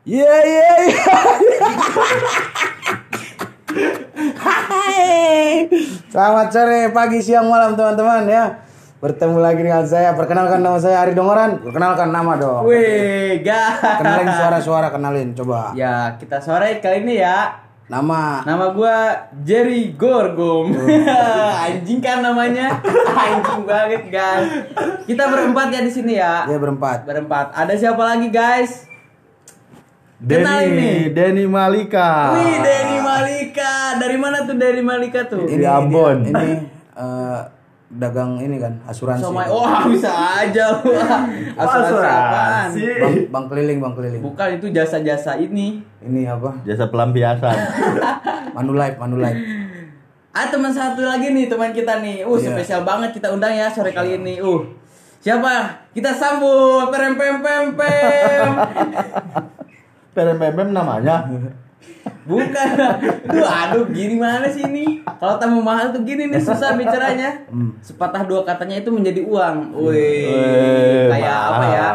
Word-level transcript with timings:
Iya 0.00 0.32
iya 0.48 0.70
iya. 0.88 1.16
Hai. 4.40 5.68
Selamat 6.08 6.48
sore, 6.48 6.88
pagi, 6.88 7.20
siang, 7.20 7.52
malam 7.52 7.76
teman-teman 7.76 8.24
ya. 8.24 8.64
Bertemu 9.04 9.36
lagi 9.44 9.60
dengan 9.60 9.84
saya. 9.84 10.16
Perkenalkan 10.16 10.64
nama 10.64 10.80
saya 10.80 11.04
Ari 11.04 11.12
Dongoran. 11.12 11.60
Perkenalkan 11.60 12.16
nama 12.16 12.32
dong. 12.40 12.64
Wih, 12.64 13.44
gak. 13.44 14.00
Kenalin 14.00 14.32
suara-suara, 14.32 14.88
kenalin 14.88 15.36
coba. 15.36 15.76
Ya, 15.76 16.16
kita 16.16 16.40
sore 16.40 16.80
kali 16.80 17.04
ini 17.04 17.20
ya. 17.20 17.60
Nama. 17.92 18.40
Nama 18.48 18.72
gua 18.72 19.28
Jerry 19.44 19.92
Gorgom. 20.00 20.72
Anjing 21.68 22.00
kan 22.00 22.24
namanya. 22.24 22.72
Anjing 23.28 23.68
banget, 23.68 24.08
guys. 24.08 24.48
Kita 25.04 25.28
berempat 25.28 25.68
ya 25.68 25.84
di 25.84 25.92
sini 25.92 26.16
ya. 26.16 26.48
Dia 26.48 26.56
berempat. 26.56 27.04
Berempat. 27.04 27.52
Ada 27.52 27.76
siapa 27.76 28.00
lagi, 28.00 28.32
guys? 28.32 28.88
Kenalin 30.20 30.70
nih. 30.76 30.98
Denny 31.16 31.44
Malika. 31.48 32.36
Wih, 32.36 32.56
Denny 32.60 32.98
Malika. 33.00 33.96
Dari 33.96 34.16
mana 34.20 34.44
tuh 34.44 34.56
Denny 34.60 34.84
Malika 34.84 35.24
tuh? 35.24 35.48
Di 35.48 35.64
Ambon. 35.64 36.28
Ini 36.28 36.50
eh, 36.92 37.40
dagang 37.90 38.38
ini 38.38 38.60
kan 38.60 38.78
asuransi. 38.84 39.24
Sama 39.24 39.48
wah 39.48 39.82
bisa 39.92 40.12
aja 40.12 40.76
wah. 40.84 41.24
Asuransi 41.56 42.06
apaan? 42.06 42.68
Bang, 42.76 43.14
bang 43.32 43.44
keliling, 43.48 43.78
bang 43.80 43.94
keliling. 43.96 44.22
Bukan 44.22 44.48
itu 44.60 44.66
jasa-jasa 44.70 45.40
ini. 45.40 45.80
Ini 46.04 46.28
apa? 46.28 46.60
Jasa 46.68 46.92
pelampiasan. 46.92 47.56
Manulife, 48.56 49.00
Manulife. 49.00 49.40
Ah 50.30 50.46
teman 50.46 50.70
satu 50.70 51.02
lagi 51.02 51.34
nih 51.34 51.50
teman 51.50 51.74
kita 51.74 51.98
nih. 51.98 52.22
Uh 52.22 52.38
Iya. 52.38 52.54
spesial 52.54 52.86
banget 52.86 53.10
kita 53.10 53.32
undang 53.32 53.50
ya 53.50 53.66
sore 53.66 53.90
kali 53.90 54.20
ini. 54.20 54.38
Uh 54.38 54.62
siapa? 55.18 55.80
Kita 55.90 56.12
sambut 56.14 56.92
pem 56.92 57.16
pem 57.18 57.42
pem 57.42 57.64
pem. 57.74 58.48
PMPM 60.20 60.76
namanya. 60.76 61.24
Bukan. 62.28 62.68
Duh, 63.28 63.46
aduh 63.48 63.88
gini 63.88 64.20
mana 64.20 64.46
sih 64.52 64.64
ini? 64.68 65.00
Kalau 65.04 65.40
tamu 65.40 65.64
mahal 65.64 65.92
tuh 65.92 66.04
gini 66.04 66.28
nih 66.28 66.40
susah 66.40 66.76
bicaranya. 66.76 67.48
Sepatah 67.80 68.22
dua 68.28 68.44
katanya 68.44 68.80
itu 68.80 68.92
menjadi 68.92 69.24
uang. 69.24 69.56
Wih. 69.80 71.08
Kayak 71.08 71.38
apa 71.40 71.64
ya? 71.72 71.88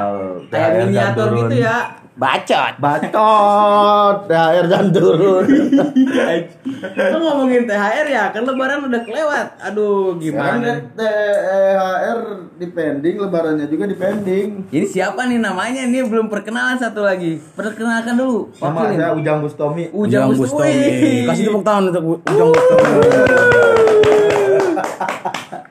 Kayak 0.49 0.69
miniatur 0.81 1.27
gitu 1.45 1.55
ya. 1.61 2.04
Bacot. 2.15 2.79
Bacot. 2.79 4.15
THR 4.31 4.65
jangan 4.71 4.87
turun. 4.95 5.43
Lo 7.11 7.17
ngomongin 7.19 7.67
THR 7.67 8.07
ya, 8.07 8.31
kan 8.31 8.47
lebaran 8.47 8.87
udah 8.87 9.01
kelewat. 9.03 9.47
Aduh, 9.59 10.15
Sekarang 10.23 10.63
gimana? 10.63 10.95
THR 10.95 12.19
di 12.55 12.67
pending, 12.71 13.15
lebarannya 13.19 13.67
juga 13.67 13.83
di 13.91 13.99
pending. 13.99 14.71
Ini 14.71 14.85
siapa 14.87 15.27
nih 15.27 15.43
namanya? 15.43 15.83
Ini 15.83 16.07
belum 16.07 16.31
perkenalan 16.31 16.79
satu 16.79 17.03
lagi. 17.03 17.35
Perkenalkan 17.51 18.15
dulu. 18.15 18.47
Nama 18.63 18.71
Wakilin. 18.71 18.95
saya 18.95 19.11
Ujang 19.11 19.37
Bustomi. 19.43 19.83
Ujang 19.91 20.31
Bustomi. 20.31 21.27
Kasih 21.27 21.43
tepuk 21.51 21.63
tangan 21.67 21.91
untuk 21.91 22.23
Ujang 22.23 22.49
Bustomi. 22.55 24.04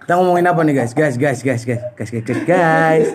Kita 0.04 0.12
ngomongin 0.20 0.46
apa 0.48 0.60
nih 0.64 0.74
guys? 0.76 0.92
Guys, 0.96 1.16
guys, 1.16 1.40
guys, 1.40 1.64
guys, 1.64 1.80
guys, 1.96 2.10
guys, 2.10 2.24
guys, 2.24 2.42
guys. 2.44 3.08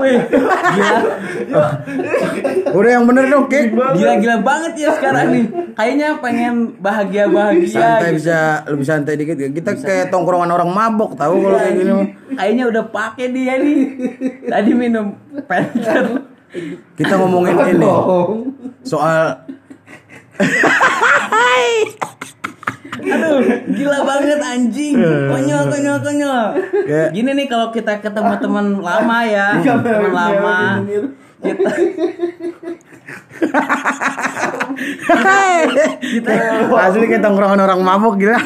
Wih, 0.00 0.18
gila. 0.76 0.98
Udah 2.74 2.90
yang 2.90 3.04
bener 3.08 3.24
dong, 3.32 3.46
Kek. 3.48 3.72
Gila-gila 3.72 4.36
banget 4.44 4.72
ya 4.80 4.88
sekarang 4.96 5.26
nih. 5.32 5.44
Kayaknya 5.74 6.08
pengen 6.20 6.54
bahagia-bahagia 6.78 7.68
Santai 7.68 8.12
gitu. 8.12 8.16
bisa 8.20 8.38
lebih 8.68 8.86
santai 8.86 9.14
dikit. 9.16 9.36
Kita 9.40 9.70
kayak 9.80 10.06
tongkrongan 10.12 10.52
orang 10.52 10.70
mabok 10.70 11.16
tahu 11.16 11.48
kalau 11.48 11.58
kayak 11.58 11.74
gini. 11.80 11.92
Kayaknya 12.36 12.64
udah 12.68 12.84
pakai 12.92 13.26
dia 13.32 13.54
nih. 13.60 13.78
Tadi 14.48 14.70
minum 14.76 15.16
Panther. 15.48 16.32
Kita 16.94 17.18
ngomongin 17.18 17.58
ini 17.74 17.82
soal 18.84 19.42
Aduh, 22.94 23.42
gila 23.68 23.98
banget 24.02 24.40
anjing. 24.40 24.96
Konyol, 24.96 25.62
konyol, 25.66 25.98
konyol. 26.00 26.44
Kayak- 26.86 27.10
Gini 27.12 27.30
nih 27.34 27.46
kalau 27.46 27.68
kita 27.68 27.98
ketemu 27.98 28.32
teman 28.38 28.66
lama 28.78 29.18
ya, 29.24 29.60
teman 29.60 30.08
lama. 30.08 30.58
Kita 31.36 31.70
kita 36.00 36.32
asli 36.64 37.04
kayak 37.04 37.20
tongkrongan 37.20 37.60
orang 37.60 37.80
mabok 37.80 38.14
gila. 38.16 38.38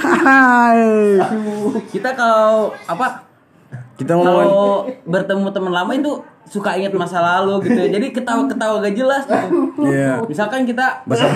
kita 1.88 2.10
kalau 2.14 2.74
apa 2.84 3.27
Kita 3.98 4.14
ngomongin 4.14 4.46
kalau 4.46 4.86
bertemu 5.10 5.46
teman 5.50 5.72
lama 5.74 5.90
itu 5.90 6.12
suka 6.46 6.78
ingat 6.78 6.94
masa 6.94 7.18
lalu 7.18 7.66
gitu 7.66 7.76
ya. 7.76 7.88
Jadi 7.98 8.14
ketawa-ketawa 8.14 8.78
gak 8.80 8.94
jelas 8.94 9.22
gitu. 9.26 9.84
Iya. 9.84 10.22
Misalkan 10.24 10.62
kita 10.64 11.02
Basa 11.02 11.26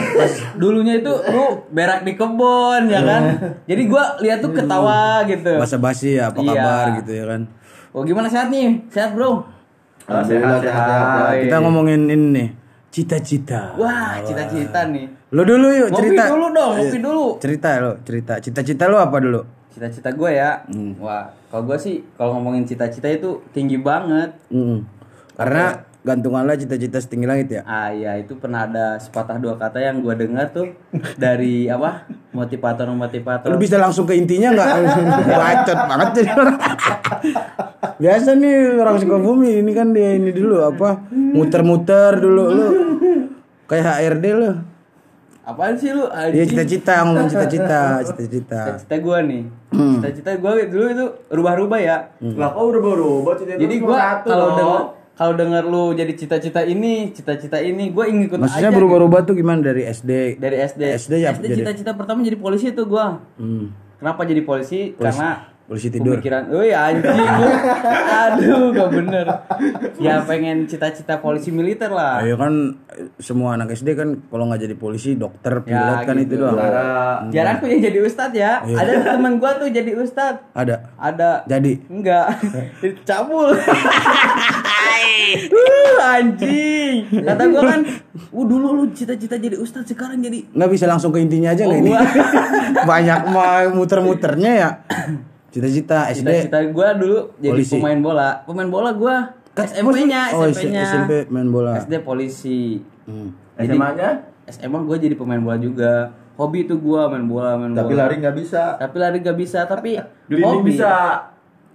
dulunya 0.54 1.02
itu 1.02 1.10
lu 1.10 1.66
berak 1.74 2.06
di 2.06 2.14
kebun 2.14 2.86
ya 2.86 3.02
kan. 3.02 3.22
Jadi 3.66 3.82
gua 3.90 4.14
lihat 4.22 4.38
tuh 4.40 4.54
ketawa 4.54 5.26
gitu. 5.26 5.58
basa 5.58 5.76
basi 5.76 6.16
ya 6.22 6.30
apa 6.30 6.38
Iya. 6.38 6.54
kabar 6.54 6.86
gitu 7.02 7.10
ya 7.12 7.24
kan. 7.26 7.40
Oh 7.92 8.06
gimana 8.06 8.30
sehat 8.30 8.48
nih? 8.48 8.88
Sehat 8.88 9.12
bro? 9.12 9.42
Alhamdulillah 10.08 10.58
sehat-sehat. 10.62 11.46
Kita 11.46 11.56
ngomongin 11.62 12.00
ini 12.10 12.26
nih, 12.34 12.48
cita-cita. 12.90 13.74
Wah 13.78 14.18
cita-cita 14.22 14.88
nih. 14.90 15.06
Lo 15.30 15.42
dulu 15.44 15.70
yuk 15.70 15.88
Ngopi 15.92 15.98
cerita. 16.12 16.24
dulu 16.28 16.46
dong, 16.50 16.72
ngopi 16.78 16.98
dulu. 16.98 17.26
Cerita 17.38 17.68
lo, 17.80 17.92
cerita. 18.02 18.34
Cita-cita 18.40 18.84
lo 18.90 18.98
apa 18.98 19.16
dulu? 19.20 19.40
Cita-cita 19.72 20.12
gue 20.12 20.30
ya. 20.36 20.62
Wah 21.00 21.32
kalau 21.48 21.64
gue 21.68 21.78
sih 21.80 22.04
kalau 22.20 22.36
ngomongin 22.38 22.68
cita-cita 22.68 23.08
itu 23.08 23.40
tinggi 23.56 23.80
banget. 23.80 24.36
Mm-mm. 24.52 24.84
Karena 25.32 25.88
gantunganlah 26.02 26.58
cita-cita 26.58 26.98
setinggi 26.98 27.26
langit 27.30 27.48
ya. 27.48 27.62
Ah 27.62 27.94
ya 27.94 28.18
itu 28.18 28.34
pernah 28.34 28.66
ada 28.66 28.98
sepatah 28.98 29.38
dua 29.38 29.54
kata 29.54 29.78
yang 29.78 30.02
gue 30.02 30.14
dengar 30.18 30.50
tuh 30.50 30.74
dari 31.14 31.70
apa 31.70 32.10
motivator 32.34 32.90
motivator. 32.90 33.48
Lo 33.48 33.56
bisa 33.56 33.78
langsung 33.78 34.04
ke 34.04 34.18
intinya 34.18 34.50
nggak? 34.50 34.68
Bacot 35.40 35.78
banget 35.88 36.08
jadi 36.20 36.30
orang. 36.34 36.58
Biasa 38.02 38.30
nih 38.34 38.54
orang 38.82 38.96
Sukabumi 38.98 39.62
ini 39.62 39.72
kan 39.72 39.94
dia 39.94 40.18
ini 40.18 40.34
dulu 40.34 40.66
apa 40.66 41.06
muter-muter 41.10 42.18
dulu 42.18 42.44
lo. 42.50 42.68
Kayak 43.70 44.02
HRD 44.02 44.26
lo. 44.34 44.71
Apaan 45.42 45.74
sih 45.74 45.90
lu? 45.90 46.06
Dia 46.06 46.30
Anjing. 46.38 46.48
cita-cita 46.48 46.94
ngomong 47.02 47.26
cita-cita, 47.26 47.80
cita-cita. 48.08 48.60
Cita-cita 48.64 48.94
gue 48.96 49.18
nih. 49.26 49.42
Hmm. 49.70 49.98
Cita-cita 49.98 50.30
gue 50.34 50.52
dulu 50.66 50.86
itu 50.88 51.04
rubah-rubah 51.28 51.78
ya. 51.78 51.96
Lah 52.20 52.48
kok 52.50 52.62
udah 52.62 52.80
berubah 52.80 53.34
cita 53.34 53.58
Jadi 53.58 53.74
gue 53.76 53.96
kalau 54.22 54.48
denger 54.54 54.82
kalau 55.12 55.34
denger 55.36 55.62
lu 55.64 55.84
jadi 55.92 56.12
cita-cita 56.14 56.62
ini, 56.62 57.12
cita-cita 57.12 57.60
ini, 57.60 57.92
gue 57.92 58.04
ingin 58.06 58.22
ikut 58.26 58.38
Maksudnya 58.38 58.70
aja. 58.70 58.74
berubah-ubah 58.74 59.20
tuh 59.22 59.34
gimana 59.34 59.60
dari 59.62 59.84
SD? 59.84 60.10
gitu. 60.32 60.40
dari 60.40 60.56
SD. 60.58 60.82
SD 60.96 61.12
ya 61.18 61.30
SD 61.30 61.44
jadi- 61.44 61.56
cita-cita 61.60 61.92
pertama 61.92 62.22
jadi 62.22 62.38
polisi 62.38 62.70
tuh 62.70 62.86
gue. 62.86 63.06
Hmm. 63.36 63.66
Kenapa 63.98 64.24
jadi 64.24 64.40
polisi? 64.40 64.96
Karena 64.96 65.51
polisi 65.62 65.88
tidur. 65.88 66.16
Pemikiran, 66.16 66.42
woi 66.48 66.70
anjing 66.70 67.16
lu. 67.16 67.48
Aduh, 68.12 68.64
gak 68.70 68.88
bener. 68.92 69.26
Ya 69.96 70.20
pengen 70.20 70.66
cita-cita 70.66 71.16
polisi 71.16 71.48
militer 71.48 71.88
lah. 71.88 72.20
Ayo 72.20 72.34
kan 72.34 72.76
semua 73.16 73.54
anak 73.54 73.72
SD 73.72 73.94
kan 73.94 74.20
kalau 74.26 74.46
nggak 74.46 74.62
jadi 74.62 74.74
polisi, 74.74 75.14
dokter, 75.14 75.62
pilot 75.62 75.98
Ya, 75.98 76.04
kan 76.04 76.16
itu 76.16 76.34
gitu. 76.34 76.44
doang. 76.44 77.30
Jarang 77.30 77.56
punya 77.58 77.78
jadi 77.80 77.98
ustad 78.00 78.30
ya. 78.32 78.60
Iya. 78.62 78.76
Ada 78.76 78.92
teman 79.12 79.36
gua 79.36 79.56
tuh 79.56 79.68
jadi 79.68 79.92
ustad. 79.94 80.42
Ada. 80.52 80.92
Ada. 80.94 81.46
Jadi 81.46 81.72
Enggak. 81.88 82.26
Cabul. 83.08 83.54
uh, 85.42 85.96
anjing. 86.10 86.94
Kata 87.14 87.42
gua 87.48 87.62
kan, 87.66 87.80
uh 88.28 88.44
dulu 88.44 88.68
lu 88.74 88.84
cita-cita 88.90 89.36
jadi 89.36 89.56
ustad 89.56 89.84
sekarang 89.84 90.20
jadi 90.20 90.44
nggak 90.48 90.70
bisa 90.70 90.84
langsung 90.84 91.10
ke 91.10 91.18
intinya 91.18 91.50
aja 91.50 91.64
Oh, 91.64 91.72
ini? 91.72 91.88
gua. 91.88 92.02
Banyak 92.90 93.20
mah 93.28 93.70
muter-muternya 93.70 94.52
ya. 94.52 94.70
Cita-cita 95.52 96.08
SD. 96.08 96.24
cita-cita 96.24 96.58
gua 96.72 96.96
dulu 96.96 97.18
jadi 97.36 97.52
Polisi. 97.54 97.76
pemain 97.76 97.98
bola. 98.00 98.28
Pemain 98.42 98.68
bola 98.68 98.90
gua 98.92 99.16
SMP-nya, 99.52 100.32
Oh, 100.32 100.48
SMP-nya. 100.48 100.82
SMP 100.82 101.12
main 101.28 101.44
bola. 101.46 101.76
SD 101.76 102.00
polisi. 102.00 102.80
Hmm. 103.04 103.36
SMA-nya 103.60 104.24
SMA 104.48 104.80
gue 104.82 104.96
jadi 104.98 105.14
pemain 105.14 105.36
bola 105.36 105.60
juga. 105.60 106.08
Hobi 106.34 106.64
itu 106.64 106.80
gua 106.80 107.12
main 107.12 107.28
bola, 107.28 107.60
main 107.60 107.76
tapi 107.76 107.92
bola. 107.92 108.08
lari 108.08 108.16
nggak 108.18 108.32
bisa. 108.32 108.80
Tapi 108.80 108.96
lari 108.96 109.20
gak 109.20 109.36
bisa, 109.36 109.68
tapi 109.68 110.00
hobi. 110.32 110.72
bisa. 110.72 111.20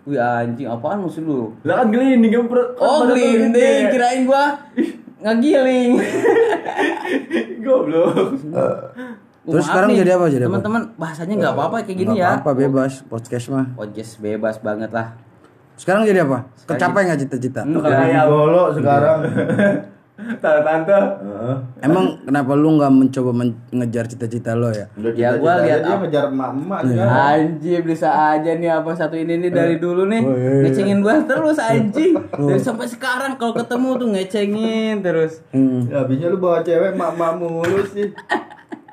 Wih 0.03 0.17
anjing, 0.17 0.65
apaan 0.65 1.03
maksud 1.03 1.21
lu? 1.21 1.53
Lah 1.61 1.83
kan 1.83 1.93
gliding 1.93 2.31
kan 2.31 2.45
perut. 2.49 2.69
Oh, 2.79 3.05
glinding, 3.05 3.93
kirain 3.93 4.25
gua 4.25 4.57
ngegiling. 5.21 6.01
Goblok. 7.63 8.41
Terus 9.47 9.63
Maaf 9.63 9.71
sekarang 9.71 9.89
nih, 9.89 9.97
jadi 9.97 10.11
apa, 10.11 10.25
jadi 10.27 10.43
apa? 10.43 10.49
Teman-teman, 10.51 10.81
bahasanya 10.95 11.33
nggak 11.37 11.53
apa-apa 11.55 11.75
kayak 11.81 11.97
gini 11.97 12.13
ya. 12.13 12.27
apa-apa 12.35 12.51
bebas 12.57 12.93
podcast 13.03 13.45
mah. 13.47 13.65
Podcast 13.73 14.11
bebas 14.19 14.55
banget 14.59 14.91
lah. 14.91 15.15
Sekarang 15.73 16.03
jadi 16.03 16.19
apa? 16.21 16.51
Kecapai 16.65 17.07
nggak 17.07 17.19
cita-cita? 17.21 17.61
Hmm, 17.61 17.79
Jadi 17.79 18.11
golo 18.21 18.63
sekarang. 18.71 19.17
Tante 20.17 20.65
tante. 20.65 20.97
Heeh. 20.97 21.55
Emang 21.79 22.17
kenapa 22.19 22.51
lu 22.53 22.73
nggak 22.73 22.89
mencoba 22.89 23.31
men- 23.31 23.53
ngejar 23.69 24.03
cita-cita 24.03 24.51
lo 24.51 24.67
ya? 24.67 24.89
Udah 24.91 25.13
Ya, 25.13 25.37
gua 25.37 25.61
lihat 25.61 25.79
dia 25.79 25.93
apa- 25.93 26.01
ngejar 26.01 26.23
emak-emak 26.27 26.79
Iya. 26.83 26.97
kan. 26.97 27.09
Anjir 27.37 27.81
bisa 27.85 28.09
aja 28.09 28.51
nih 28.51 28.71
apa 28.73 28.91
satu 28.91 29.13
ini 29.13 29.37
nih 29.37 29.53
dari 29.53 29.77
dulu 29.77 30.09
nih 30.09 30.17
Oh, 30.19 30.33
iya, 30.33 30.49
iya. 30.49 30.61
ngecengin 30.65 30.99
gua 30.99 31.21
terus 31.21 31.61
anjing 31.61 32.17
dari 32.17 32.57
sampai 32.59 32.89
sekarang 32.89 33.37
kalau 33.37 33.53
ketemu 33.53 33.89
tuh 33.95 34.07
ngecengin 34.09 34.95
terus 34.99 35.45
Hmm. 35.51 35.85
Ya, 35.85 36.01
habisnya 36.01 36.27
lu 36.27 36.37
bawa 36.37 36.59
cewek 36.59 36.91
mak-mak 36.91 37.31
mulu 37.37 37.79
sih. 37.87 38.09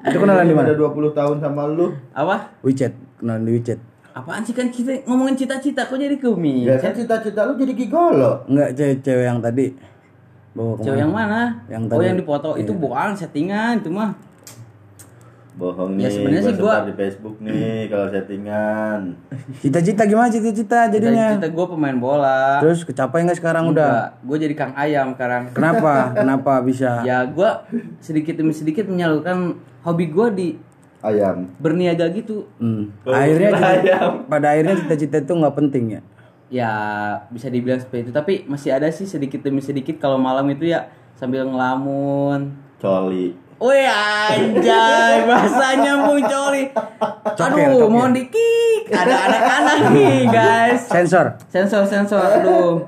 Itu 0.04 0.18
kenalan 0.18 0.44
di 0.44 0.52
mana? 0.52 0.68
Udah 0.68 0.92
20 0.92 1.16
tahun 1.16 1.36
sama 1.40 1.62
lu. 1.66 1.96
apa 2.12 2.52
WeChat, 2.60 2.92
kenalan 3.18 3.42
di 3.42 3.52
WeChat. 3.56 3.80
apaan 4.14 4.46
sih 4.46 4.54
kan 4.54 4.70
kita 4.70 5.02
ngomongin 5.10 5.34
cita-cita 5.34 5.90
kok 5.90 5.98
jadi 5.98 6.14
kumi 6.14 6.62
Ya 6.62 6.78
kan 6.78 6.94
cita-cita 6.94 7.50
lu 7.50 7.58
jadi 7.58 7.74
gigolo. 7.74 8.46
Enggak 8.46 8.70
cewek-cewek 8.78 9.26
yang 9.26 9.40
tadi. 9.40 9.66
Bawa 10.54 10.78
cewek 10.78 10.98
yang 11.02 11.10
mana 11.10 11.40
Yang 11.66 11.82
oh 11.82 11.90
tadi. 11.90 12.04
yang 12.06 12.18
dipoto 12.22 12.50
itu 12.54 12.70
bohong 12.70 13.14
settingan 13.18 13.82
itu 13.82 13.90
mah 13.90 14.14
Bohong 15.54 15.94
Ya, 15.94 16.06
nih. 16.06 16.12
sebenarnya 16.12 16.42
sih 16.44 16.54
gua 16.56 16.82
di 16.82 16.92
Facebook 16.92 17.38
nih 17.38 17.86
kalau 17.86 18.10
settingan. 18.10 19.00
Cita-cita 19.62 20.02
gimana 20.02 20.26
cita-cita 20.26 20.78
jadinya? 20.88 21.30
cita 21.32 21.46
gua 21.48 21.66
pemain 21.68 21.94
bola 21.94 22.58
Terus 22.58 22.82
kecapai 22.82 23.22
nggak 23.22 23.38
sekarang 23.38 23.70
udah? 23.70 24.18
gue 24.18 24.36
jadi 24.36 24.50
kang 24.52 24.74
ayam 24.74 25.14
sekarang 25.14 25.50
Kenapa? 25.50 25.92
Kenapa 26.18 26.58
bisa? 26.60 27.02
ya 27.02 27.22
gua 27.24 27.62
sedikit 27.98 28.34
demi 28.34 28.50
sedikit 28.50 28.84
menyalurkan 28.84 29.54
hobi 29.80 30.06
gua 30.08 30.26
di 30.28 30.58
Ayam. 30.98 31.46
berniaga 31.56 32.10
gitu 32.10 32.50
Hmm. 32.56 32.90
Akhirnya 33.04 33.50
cita- 33.78 34.26
pada 34.26 34.46
akhirnya 34.50 34.74
cita-cita 34.76 35.16
itu 35.20 35.32
nggak 35.32 35.54
penting 35.54 35.84
ya. 35.88 36.00
ya 36.46 36.72
bisa 37.28 37.46
dibilang 37.46 37.78
seperti 37.78 38.04
itu 38.04 38.12
tapi 38.12 38.42
masih 38.44 38.70
ada 38.70 38.86
sih 38.88 39.04
sedikit 39.04 39.38
demi 39.40 39.58
sedikit 39.60 39.96
kalau 39.96 40.16
malam 40.16 40.44
itu 40.48 40.66
ya 40.66 40.86
sambil 41.14 41.42
ngelamun 41.44 42.58
Coli. 42.76 43.32
Wih 43.56 43.86
anjay 43.86 45.24
bahasanya 45.24 45.94
nyambung 45.96 46.20
coli 46.20 46.62
Cokel, 47.24 47.44
aduh 47.46 47.70
cokel. 47.80 47.88
mau 47.88 48.06
di 48.10 48.22
kick 48.26 48.82
ada 48.90 49.14
anak-anak 49.24 49.76
nih 49.90 50.16
guys 50.34 50.80
Sensor. 50.86 51.38
sensor 51.48 51.82
sensor 51.84 52.20
aduh 52.20 52.82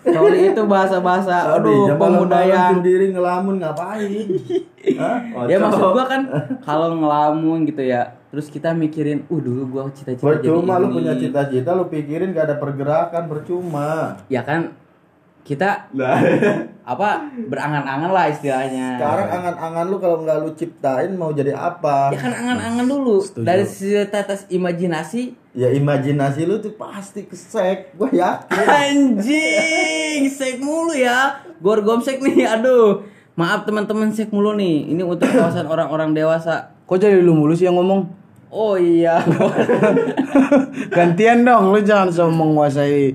coli 0.00 0.48
itu 0.48 0.62
bahasa-bahasa 0.64 1.54
aduh 1.54 1.92
pemuda 1.94 2.40
yang 2.42 2.76
sendiri 2.76 3.12
ngelamun 3.12 3.60
ngapain? 3.60 4.26
Hah? 4.98 5.18
ya 5.44 5.56
Ocok. 5.56 5.64
maksud 5.68 5.88
gua 5.92 6.04
kan 6.06 6.22
kalau 6.66 6.96
ngelamun 6.96 7.58
gitu 7.64 7.82
ya 7.82 8.16
terus 8.28 8.48
kita 8.48 8.72
mikirin 8.72 9.22
uh 9.24 9.38
dulu 9.38 9.62
gua 9.70 9.82
cita-cita 9.90 10.24
jadi 10.34 10.48
Percuma 10.48 10.80
lu 10.80 10.88
ini. 10.88 10.94
punya 10.96 11.12
cita-cita 11.14 11.70
lu 11.72 11.84
pikirin 11.86 12.32
gak 12.32 12.46
ada 12.46 12.56
pergerakan 12.56 13.24
percuma. 13.24 14.16
ya 14.26 14.40
kan 14.40 14.72
kita 15.48 15.88
Nah, 15.96 16.20
apa 16.92 17.24
berangan-angan 17.48 18.12
lah 18.12 18.28
istilahnya. 18.28 19.00
Sekarang 19.00 19.28
angan-angan 19.32 19.84
lu 19.88 19.96
kalau 19.96 20.20
nggak 20.20 20.38
lu 20.44 20.50
ciptain 20.52 21.16
mau 21.16 21.32
jadi 21.32 21.56
apa? 21.56 22.12
ya 22.12 22.20
kan 22.20 22.36
angan-angan 22.36 22.84
dulu. 22.84 23.24
Dari 23.40 23.64
setetes 23.64 24.44
imajinasi. 24.52 25.32
Ya 25.56 25.72
imajinasi 25.72 26.44
lu 26.44 26.60
tuh 26.60 26.76
pasti 26.76 27.24
kesek, 27.24 27.96
gua 27.96 28.12
yakin. 28.12 28.66
anjing 28.84 30.28
sek 30.28 30.60
mulu 30.60 30.92
ya. 30.92 31.40
Gor 31.64 31.80
gomsek 31.80 32.20
nih 32.20 32.44
aduh. 32.44 33.08
Maaf 33.32 33.64
teman-teman 33.64 34.12
sek 34.12 34.28
mulu 34.28 34.52
nih. 34.52 34.92
Ini 34.92 35.00
untuk 35.00 35.32
kawasan 35.32 35.64
orang-orang 35.72 36.12
dewasa. 36.12 36.76
Kok 36.84 37.00
jadi 37.00 37.24
lu 37.24 37.32
mulu 37.32 37.56
sih 37.56 37.64
yang 37.64 37.80
ngomong? 37.80 38.17
Oh 38.48 38.74
iya 38.74 39.20
Gantian 40.94 41.44
dong, 41.44 41.70
lu 41.74 41.80
jangan 41.80 42.08
sombong 42.08 42.54
menguasai 42.54 43.12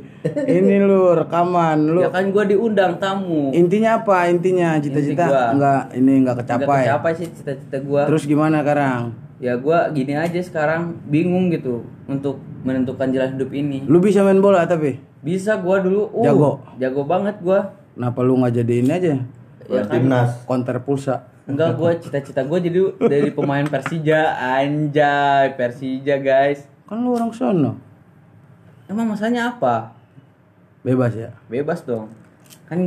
ini 0.48 0.76
lu 0.80 1.12
rekaman 1.14 1.90
lu. 1.90 2.00
ya 2.00 2.10
kan 2.10 2.32
gua 2.32 2.46
diundang 2.46 2.96
tamu 2.96 3.52
Intinya 3.52 4.00
apa? 4.00 4.30
Intinya 4.30 4.80
cita-cita 4.80 5.26
Inti 5.28 5.54
enggak 5.58 5.82
ini 5.94 6.12
enggak 6.22 6.36
Nggak 6.40 6.48
kecapai. 6.48 6.82
kecapai 6.86 7.12
sih 7.16 7.28
cita-cita 7.30 7.78
gua 7.82 8.02
Terus 8.08 8.24
gimana 8.24 8.62
sekarang? 8.62 9.02
ya 9.44 9.60
gua 9.60 9.92
gini 9.92 10.16
aja 10.16 10.40
sekarang 10.40 10.96
bingung 11.04 11.52
gitu 11.52 11.84
untuk 12.08 12.40
menentukan 12.64 13.12
jalan 13.12 13.36
hidup 13.36 13.52
ini 13.52 13.84
Lu 13.84 14.00
bisa 14.00 14.24
main 14.24 14.40
bola 14.40 14.64
tapi 14.64 15.02
bisa 15.20 15.60
gua 15.60 15.80
dulu 15.80 16.08
uh, 16.14 16.24
Jago. 16.24 16.52
jago 16.80 17.04
banget 17.04 17.36
gua 17.44 17.76
kenapa 17.92 18.20
lu 18.22 18.40
nggak 18.40 18.54
jadi 18.56 18.74
ini 18.80 18.92
aja? 18.92 19.14
ya 19.64 19.84
kan 19.88 19.92
Timnas. 19.92 20.32
Konter 20.44 20.78
pulsa. 20.84 21.24
Enggak 21.46 21.76
gua 21.76 21.92
cita-cita 21.94 22.42
gua 22.42 22.58
jadi 22.58 22.80
dari 22.98 23.30
pemain 23.30 23.64
Persija 23.64 24.22
anjay 24.56 25.52
Persija 25.54 26.16
guys 26.18 26.64
Kan 26.84 27.00
lu 27.00 27.12
orang 27.12 27.30
sono. 27.30 27.76
emang 28.86 29.10
masalahnya 29.10 29.50
apa 29.50 29.92
Bebas 30.82 31.14
ya. 31.14 31.32
bebas 31.46 31.82
dong 31.82 32.12
kan 32.66 32.80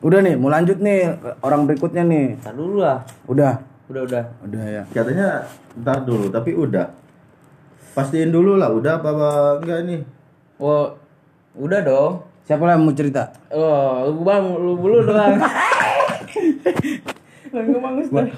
Udah 0.00 0.18
nih, 0.18 0.32
mau 0.32 0.48
lanjut 0.48 0.78
nih 0.78 1.12
orang 1.38 1.64
berikutnya 1.64 2.00
nih. 2.02 2.40
tar 2.40 2.54
dulu 2.54 2.80
lah 2.80 3.04
Udah. 3.26 3.60
udah 3.86 4.00
udah 4.02 4.24
Udah 4.40 4.64
ya. 4.64 4.82
Katanya 4.88 5.44
ntar 5.76 6.00
dulu, 6.00 6.26
tapi 6.26 6.54
udah. 6.54 6.88
Pastiin 7.92 8.30
dulu 8.30 8.56
lah, 8.56 8.70
udah 8.70 8.96
apa, 8.96 9.08
apa 9.10 9.28
enggak 9.60 9.80
nih? 9.84 10.00
oh 10.56 10.96
udah 11.52 11.80
dong 11.82 12.12
Siapa 12.42 12.64
lah 12.64 12.74
yang 12.74 12.82
mau 12.82 12.94
cerita? 12.94 13.28
oh 13.50 14.08
lu 14.08 14.22
bang 14.22 14.44
lu 14.46 14.72
dulu 14.74 14.98
doang 15.04 15.36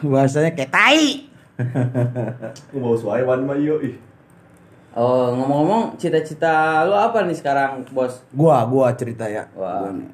Bahasanya 0.03 0.51
kayak 0.57 0.73
tai. 0.73 1.29
Aku 2.73 2.77
mau 2.81 2.97
suaiwan 2.97 3.45
mah 3.45 3.57
iyo 3.61 3.79
ih. 3.85 3.97
oh 4.93 5.33
ngomong-ngomong 5.33 5.97
cita-cita 5.97 6.85
lu 6.85 6.93
apa 6.93 7.25
nih 7.25 7.33
sekarang 7.33 7.81
bos 7.97 8.21
Gua, 8.33 8.61
gua 8.69 8.93
cerita 8.93 9.25
ya. 9.25 9.49
Wah. 9.57 9.89
Gua, 9.89 9.91
nih. 9.97 10.09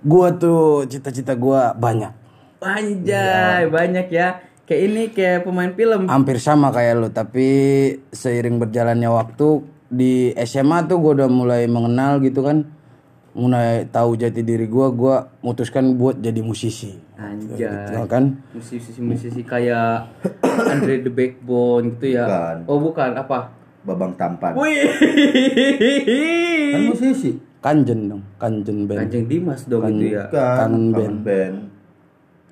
Gua 0.00 0.26
tuh 0.32 0.88
cita-cita 0.88 1.36
gua 1.36 1.76
banyak. 1.76 2.12
Anjay, 2.60 3.68
banyak 3.68 4.08
ya. 4.12 4.40
Kayak 4.64 4.82
ini 4.86 5.02
kayak 5.12 5.44
pemain 5.44 5.72
film. 5.76 6.08
Hampir 6.08 6.36
sama 6.40 6.70
kayak 6.72 6.94
lu, 6.96 7.08
tapi 7.12 7.48
seiring 8.12 8.56
berjalannya 8.60 9.10
waktu 9.10 9.64
di 9.90 10.30
SMA 10.46 10.86
tuh 10.86 10.96
gua 11.02 11.12
udah 11.20 11.28
mulai 11.28 11.68
mengenal 11.68 12.20
gitu 12.24 12.40
kan. 12.40 12.68
Mulai 13.30 13.86
tahu 13.86 14.18
jati 14.18 14.42
diri 14.42 14.66
gua, 14.66 14.90
gua 14.90 15.16
mutuskan 15.38 15.94
buat 15.94 16.18
jadi 16.18 16.42
musisi. 16.42 16.98
Anjay. 17.14 17.62
Gitu 17.62 18.02
kan? 18.10 18.42
Musisi-musisi 18.50 19.46
kayak 19.46 20.10
Andre 20.72 21.06
the 21.06 21.12
Backbone 21.14 21.94
gitu 21.94 22.18
ya. 22.18 22.26
Bukan. 22.26 22.56
Oh, 22.66 22.78
bukan 22.82 23.10
apa? 23.14 23.54
Babang 23.86 24.12
tampan. 24.18 24.58
Wih. 24.58 24.82
Kan 26.74 26.80
musisi. 26.90 27.30
Kanjen 27.60 28.08
dong, 28.08 28.22
Kanjen 28.40 28.88
band. 28.88 29.04
Kanjeng 29.04 29.28
Dimas 29.28 29.68
dong 29.68 29.84
itu 29.94 30.16
ya. 30.16 30.26
Bukan. 30.26 30.56
Kangen 30.56 30.84
band. 30.96 31.16
Band. 31.22 31.56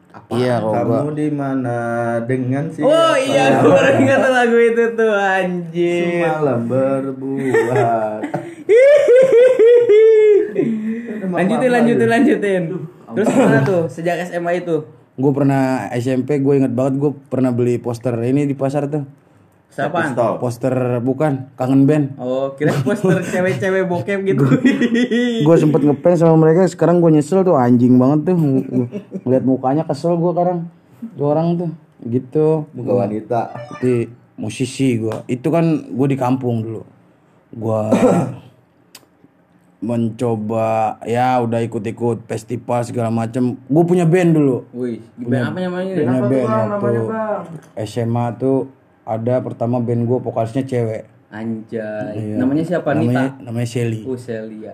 Apa? 0.08 0.30
Iya. 0.36 0.56
Kamu 0.60 1.10
di 1.16 1.28
mana 1.32 1.78
dengan 2.24 2.64
si 2.68 2.80
Oh 2.84 3.16
iya, 3.16 3.60
gue 3.60 3.72
baru 3.72 3.92
ingat 4.04 4.20
lagu 4.28 4.56
itu 4.56 4.84
tuh 4.96 5.12
anjir. 5.16 6.28
Semalam 6.28 6.60
berbuat. 6.68 8.20
lanjutin, 11.26 11.70
lanjutin, 11.70 12.08
lanjutin. 12.08 12.62
Terus 13.14 13.26
gimana 13.32 13.60
tuh 13.64 13.82
sejak 13.90 14.20
SMA 14.28 14.62
itu? 14.62 14.84
Gue 15.18 15.32
pernah 15.34 15.90
SMP, 15.98 16.38
gue 16.38 16.54
inget 16.62 16.70
banget 16.70 17.02
gue 17.02 17.10
pernah 17.26 17.50
beli 17.50 17.82
poster 17.82 18.14
ini 18.22 18.46
di 18.46 18.54
pasar 18.54 18.86
tuh. 18.86 19.02
Siapaan? 19.68 20.14
Pistol. 20.14 20.32
Poster 20.38 20.74
bukan, 21.02 21.52
kangen 21.58 21.84
band. 21.84 22.06
Oh, 22.16 22.54
kira 22.54 22.72
poster 22.86 23.18
cewek-cewek 23.20 23.84
bokep 23.90 24.20
gitu. 24.24 24.44
gue 25.46 25.56
sempet 25.58 25.82
ngefans 25.82 26.22
sama 26.22 26.38
mereka 26.38 26.66
sekarang 26.70 27.02
gue 27.02 27.10
nyesel 27.14 27.42
tuh 27.42 27.58
anjing 27.58 27.98
banget 27.98 28.32
tuh 28.32 28.36
ngeliat 29.26 29.44
mukanya 29.44 29.82
kesel 29.84 30.14
gue 30.16 30.30
sekarang 30.30 30.70
tuh 31.14 31.26
orang 31.26 31.48
tuh 31.58 31.70
gitu 32.06 32.66
Muka 32.74 33.06
wanita. 33.06 33.40
Seperti 33.54 33.92
musisi 34.38 35.02
gue 35.02 35.26
itu 35.26 35.50
kan 35.50 35.90
gue 35.90 36.06
di 36.06 36.16
kampung 36.16 36.62
dulu 36.62 36.82
gue 37.52 37.80
mencoba 39.78 40.68
ya 41.02 41.38
udah 41.38 41.62
ikut-ikut 41.62 42.26
festival 42.26 42.82
segala 42.82 43.08
macem 43.08 43.54
gue 43.54 43.84
punya 43.86 44.02
band 44.02 44.34
dulu 44.34 44.66
Wih, 44.72 44.98
band 45.16 45.44
apa 45.48 45.58
namanya? 45.60 45.92
punya 45.94 46.20
band 46.20 46.48
waktu 46.50 47.02
SMA 47.84 48.26
tuh 48.36 48.66
ada 49.02 49.38
pertama 49.38 49.78
band 49.78 50.02
gue 50.02 50.18
vokalisnya 50.18 50.62
cewek 50.62 51.06
Anjay. 51.28 52.40
Namanya 52.40 52.64
siapa 52.64 52.96
nih, 52.96 53.04
namanya 53.04 53.20
Pak? 53.28 53.44
namanya 53.44 53.68
Shelly 53.68 54.00
Oh. 54.02 54.16
Shelly 54.16 54.64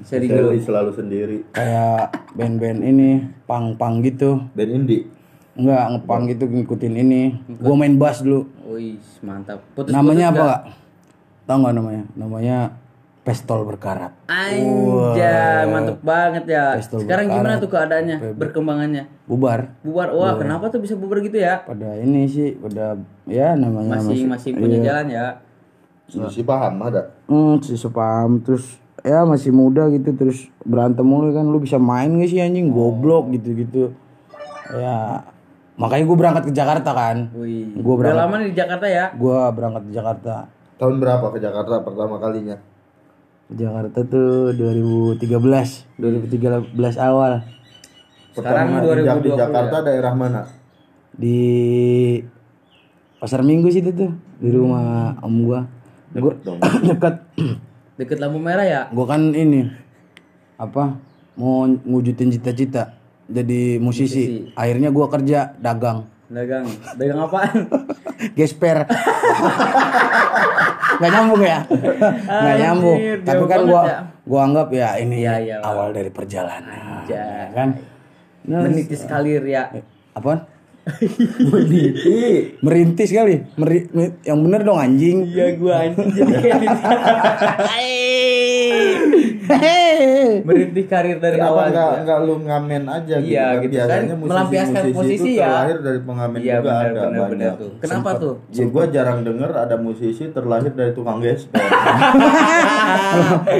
Seri 0.00 0.24
dulu. 0.24 0.48
Sally 0.48 0.60
selalu 0.64 0.90
sendiri. 0.96 1.38
kayak 1.52 2.04
band-band 2.32 2.80
ini 2.80 3.10
pang-pang 3.44 4.00
gitu 4.00 4.40
Band 4.56 4.72
indie. 4.72 5.04
Enggak 5.52 5.84
ngepang 5.92 6.22
gitu 6.26 6.48
ngikutin 6.48 6.94
ini 6.96 7.22
gua 7.60 7.76
main 7.76 7.92
bass 7.94 8.24
dulu 8.24 8.48
Wih, 8.66 8.96
mantap. 9.20 9.60
Putus 9.76 9.92
namanya 9.92 10.32
apa 10.32 10.40
kak 10.40 10.60
tahu 11.44 11.56
nggak 11.60 11.74
namanya 11.76 12.02
namanya 12.14 12.58
pestol 13.28 13.60
berkarat 13.62 14.08
Anjay, 14.24 15.68
mantep 15.68 16.00
banget 16.00 16.48
ya. 16.48 16.72
Pistol 16.74 17.04
Sekarang 17.04 17.28
gimana 17.28 17.60
berkarat. 17.60 17.60
tuh 17.60 17.70
keadaannya? 17.70 18.16
Berkembangannya? 18.32 19.04
bubar 19.24 19.60
Bubar. 19.78 20.08
Wah, 20.10 20.32
kenapa 20.34 20.68
tuh 20.68 20.80
bisa 20.80 20.96
bubar 20.96 21.20
gitu 21.20 21.36
ya? 21.36 21.60
pada 21.60 21.92
ini 21.94 22.24
sih 22.24 22.56
pada 22.56 22.96
ya 23.24 23.52
namanya 23.52 24.00
Masing-masing 24.00 24.56
punya 24.56 24.78
jalan 24.80 25.06
ya. 25.06 25.26
Si 26.08 26.40
paham 26.40 26.80
ada. 26.80 27.12
hmm, 27.28 27.60
si 27.60 27.76
Supam 27.76 28.40
terus 28.40 28.80
ya 28.98 29.22
masih 29.22 29.52
muda 29.52 29.86
gitu 29.88 30.10
terus 30.10 30.48
berantem 30.62 31.04
mulu 31.04 31.28
kan 31.30 31.44
lu 31.44 31.60
bisa 31.60 31.76
main 31.76 32.08
gak 32.16 32.26
sih 32.26 32.40
anjing 32.40 32.68
goblok 32.68 33.28
gitu-gitu 33.30 33.92
ya 34.70 35.22
makanya 35.76 36.04
gue 36.04 36.16
berangkat 36.18 36.44
ke 36.44 36.52
Jakarta 36.52 36.90
kan 36.90 37.30
Wih. 37.32 37.76
Gua 37.78 37.94
Udah 37.94 38.00
berangkat. 38.10 38.18
lama 38.18 38.34
nih 38.36 38.48
di 38.48 38.56
Jakarta 38.56 38.86
ya? 38.88 39.04
gue 39.12 39.38
berangkat 39.52 39.82
ke 39.84 39.92
Jakarta 39.92 40.34
Tahun 40.78 40.94
berapa 40.96 41.26
ke 41.28 41.38
Jakarta 41.38 41.74
pertama 41.80 42.16
kalinya? 42.16 42.54
Jakarta 43.48 44.04
tuh 44.04 44.52
2013 44.52 45.24
2013 45.96 46.76
awal 47.00 47.48
Sekarang 48.36 48.76
Pertama 48.76 49.00
jejak 49.00 49.18
di 49.24 49.28
2020 49.32 49.40
Jakarta 49.40 49.76
daerah 49.82 50.12
mana? 50.14 50.42
di 51.18 51.40
pasar 53.18 53.42
minggu 53.42 53.66
situ 53.74 53.90
tuh 53.90 54.14
di 54.38 54.54
rumah 54.54 55.18
om 55.18 55.34
gua 55.42 55.66
gua 56.14 56.32
dekat 56.86 57.26
Deket 57.98 58.22
lampu 58.22 58.38
merah 58.38 58.62
ya? 58.62 58.82
gua 58.94 59.10
kan 59.10 59.34
ini 59.34 59.66
apa 60.54 60.94
mau 61.34 61.66
ngwujudin 61.66 62.30
cita-cita 62.30 62.94
jadi 63.26 63.82
musisi. 63.82 64.54
akhirnya 64.54 64.94
gua 64.94 65.10
kerja 65.10 65.58
dagang 65.58 66.06
Dagang. 66.28 66.68
Dagang 67.00 67.24
apaan? 67.24 67.56
gesper 68.38 68.84
nggak 70.96 71.10
nyambung 71.10 71.42
ya? 71.42 71.58
Nggak 72.40 72.56
nyambung. 72.58 72.96
Anjir, 72.96 73.18
tapi 73.20 73.44
kan 73.44 73.60
gua 73.62 73.82
ya. 73.84 73.98
gua 74.22 74.40
anggap 74.42 74.68
ya 74.70 74.88
ini 74.96 75.16
Iya, 75.20 75.34
iya. 75.38 75.56
awal 75.60 75.92
dari 75.92 76.08
perjalanan 76.08 77.04
Anjay. 77.04 77.52
kan? 77.52 77.68
Nah, 78.44 78.64
Menitis 78.64 79.04
kalir 79.04 79.44
ya. 79.44 79.68
apa 80.12 80.48
merintis 82.64 83.12
kali. 83.12 83.44
Meri- 83.54 83.92
yang 84.24 84.40
bener 84.40 84.64
dong 84.64 84.80
anjing. 84.80 85.28
Ya 85.28 85.52
gua 85.54 85.84
anjing. 85.84 86.08
Jadi 86.40 86.66
Merintih 90.48 90.84
karir 90.84 91.16
dari 91.16 91.36
Kenapa 91.36 91.52
awal 91.52 91.66
enggak 91.68 91.88
ya. 91.88 91.98
enggak 92.00 92.18
lu 92.20 92.34
ngamen 92.40 92.82
aja 92.84 93.14
gitu? 93.16 93.28
Iya, 93.28 93.44
kan? 93.44 93.58
gitu 93.58 93.72
Biasanya 93.72 93.96
kan. 93.98 94.16
musisi- 94.16 94.28
Melampiaskan 94.28 94.82
musisi 94.82 94.94
posisi 94.94 95.14
itu 95.16 95.26
ya. 95.34 95.46
terlahir 95.48 95.78
dari 95.80 96.00
pengamen 96.00 96.38
Iya 96.38 96.54
juga 96.54 96.62
benar 96.64 96.84
ada 96.84 97.00
benar 97.04 97.28
banyak. 97.28 97.54
tuh. 97.56 97.70
Kenapa 97.78 98.10
tuh? 98.16 98.34
Ya 98.50 98.64
gua 98.66 98.84
jarang 98.86 99.18
denger 99.20 99.50
ada 99.50 99.76
musisi 99.76 100.24
terlahir 100.28 100.72
dari 100.72 100.92
tukang 100.92 101.18
gesper. 101.18 101.58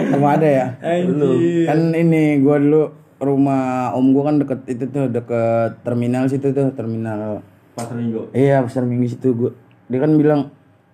Belum 0.09 0.25
ada 0.25 0.49
ya 0.49 0.67
Belum. 1.05 1.37
kan 1.65 1.79
ini 1.93 2.23
gua 2.39 2.57
dulu 2.57 2.83
rumah 3.19 3.63
om 3.93 4.11
gua 4.11 4.23
kan 4.27 4.37
deket 4.39 4.61
itu 4.69 4.85
tuh 4.87 5.07
deket 5.09 5.83
terminal 5.83 6.27
situ 6.27 6.51
tuh 6.51 6.71
terminal 6.71 7.43
Pasar 7.73 7.95
Minggu. 7.95 8.31
iya 8.33 8.59
pasar 8.59 8.83
minggu 8.83 9.07
situ 9.09 9.29
gua 9.33 9.51
dia 9.87 9.99
kan 9.99 10.13
bilang 10.13 10.41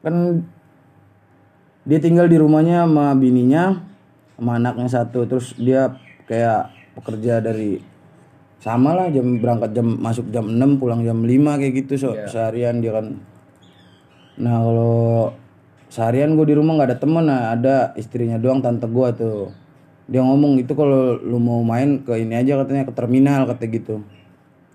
kan 0.01 0.45
dia 1.83 1.99
tinggal 1.99 2.25
di 2.25 2.37
rumahnya 2.37 2.85
sama 2.85 3.13
bininya 3.13 3.81
sama 4.37 4.61
anaknya 4.61 4.89
satu. 4.91 5.27
Terus 5.27 5.55
dia 5.59 5.95
kayak 6.29 6.73
pekerja 6.99 7.43
dari 7.43 7.83
sama 8.63 8.97
lah 8.97 9.13
jam 9.13 9.43
berangkat 9.43 9.77
jam 9.77 9.89
masuk 10.01 10.33
jam 10.33 10.49
6 10.49 10.81
pulang 10.81 11.05
jam 11.05 11.21
5 11.21 11.61
kayak 11.61 11.75
gitu 11.85 11.93
so, 12.01 12.11
seharian 12.29 12.81
dia 12.81 12.97
kan. 12.97 13.21
Nah 14.41 14.57
kalau 14.63 15.33
seharian 15.93 16.35
gue 16.35 16.47
di 16.49 16.55
rumah 16.57 16.81
nggak 16.81 16.89
ada 16.91 16.99
temen 16.99 17.25
nah 17.29 17.53
ada 17.53 17.93
istrinya 18.01 18.41
doang 18.41 18.65
tante 18.65 18.89
gua 18.89 19.13
tuh. 19.13 19.53
Dia 20.09 20.21
ngomong 20.21 20.61
itu 20.61 20.73
kalau 20.77 21.17
lu 21.17 21.41
mau 21.41 21.65
main 21.65 22.05
ke 22.05 22.13
ini 22.21 22.37
aja 22.37 22.61
katanya 22.61 22.89
ke 22.89 22.93
terminal 22.93 23.49
kata 23.49 23.65
gitu. 23.69 24.05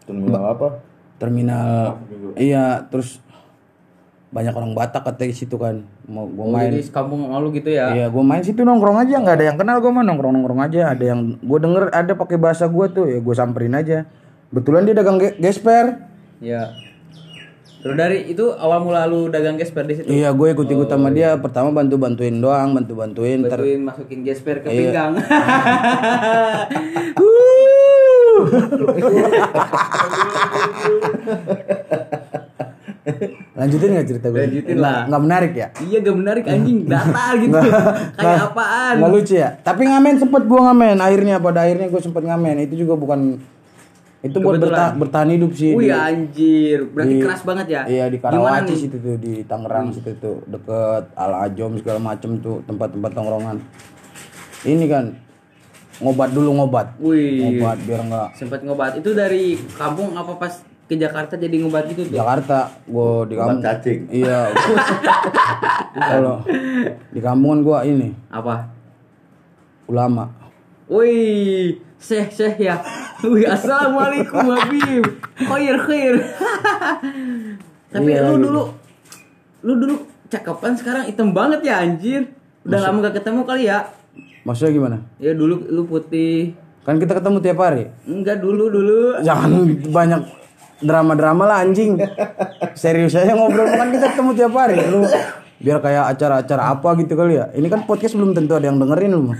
Terminal 0.05 0.43
apa? 0.57 0.89
terminal 1.19 1.99
iya 2.39 2.87
terus 2.87 3.19
banyak 4.29 4.51
orang 4.51 4.71
Batak 4.71 5.01
katanya 5.03 5.29
di 5.29 5.37
situ 5.37 5.55
kan 5.55 5.81
mau 6.05 6.23
gue 6.23 6.37
Oh, 6.39 6.49
main 6.49 6.69
jadi 6.69 6.85
kampung 6.87 7.25
malu 7.25 7.49
gitu 7.49 7.65
ya. 7.67 7.89
iya 7.91 8.05
gue 8.05 8.21
main 8.21 8.39
situ 8.39 8.61
nongkrong 8.61 8.97
aja 8.99 9.17
nggak 9.17 9.35
ada 9.35 9.45
yang 9.45 9.57
kenal 9.57 9.77
gue 9.77 9.89
mah 9.89 10.03
nongkrong 10.03 10.31
nongkrong 10.31 10.61
aja 10.61 10.89
ada 10.89 11.03
yang 11.03 11.33
gue 11.35 11.59
denger 11.59 11.89
ada 11.89 12.13
pakai 12.13 12.37
bahasa 12.37 12.65
gue 12.65 12.85
tuh 12.87 13.05
ya 13.05 13.17
gue 13.17 13.33
samperin 13.33 13.73
aja 13.73 14.05
betulan 14.49 14.83
dia 14.83 14.93
dagang 14.93 15.17
ge- 15.17 15.33
gesper 15.35 16.05
Iya. 16.39 16.71
Terus 17.79 17.95
dari 17.95 18.27
itu 18.27 18.43
awal 18.53 18.79
mula 18.81 19.03
lu 19.03 19.27
dagang 19.27 19.55
gesper 19.55 19.83
di 19.83 19.95
situ. 19.95 20.07
iya 20.07 20.29
gue 20.29 20.47
ikut 20.49 20.67
ikut 20.67 20.85
sama 20.85 21.09
dia 21.09 21.33
pertama 21.35 21.71
bantu 21.71 21.95
bantuin 21.95 22.35
doang 22.35 22.71
bantu 22.71 22.93
bantuin 22.93 23.39
ter 23.41 23.55
Bantuin 23.55 23.81
masukin 23.81 24.19
gesper 24.21 24.59
ke 24.59 24.67
Iya. 24.67 24.77
pinggang. 24.83 25.11
lanjutin 33.59 33.91
nggak 33.91 34.07
cerita 34.07 34.27
gue 34.29 34.39
Lanjutin 34.41 34.77
lah. 34.77 35.03
nggak 35.05 35.21
menarik 35.21 35.51
ya 35.53 35.67
iya 35.81 35.97
gak 35.99 36.15
menarik 36.15 36.43
anjing, 36.45 36.77
datar 36.89 37.33
gitu. 37.35 37.59
Kayak 38.15 38.41
apaan? 38.47 38.93
nggak 38.95 39.11
lucu 39.11 39.33
ya 39.35 39.49
tapi 39.59 39.81
ngamen 39.83 40.15
sempet 40.15 40.43
gue 40.43 40.59
ngamen 40.61 40.97
akhirnya 40.97 41.35
pada 41.37 41.59
akhirnya 41.61 41.87
gue 41.87 41.99
sempet 41.99 42.23
ngamen 42.23 42.55
itu 42.61 42.79
juga 42.79 42.95
bukan 42.95 43.35
itu 44.19 44.35
buat 44.37 44.55
berta- 44.57 44.95
bertahan 44.95 45.29
hidup 45.29 45.51
sih 45.53 45.71
Wih 45.71 45.87
di- 45.87 45.95
anjir, 45.95 46.79
berarti 46.85 47.13
di- 47.13 47.21
keras 47.21 47.41
banget 47.41 47.67
ya. 47.69 47.81
Iya 47.85 48.05
di 48.07 48.17
Karawaci 48.17 48.75
situ 48.77 48.97
tuh 48.97 49.15
di 49.15 49.43
Tangerang 49.43 49.91
situ 49.91 50.11
tuh 50.13 50.43
deket 50.45 51.03
Al 51.13 51.31
Ajom 51.41 51.75
segala 51.75 51.99
macem 52.01 52.35
tuh 52.37 52.59
tempat-tempat 52.63 53.11
tongkrongan. 53.11 53.63
Ini 54.61 54.85
kan 54.87 55.15
ngobat 55.99 56.31
dulu 56.31 56.51
ngobat. 56.53 56.99
Wih. 56.99 57.59
Ngobat 57.59 57.79
biar 57.81 58.01
nggak 58.05 58.27
Sempat 58.35 58.59
ngobat. 58.61 58.91
Itu 58.95 59.11
dari 59.13 59.55
kampung 59.71 60.11
apa 60.11 60.35
pas 60.35 60.67
ke 60.89 60.97
Jakarta 60.97 61.37
jadi 61.37 61.53
ngobat 61.61 61.85
gitu 61.93 62.09
tuh? 62.09 62.17
Jakarta 62.17 62.73
gue 62.83 63.09
di 63.29 63.35
kampung. 63.37 63.61
Cacing. 63.61 63.99
Iya. 64.09 64.39
Kalau 65.93 66.41
di 67.13 67.19
kampung 67.21 67.49
kan 67.51 67.59
gue 67.61 67.79
ini 67.87 68.09
Apa? 68.27 68.65
ulama. 69.85 70.33
Wih, 70.89 71.77
Syekh 71.97 72.33
Syekh 72.33 72.57
ya. 72.59 72.81
Wih, 73.21 73.45
assalamualaikum 73.45 74.41
Habib. 74.49 75.05
Khair 75.37 75.77
khair. 75.85 76.15
Tapi 77.93 78.09
Iya, 78.09 78.25
lu 78.25 78.33
gitu. 78.37 78.45
dulu 78.49 78.63
lu 79.59 79.73
dulu 79.77 79.95
cakepan 80.25 80.73
sekarang 80.73 81.03
hitam 81.05 81.29
banget 81.29 81.61
ya 81.61 81.85
anjir. 81.85 82.33
Udah 82.65 82.81
lama 82.81 83.05
gak 83.05 83.21
ketemu 83.21 83.41
kali 83.45 83.63
ya? 83.65 83.85
Maksudnya 84.41 84.71
gimana? 84.73 84.97
Ya 85.21 85.37
dulu 85.37 85.69
lu 85.69 85.85
putih. 85.85 86.57
Kan 86.81 86.97
kita 86.97 87.13
ketemu 87.13 87.37
tiap 87.37 87.61
hari. 87.61 87.93
Enggak 88.05 88.41
dulu 88.41 88.73
dulu. 88.73 89.21
Jangan 89.21 89.51
banyak 89.89 90.21
drama-drama 90.79 91.43
lah 91.45 91.57
anjing. 91.61 91.99
Serius 92.73 93.13
aja 93.13 93.31
ngobrol 93.31 93.67
kan 93.67 93.89
kita 93.89 94.11
ketemu 94.11 94.31
tiap 94.35 94.53
hari. 94.53 94.75
Lu 94.81 95.03
biar 95.59 95.83
kayak 95.83 96.15
acara-acara 96.15 96.71
apa 96.71 96.89
gitu 96.97 97.13
kali 97.13 97.35
ya. 97.35 97.51
Ini 97.51 97.67
kan 97.67 97.83
podcast 97.83 98.15
belum 98.15 98.31
tentu 98.31 98.55
ada 98.55 98.65
yang 98.65 98.79
dengerin 98.79 99.11
lu. 99.11 99.31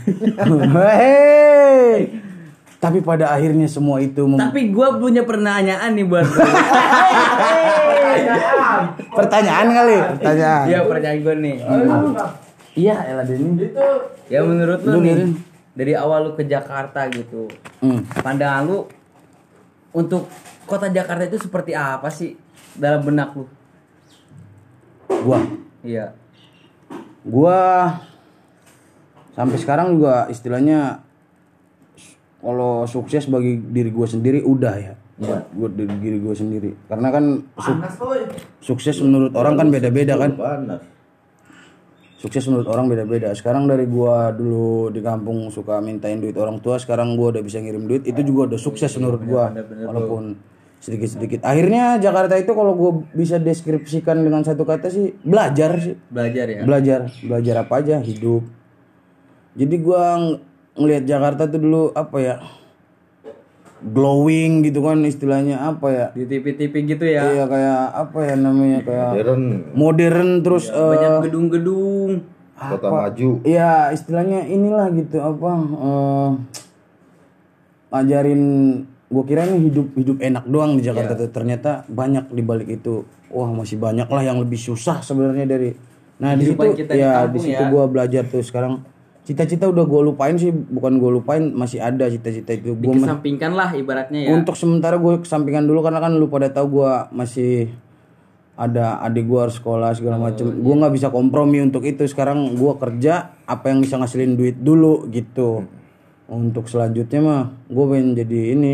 Hei. 0.76 2.12
Tapi 2.80 3.00
pada 3.00 3.28
akhirnya 3.30 3.68
semua 3.68 4.00
itu 4.00 4.24
mem- 4.24 4.40
Tapi 4.40 4.72
gua 4.72 4.96
punya 4.96 5.24
pertanyaan 5.24 5.92
nih 5.92 6.06
buat 6.06 6.24
lu. 6.24 6.40
pertanyaan 9.12 9.68
kali, 9.70 9.98
pertanyaan. 10.16 10.66
Iya, 10.66 10.80
pertanyaan 10.86 11.20
gua 11.20 11.36
nih. 11.36 11.56
Iya, 12.76 12.96
elah 13.06 13.26
Denny. 13.28 13.68
Ya 14.30 14.40
menurut 14.46 14.80
lu 14.86 14.96
Lu, 14.96 15.00
nih 15.02 15.16
dari 15.74 15.94
awal 15.96 16.20
lu 16.24 16.32
ke 16.36 16.44
Jakarta 16.46 17.08
gitu. 17.10 17.50
Hmm. 17.84 18.06
Pandangan 18.20 18.64
lu 18.64 18.80
untuk 19.92 20.30
kota 20.70 20.86
Jakarta 20.88 21.26
itu 21.26 21.42
seperti 21.42 21.74
apa 21.74 22.08
sih 22.08 22.38
dalam 22.78 23.02
benak 23.02 23.34
lu? 23.34 23.50
Gua, 25.10 25.42
Iya. 25.82 26.14
gua 27.26 27.58
sampai 29.34 29.58
sekarang 29.58 29.98
juga 29.98 30.30
istilahnya 30.30 31.02
kalau 32.40 32.86
sukses 32.86 33.28
bagi 33.28 33.60
diri 33.60 33.90
gua 33.90 34.08
sendiri 34.08 34.40
udah 34.40 34.76
ya. 34.78 34.94
Buat, 35.20 35.52
buat 35.52 35.74
diri, 35.76 35.96
diri 36.00 36.18
gua 36.24 36.32
sendiri. 36.32 36.72
Karena 36.88 37.12
kan 37.12 37.44
su- 37.60 37.84
sukses 38.64 38.96
menurut 39.04 39.36
orang 39.36 39.60
kan 39.60 39.68
beda-beda 39.68 40.16
kan. 40.16 40.32
Panas. 40.40 40.80
Sukses 42.16 42.44
menurut 42.48 42.68
orang 42.68 42.88
beda-beda. 42.88 43.32
Sekarang 43.32 43.68
dari 43.68 43.84
gua 43.84 44.32
dulu 44.32 44.88
di 44.88 45.04
kampung 45.04 45.52
suka 45.52 45.84
mintain 45.84 46.20
duit 46.20 46.36
orang 46.36 46.60
tua, 46.60 46.80
sekarang 46.80 47.20
gua 47.20 47.36
udah 47.36 47.44
bisa 47.44 47.60
ngirim 47.60 47.88
duit, 47.88 48.08
itu 48.08 48.24
juga 48.24 48.56
udah 48.56 48.60
sukses 48.60 48.92
menurut 48.96 49.20
gua. 49.24 49.52
Walaupun 49.56 50.36
sedikit-sedikit. 50.80 51.44
Akhirnya 51.44 52.00
Jakarta 52.00 52.36
itu 52.36 52.52
kalau 52.52 52.74
gua 52.74 52.92
bisa 53.12 53.36
deskripsikan 53.36 54.20
dengan 54.20 54.42
satu 54.42 54.64
kata 54.64 54.88
sih 54.88 55.16
belajar 55.22 55.76
sih. 55.78 55.96
Belajar 56.08 56.46
ya. 56.48 56.62
Belajar, 56.64 57.00
belajar 57.20 57.56
apa 57.62 57.74
aja, 57.78 58.00
hidup. 58.00 58.48
Jadi 59.54 59.76
gua 59.78 60.16
ng- 60.16 60.40
ngelihat 60.76 61.04
Jakarta 61.04 61.46
tuh 61.46 61.60
dulu 61.60 61.84
apa 61.92 62.18
ya? 62.18 62.36
glowing 63.80 64.60
gitu 64.60 64.84
kan 64.84 65.00
istilahnya 65.08 65.56
apa 65.64 65.88
ya? 65.88 66.06
Di 66.12 66.28
TV-TV 66.28 66.74
gitu 66.86 67.06
ya. 67.08 67.24
Iya 67.24 67.46
kayak 67.48 67.80
apa 67.96 68.20
ya 68.28 68.36
namanya 68.36 68.80
kayak 68.84 69.10
Modern, 69.16 69.44
modern 69.72 70.30
terus 70.44 70.68
eh, 70.68 70.76
Banyak 70.76 71.32
gedung-gedung. 71.32 72.12
kota 72.60 72.88
maju. 72.92 73.40
Iya 73.48 73.96
istilahnya 73.96 74.44
inilah 74.44 74.92
gitu 74.92 75.24
apa 75.24 75.52
eh 75.56 76.30
ngajarin 77.90 78.44
gue 79.10 79.24
kira 79.26 79.42
ini 79.44 79.66
hidup 79.66 79.88
hidup 79.96 80.18
enak 80.20 80.46
doang 80.46 80.78
di 80.78 80.86
Jakarta 80.86 81.14
Iya. 81.14 81.20
tuh 81.20 81.30
ternyata 81.32 81.72
banyak 81.86 82.30
di 82.30 82.42
balik 82.42 82.70
itu 82.72 83.02
wah 83.28 83.50
masih 83.50 83.76
banyak 83.76 84.06
lah 84.06 84.22
yang 84.22 84.38
lebih 84.38 84.58
susah 84.58 85.02
sebenarnya 85.02 85.46
dari 85.46 85.74
nah 86.16 86.34
di 86.34 86.46
situ 86.46 86.62
kita 86.78 86.94
di 86.94 87.00
ya 87.00 87.26
di 87.26 87.40
situ 87.40 87.58
ya. 87.58 87.68
gue 87.68 87.84
belajar 87.86 88.24
tuh 88.24 88.40
sekarang 88.40 88.86
cita-cita 89.20 89.66
udah 89.66 89.82
gue 89.84 90.02
lupain 90.04 90.36
sih 90.36 90.50
bukan 90.50 90.98
gue 90.98 91.10
lupain 91.12 91.42
masih 91.42 91.80
ada 91.80 92.06
cita-cita 92.06 92.52
itu 92.52 92.74
gue 92.74 92.86
Dikesampingkan 92.92 93.52
lah 93.52 93.70
ibaratnya 93.72 94.20
ya. 94.20 94.30
untuk 94.32 94.54
sementara 94.54 94.96
gue 94.96 95.22
kesampingan 95.22 95.64
dulu 95.64 95.82
karena 95.82 96.00
kan 96.00 96.14
lu 96.14 96.28
pada 96.28 96.50
tahu 96.50 96.78
gue 96.78 96.92
masih 97.10 97.74
ada 98.54 99.00
adik 99.00 99.26
gue 99.26 99.40
harus 99.40 99.56
sekolah 99.56 99.96
segala 99.96 100.20
Oh, 100.20 100.24
macem 100.28 100.46
iya. 100.46 100.60
gue 100.60 100.76
nggak 100.76 100.94
bisa 100.94 101.08
kompromi 101.10 101.58
untuk 101.60 101.82
itu 101.82 102.04
sekarang 102.04 102.54
gue 102.54 102.74
kerja 102.76 103.14
apa 103.42 103.72
yang 103.72 103.80
bisa 103.80 103.96
ngasilin 103.96 104.36
duit 104.36 104.60
dulu 104.60 105.08
gitu 105.08 105.64
untuk 106.28 106.68
selanjutnya 106.68 107.20
mah 107.20 107.42
gue 107.66 107.86
pengen 107.88 108.14
jadi 108.14 108.40
ini 108.54 108.74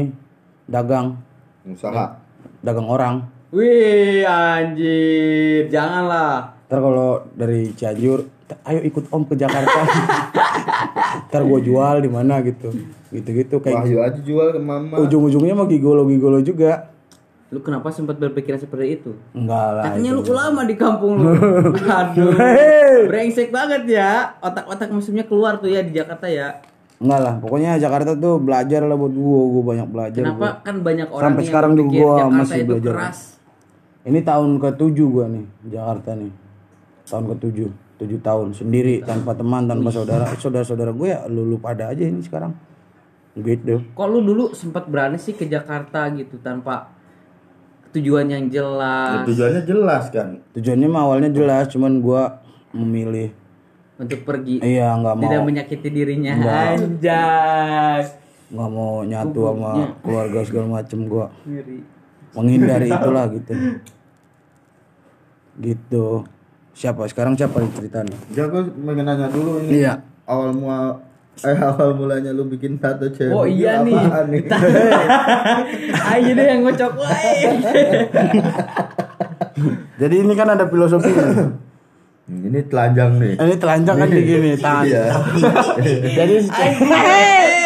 dagang 0.66 1.18
Usaha. 1.64 2.18
dagang 2.60 2.86
orang 2.86 3.16
Wih 3.50 4.26
anjir, 4.26 5.70
janganlah. 5.70 6.60
ntar 6.66 6.80
kalau 6.80 7.10
dari 7.32 7.72
Cianjur 7.72 8.26
"T- 8.44 8.60
ayo 8.64 8.84
ikut 8.84 9.08
om 9.10 9.24
ke 9.24 9.34
Jakarta 9.34 9.80
ntar 11.30 11.42
gue 11.42 11.60
jual 11.62 11.96
di 11.98 12.10
mana 12.10 12.42
gitu 12.42 12.74
gitu 13.10 13.30
gitu 13.32 13.56
kayak 13.60 13.82
Wahyu 13.82 13.98
aja 14.00 14.20
jual 14.20 14.50
ke 14.50 14.60
mama. 14.60 14.98
ujung-ujungnya 15.00 15.54
mah 15.54 15.66
gigolo 15.66 16.04
gigolo 16.06 16.42
juga 16.42 16.92
Lu 17.48 17.62
kenapa 17.62 17.88
sempat 17.88 18.18
berpikiran 18.18 18.58
seperti 18.58 19.00
itu? 19.00 19.14
enggak 19.32 19.68
lah 19.72 19.84
Katanya 19.88 20.12
lu 20.12 20.22
ulama 20.26 20.66
di 20.66 20.76
kampung 20.76 21.14
lu. 21.16 21.30
Aduh. 22.02 22.34
Brengsek 23.06 23.54
banget 23.54 23.86
ya. 23.88 24.34
Otak-otak 24.42 24.90
musuhnya 24.90 25.24
keluar 25.24 25.56
tuh 25.56 25.70
ya 25.70 25.80
di 25.80 25.94
Jakarta 25.94 26.26
ya. 26.26 26.58
Enggak 26.96 27.20
lah, 27.20 27.34
pokoknya 27.44 27.76
Jakarta 27.76 28.16
tuh 28.16 28.40
belajar 28.40 28.82
lah 28.88 28.96
buat 28.96 29.12
gua, 29.12 29.42
gua 29.52 29.64
banyak 29.76 29.88
belajar. 29.92 30.24
Kenapa 30.24 30.40
gua. 30.40 30.52
kan 30.64 30.76
banyak 30.80 31.08
orang 31.12 31.24
Sampai 31.28 31.42
yang 31.44 31.50
sekarang 31.52 31.72
juga 31.76 31.92
gua 31.92 32.14
Jakarta 32.16 32.38
masih 32.40 32.56
itu 32.56 32.68
belajar. 32.72 32.94
keras. 32.96 33.20
Ini 34.06 34.20
tahun 34.22 34.50
ke-7 34.62 34.98
gua 35.12 35.26
nih, 35.28 35.46
Jakarta 35.68 36.10
nih. 36.16 36.32
Tahun 37.06 37.26
ke-7, 37.36 37.60
7 38.00 38.20
tahun 38.20 38.48
sendiri 38.56 38.96
tanpa 39.04 39.32
teman, 39.36 39.68
tanpa 39.68 39.90
saudara. 39.92 40.26
Saudara-saudara 40.40 40.92
gue 40.96 41.08
ya 41.12 41.20
lu, 41.28 41.48
lu 41.48 41.58
pada 41.60 41.92
aja 41.92 42.04
ini 42.04 42.24
sekarang. 42.24 42.56
Gitu. 43.36 43.84
Kok 43.92 44.08
lu 44.08 44.20
dulu 44.24 44.56
sempat 44.56 44.88
berani 44.88 45.20
sih 45.20 45.36
ke 45.36 45.52
Jakarta 45.52 46.08
gitu 46.16 46.40
tanpa 46.40 46.96
tujuan 47.92 48.28
yang 48.28 48.48
Ya, 48.48 48.60
jelas 48.60 49.24
tujuannya 49.28 49.62
jelas 49.64 50.04
kan. 50.12 50.28
Tujuannya 50.56 50.88
mah 50.88 51.02
awalnya 51.08 51.30
jelas, 51.32 51.72
cuman 51.72 52.00
gua 52.00 52.44
memilih 52.76 53.32
untuk 53.96 54.20
pergi 54.28 54.60
iya 54.60 54.96
nggak 55.00 55.16
tidak 55.24 55.40
mau 55.40 55.48
menyakiti 55.48 55.90
dirinya 55.92 56.32
anjay 56.36 58.04
nggak 58.46 58.70
mau 58.70 59.02
nyatu 59.02 59.40
sama 59.52 59.72
keluarga 60.06 60.40
segala 60.46 60.68
macem 60.82 61.00
gua 61.10 61.28
Ngeri. 61.44 61.78
menghindari 62.36 62.88
itulah 63.00 63.26
gitu. 63.32 63.54
Gitu. 65.56 66.06
Siapa 66.76 67.08
sekarang 67.08 67.40
siapa 67.40 67.64
yang 67.64 67.72
ceritanya? 67.72 68.18
Ya 68.36 68.52
gue 68.52 68.68
pengen 68.68 69.08
nanya 69.08 69.32
dulu 69.32 69.64
ini. 69.64 69.80
Iya. 69.80 70.04
Awal 70.28 70.52
mua 70.52 71.00
eh 71.44 71.60
awal 71.60 71.96
mulanya 71.96 72.36
lu 72.36 72.48
bikin 72.52 72.76
tato 72.80 73.08
cewek. 73.08 73.32
Oh 73.32 73.48
iya 73.48 73.80
nih. 73.80 73.96
nih? 73.96 74.44
Ayo 76.12 76.32
deh 76.36 76.46
yang 76.46 76.68
ngocok. 76.68 76.92
Jadi 80.04 80.16
ini 80.20 80.34
kan 80.36 80.52
ada 80.52 80.68
filosofinya. 80.68 81.56
Ini 82.26 82.60
telanjang 82.66 83.22
nih. 83.22 83.34
ini 83.38 83.56
telanjang 83.62 83.96
kan 84.02 84.10
begini 84.10 84.52
tangan. 84.58 84.86
Iya. 84.90 85.06
Jadi 86.18 86.36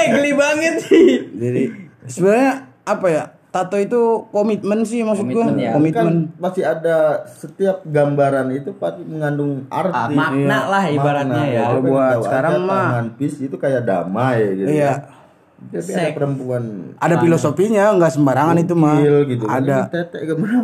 geli 0.09 0.31
banget 0.35 0.75
sih. 0.83 1.31
jadi 1.31 1.63
sebenarnya 2.09 2.51
apa 2.83 3.07
ya? 3.07 3.23
Tato 3.49 3.81
itu 3.81 4.29
komitmen 4.29 4.85
sih 4.85 5.01
maksud 5.01 5.25
gua. 5.25 5.49
Komitmen 5.49 5.57
ya. 5.57 5.71
Komitmen. 5.73 6.05
Kan 6.05 6.17
pasti 6.37 6.61
ada 6.61 7.25
setiap 7.25 7.81
gambaran 7.81 8.53
itu 8.53 8.75
pasti 8.77 9.01
mengandung 9.01 9.65
arti. 9.73 9.95
Ah, 9.95 10.05
makna 10.11 10.59
lah 10.69 10.83
ibaratnya 10.85 11.41
Makna, 11.41 11.55
ya. 11.55 11.63
Gua 11.65 11.79
pengen 11.81 11.89
Buat 11.89 12.17
sekarang 12.27 12.53
mah. 12.61 12.85
tangan 12.85 13.05
pis 13.17 13.33
itu 13.41 13.55
kayak 13.57 13.81
damai 13.87 14.39
gitu. 14.53 14.69
Iya. 14.69 14.91
kan. 14.91 15.17
Tapi 15.61 15.91
ada 15.91 16.11
perempuan 16.11 16.63
Ada 16.95 17.15
filosofinya 17.17 17.91
nggak 17.91 18.11
sembarangan 18.11 18.57
itu 18.57 18.73
mah. 18.73 18.95
gitu. 19.25 19.43
Ada 19.43 19.85
tetek 19.87 20.23
ke 20.23 20.33
mana? 20.33 20.59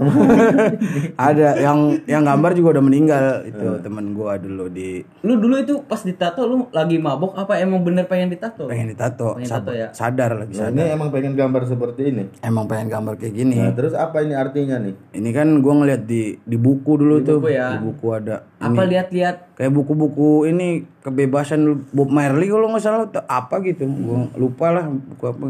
ada 1.29 1.47
yang 1.57 1.77
yang 2.05 2.23
gambar 2.23 2.51
juga 2.53 2.67
udah 2.73 2.83
meninggal 2.83 3.25
itu 3.43 3.67
temen 3.79 4.11
gua 4.11 4.35
dulu 4.35 4.65
di 4.67 5.03
Lu 5.21 5.35
dulu 5.35 5.55
itu 5.57 5.83
pas 5.83 5.99
ditato 5.99 6.43
lu 6.43 6.71
lagi 6.71 6.95
mabok 6.97 7.35
apa 7.35 7.59
emang 7.59 7.81
bener 7.81 8.05
pengen 8.05 8.29
ditato? 8.29 8.65
pengen 8.65 8.89
ditato, 8.89 9.35
Pengen 9.35 9.45
Sab- 9.45 9.63
tato 9.63 9.71
ya? 9.73 9.87
sadar 9.91 10.31
lagi 10.33 10.53
Nah, 10.53 10.59
sadar. 10.65 10.79
ini 10.79 10.83
emang 10.89 11.09
pengen 11.09 11.33
gambar 11.33 11.61
seperti 11.65 12.01
ini. 12.07 12.23
Emang 12.39 12.65
pengen 12.65 12.87
gambar 12.87 13.13
kayak 13.15 13.33
gini. 13.35 13.57
Nah, 13.57 13.73
terus 13.73 13.93
apa 13.93 14.21
ini 14.21 14.33
artinya 14.33 14.79
nih? 14.79 14.95
Ini 15.11 15.29
kan 15.31 15.47
gua 15.59 15.73
ngeliat 15.75 16.01
di 16.03 16.39
di 16.39 16.55
buku 16.55 16.91
dulu 16.95 17.19
tuh. 17.19 17.37
buku 17.37 17.51
ya? 17.51 17.75
Di 17.75 17.79
buku 17.79 18.07
ada 18.09 18.35
Apa 18.57 18.81
lihat-lihat 18.81 19.54
kayak 19.55 19.71
buku-buku 19.71 20.47
ini 20.47 20.83
kebebasan 20.99 21.87
Bob 21.89 22.11
Marley 22.11 22.51
kalau 22.51 22.67
nggak 22.69 22.83
salah 22.83 23.07
atau 23.07 23.23
apa 23.25 23.63
gitu. 23.63 23.87
Gua 23.87 24.27
lupa 24.35 24.71
lah 24.71 24.85
buku 24.87 25.25
apa. 25.25 25.45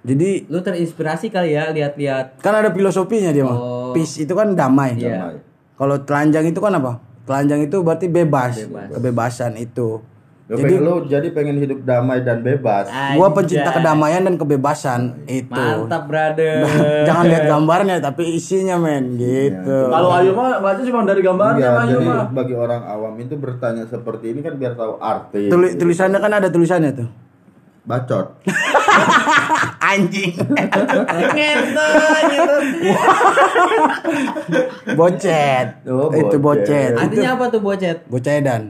Jadi 0.00 0.48
lu 0.48 0.60
terinspirasi 0.60 1.28
kali 1.28 1.52
ya 1.52 1.68
lihat-lihat. 1.72 2.40
kan 2.40 2.56
ada 2.56 2.72
filosofinya 2.72 3.32
dia 3.32 3.44
mah 3.44 3.52
Oh. 3.52 3.92
peace 3.92 4.24
itu 4.24 4.32
kan 4.32 4.56
damai. 4.56 4.96
Iya. 4.96 5.36
Damai. 5.36 5.36
kalau 5.76 5.96
telanjang 6.04 6.44
itu 6.48 6.60
kan 6.60 6.72
apa? 6.76 7.00
Telanjang 7.24 7.60
itu 7.64 7.76
berarti 7.80 8.06
bebas, 8.08 8.64
kebebasan 8.90 9.56
itu 9.56 10.00
Lu 10.50 10.58
pengen, 10.58 10.82
lu 10.82 11.06
jadi 11.06 11.30
pengen 11.30 11.56
hidup 11.56 11.78
damai 11.80 12.20
dan 12.20 12.42
bebas. 12.42 12.90
gua 13.14 13.30
pencinta 13.30 13.70
kedamaian 13.70 14.18
dan 14.20 14.34
kebebasan 14.34 15.00
itu 15.24 15.46
Mantap, 15.46 16.04
brother. 16.04 16.66
jangan 17.06 17.24
lihat 17.24 17.44
gambarnya 17.46 17.96
tapi 18.00 18.34
isinya 18.34 18.74
men 18.74 19.14
gitu 19.14 19.78
Kalau 19.86 20.10
Ayu 20.10 20.34
mah 20.34 20.58
baca 20.58 20.82
cuma 20.82 21.06
dari 21.06 21.22
gambarnya 21.22 21.54
Iya, 21.56 21.70
mah 21.70 21.84
Ayu 21.84 21.94
jadi 21.94 22.06
mah. 22.10 22.26
bagi 22.34 22.54
orang 22.54 22.82
awam 22.82 23.14
itu 23.16 23.34
bertanya 23.34 23.86
seperti 23.86 24.26
ini 24.28 24.40
kan 24.40 24.54
biar 24.54 24.74
tahu 24.74 24.98
arti. 24.98 25.46
Tuli- 25.46 25.78
tulisannya 25.78 26.18
kan 26.18 26.32
ada 26.34 26.48
tulisannya 26.48 26.90
tuh 26.92 27.08
Bacot. 27.90 28.26
anjing 29.82 30.30
Ngentot, 31.34 31.94
bocet 34.94 35.66
Oh, 35.84 36.08
itu 36.12 36.36
bocet. 36.38 36.38
bocet 36.38 36.90
itu 36.92 37.00
Artinya 37.00 37.28
apa 37.34 37.44
tuh 37.48 37.60
bocet? 37.60 37.96
bocedan 38.06 38.62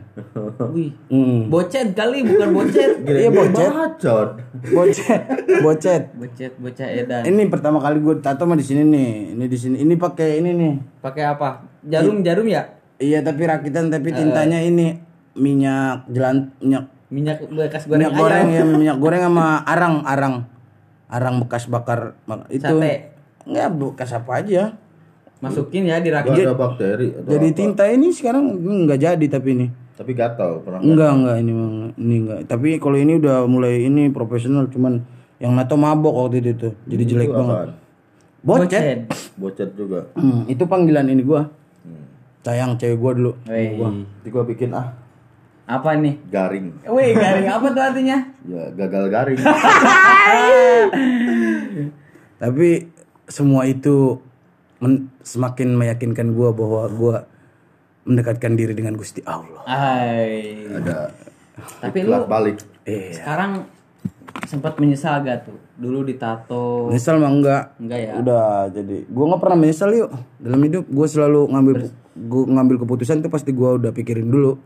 Wih. 0.72 0.90
Hmm. 1.08 1.48
Bocet 1.48 1.92
kali 1.92 2.22
bukan 2.22 2.48
bocet. 2.54 2.90
Iya, 3.02 3.28
bocet. 3.28 3.68
Bacot. 3.70 4.28
bocet 4.70 5.20
bocet 5.60 6.02
Bocet, 6.14 6.50
bocah 6.56 6.86
edan. 6.88 7.22
ini 7.24 7.42
pertama 7.46 7.78
kali 7.78 7.98
gue 7.98 8.14
tato 8.18 8.44
mah 8.44 8.54
di 8.54 8.62
sini 8.62 8.82
nih 8.82 9.08
ini 9.32 9.44
di 9.44 9.56
sini 9.58 9.74
ini 9.78 9.94
pakai 9.94 10.38
ini 10.38 10.50
nih 10.52 10.72
Pakai 11.00 11.22
apa? 11.26 11.64
Jarum, 11.82 12.20
jarum 12.20 12.44
ya? 12.46 12.62
iya 12.96 13.18
tapi 13.20 13.42
rakitan 13.42 13.88
tapi 13.88 14.10
tintanya 14.10 14.58
ini 14.58 14.92
minyak 15.32 16.04
jelan 16.06 16.50
minyak 16.58 16.84
Minyak 17.10 17.42
bekas 17.44 17.84
goreng 17.84 17.98
minyak 18.00 18.12
goreng 18.14 18.46
ayam. 18.46 18.54
ya 18.56 18.64
minyak 18.78 18.96
goreng 18.96 19.22
sama 19.24 19.46
arang 19.62 19.94
arang 20.04 20.34
arang 21.06 21.34
bekas 21.42 21.66
bakar 21.66 22.14
itu 22.48 22.62
Sate. 22.62 23.10
nggak 23.42 23.68
bekas 23.72 24.10
apa 24.12 24.32
aja 24.36 24.62
Masukin 25.40 25.88
ya 25.88 25.98
di 25.98 26.08
rakit. 26.08 26.36
ada 26.38 26.52
bakteri 26.52 27.10
atau 27.10 27.26
jadi 27.26 27.48
apa. 27.48 27.56
tinta 27.56 27.84
ini 27.88 28.08
sekarang 28.10 28.44
nggak 28.84 29.00
jadi 29.00 29.26
tapi 29.26 29.48
ini 29.52 29.66
Tapi 29.92 30.12
gatal 30.12 30.60
pernah. 30.60 30.78
enggak 30.78 31.10
enggak 31.10 31.36
ini 31.38 31.52
ini 31.96 32.14
enggak 32.20 32.40
tapi 32.46 32.76
kalau 32.76 32.94
ini 32.94 33.16
udah 33.16 33.44
mulai 33.44 33.82
ini 33.82 34.06
profesional 34.08 34.68
cuman 34.68 35.02
yang 35.36 35.52
nato 35.52 35.74
mabok 35.74 36.14
waktu 36.20 36.40
itu 36.40 36.52
tuh 36.54 36.72
jadi 36.84 37.02
jelek 37.06 37.26
Itu 37.26 37.34
banget 37.34 37.56
apaan? 37.56 37.70
bocet 38.40 38.98
Bocet 39.34 39.70
juga. 39.72 40.00
Hmm, 40.14 40.44
itu 40.44 40.60
panggilan 40.62 41.04
ini 41.06 41.20
gua. 41.20 41.48
Sayang 42.40 42.76
cewek 42.76 42.96
gua 42.96 43.12
dulu. 43.12 43.32
Wih. 43.44 43.76
Nanti 43.76 44.28
gua 44.28 44.44
bikin 44.44 44.72
ah 44.72 44.92
Apa 45.70 45.94
nih? 45.94 46.18
garing. 46.26 46.82
Wih, 46.82 47.14
garing 47.14 47.46
apa 47.46 47.70
tuh 47.70 47.78
artinya? 47.78 48.18
Ya 48.42 48.74
gagal 48.74 49.06
garing. 49.06 49.38
Tapi 52.42 52.90
semua 53.30 53.70
itu 53.70 54.18
men- 54.82 55.14
semakin 55.22 55.78
meyakinkan 55.78 56.34
gua 56.34 56.50
bahwa 56.50 56.90
gua 56.90 57.16
mendekatkan 58.02 58.58
diri 58.58 58.74
dengan 58.74 58.98
Gusti 58.98 59.22
Allah. 59.22 59.62
Hai. 59.62 60.58
Ada 60.74 61.14
Tapi 61.78 62.02
lu 62.02 62.18
balik. 62.26 62.66
Eh, 62.82 63.14
sekarang 63.14 63.62
sempat 64.50 64.74
menyesal 64.82 65.22
gak 65.22 65.46
tuh? 65.46 65.54
Dulu 65.78 66.02
ditato. 66.02 66.90
menyesal 66.90 67.22
mah 67.22 67.30
enggak. 67.30 67.78
Enggak 67.78 68.00
ya? 68.02 68.12
Udah 68.18 68.66
jadi 68.74 69.06
gua 69.06 69.24
nggak 69.30 69.42
pernah 69.46 69.58
menyesal 69.62 69.94
yuk 69.94 70.10
dalam 70.42 70.58
hidup. 70.66 70.82
Gua 70.90 71.06
selalu 71.06 71.46
ngambil 71.46 71.74
gua 72.26 72.44
ngambil 72.58 72.76
keputusan 72.82 73.22
tuh 73.22 73.30
pasti 73.30 73.54
gua 73.54 73.78
udah 73.78 73.94
pikirin 73.94 74.26
dulu. 74.26 74.58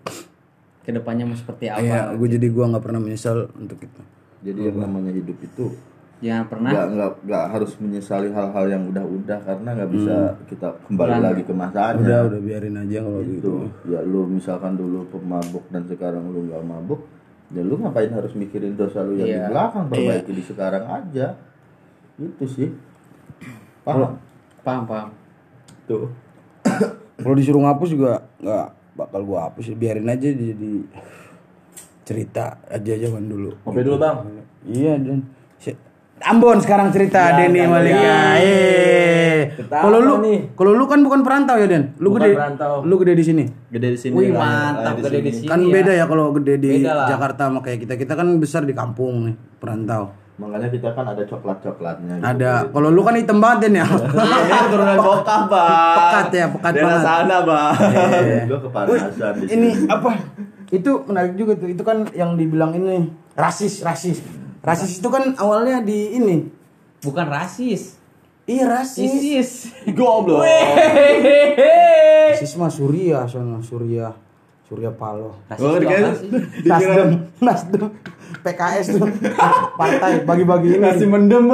Ke 0.84 0.92
depannya 0.92 1.24
mau 1.24 1.34
seperti 1.34 1.66
apa? 1.66 1.80
Iya, 1.80 2.12
gua 2.14 2.28
jadi 2.28 2.46
gua 2.48 2.64
nggak 2.70 2.84
pernah 2.84 3.00
menyesal 3.00 3.48
untuk 3.56 3.80
itu. 3.80 4.00
Jadi 4.44 4.60
yang 4.62 4.76
namanya 4.78 5.08
hidup 5.10 5.40
itu 5.40 5.72
Jangan 6.20 6.44
pernah. 6.46 6.70
nggak 6.72 6.86
nggak 6.94 7.10
nggak 7.24 7.44
harus 7.50 7.72
menyesali 7.80 8.28
hal-hal 8.30 8.64
yang 8.64 8.82
udah-udah 8.88 9.38
karena 9.40 9.68
nggak 9.72 9.90
bisa 9.90 10.14
kita 10.46 10.68
kembali 10.84 11.16
lagi 11.20 11.42
ke 11.42 11.52
masanya. 11.52 12.00
Udah 12.00 12.20
udah 12.28 12.40
biarin 12.40 12.76
aja 12.76 12.98
kalau 13.00 13.20
gitu. 13.20 13.40
Itu 13.40 13.54
ya 13.88 14.00
lu 14.00 14.20
misalkan 14.28 14.72
dulu 14.76 15.04
pemabuk 15.08 15.64
dan 15.68 15.84
sekarang 15.84 16.28
lu 16.28 16.48
nggak 16.48 16.62
mabuk, 16.62 17.00
ya 17.50 17.60
lu 17.60 17.76
ngapain 17.76 18.08
harus 18.08 18.32
mikirin 18.32 18.72
dosa 18.72 19.00
lu 19.00 19.16
yang 19.16 19.26
di 19.26 19.36
Iya. 19.36 19.48
belakang 19.48 19.84
perbaiki 19.88 20.32
di 20.32 20.42
sekarang 20.44 20.84
aja. 20.86 21.26
Itu 22.16 22.44
sih. 22.46 22.68
Paham? 23.82 24.16
Paham, 24.62 24.82
paham. 24.84 25.08
Tuh. 25.84 26.08
Kalau 27.14 27.36
disuruh 27.36 27.60
ngapus 27.60 27.88
juga 27.90 28.24
nggak 28.40 28.66
bakal 28.94 29.20
gua 29.22 29.48
hapus, 29.48 29.70
biarin 29.72 30.06
aja 30.06 30.26
jadi 30.26 30.72
cerita 32.02 32.60
aja 32.66 32.92
zaman 33.00 33.24
dulu. 33.24 33.50
Ngopi 33.62 33.80
dulu 33.80 33.96
bang. 33.96 34.16
Iya 34.64 34.94
dan 34.96 35.18
Si- 35.56 35.76
Ambon 36.20 36.56
sekarang 36.56 36.88
cerita 36.88 37.20
Ya, 37.32 37.36
Denny 37.42 37.58
kan, 37.60 37.68
Malika. 37.70 37.98
ya. 37.98 38.18
Eh. 38.38 39.40
Ketawa 39.54 39.82
Kalau 39.82 39.98
lu 40.00 40.14
nih. 40.20 40.38
kalau 40.54 40.72
lu 40.72 40.84
kan 40.84 41.00
bukan 41.00 41.20
perantau 41.20 41.56
ya 41.56 41.66
Den. 41.66 41.92
Lu 41.98 42.08
Bukan 42.08 42.22
gede 42.22 42.32
perantau. 42.34 42.74
lu 42.80 42.94
gede 42.96 43.12
di 43.14 43.24
sini. 43.24 43.44
Gede 43.68 43.88
di 43.90 43.98
sini. 43.98 44.14
Wih 44.14 44.30
mantap 44.30 44.94
gede 45.00 45.20
di 45.20 45.32
sini. 45.34 45.46
Kan 45.46 45.60
ya. 45.60 45.70
beda 45.70 45.92
ya 45.92 46.04
kalau 46.04 46.32
gede 46.32 46.54
di. 46.56 46.70
Jakarta 46.84 47.48
sama 47.48 47.60
kayak 47.60 47.78
kita. 47.82 47.94
Kita 47.96 48.14
kan 48.14 48.28
besar 48.38 48.62
di 48.62 48.72
kampung 48.72 49.26
nih, 49.26 49.36
perantau. 49.58 50.14
Makanya 50.34 50.66
kita 50.66 50.90
kan 50.98 51.06
ada 51.06 51.22
coklat-coklatnya 51.22 52.18
gitu. 52.18 52.26
Ada. 52.26 52.66
Kalau 52.74 52.88
lu 52.90 53.06
kan 53.06 53.14
hitam 53.14 53.38
banget 53.38 53.70
ya. 53.70 53.86
Ini 53.86 54.54
keturunan 54.66 54.98
bokap 54.98 55.42
bang. 55.46 55.94
Pekat 55.94 56.28
ya, 56.34 56.46
pekat 56.50 56.72
Daerah 56.74 56.88
banget. 56.90 57.06
sana 57.06 57.36
bang. 57.46 57.72
Gue 58.50 58.60
kepanasan 58.66 59.32
di 59.38 59.44
ini 59.46 59.68
apa? 59.86 60.10
Itu 60.74 60.90
menarik 61.06 61.38
juga 61.38 61.54
tuh. 61.54 61.70
Itu 61.70 61.86
kan 61.86 62.10
yang 62.18 62.34
dibilang 62.34 62.74
ini 62.74 63.14
rasis, 63.38 63.86
rasis. 63.86 64.18
Rasis 64.58 64.98
itu 64.98 65.06
kan 65.06 65.38
awalnya 65.38 65.78
di 65.86 66.18
ini. 66.18 66.50
Bukan 66.98 67.30
rasis. 67.30 67.94
Iya 68.44 68.66
rasis. 68.66 69.06
Isis. 69.06 69.50
Goblok. 69.94 70.42
Rasis 72.34 72.58
mah 72.58 72.74
Surya, 72.74 73.22
sono 73.30 73.62
Surya. 73.62 74.10
Surya 74.64 74.90
Paloh. 74.90 75.36
Rasis 75.46 75.60
itu 75.60 75.76
dikira- 75.78 76.16
sih? 76.16 76.28
Nasdem, 76.64 77.08
Nasdem, 77.38 77.82
PKS 78.40 78.86
tuh 78.94 79.08
partai 79.74 80.24
bagi-bagi 80.24 80.68
ini 80.72 80.80
Nasi 80.80 81.04
mendem. 81.04 81.44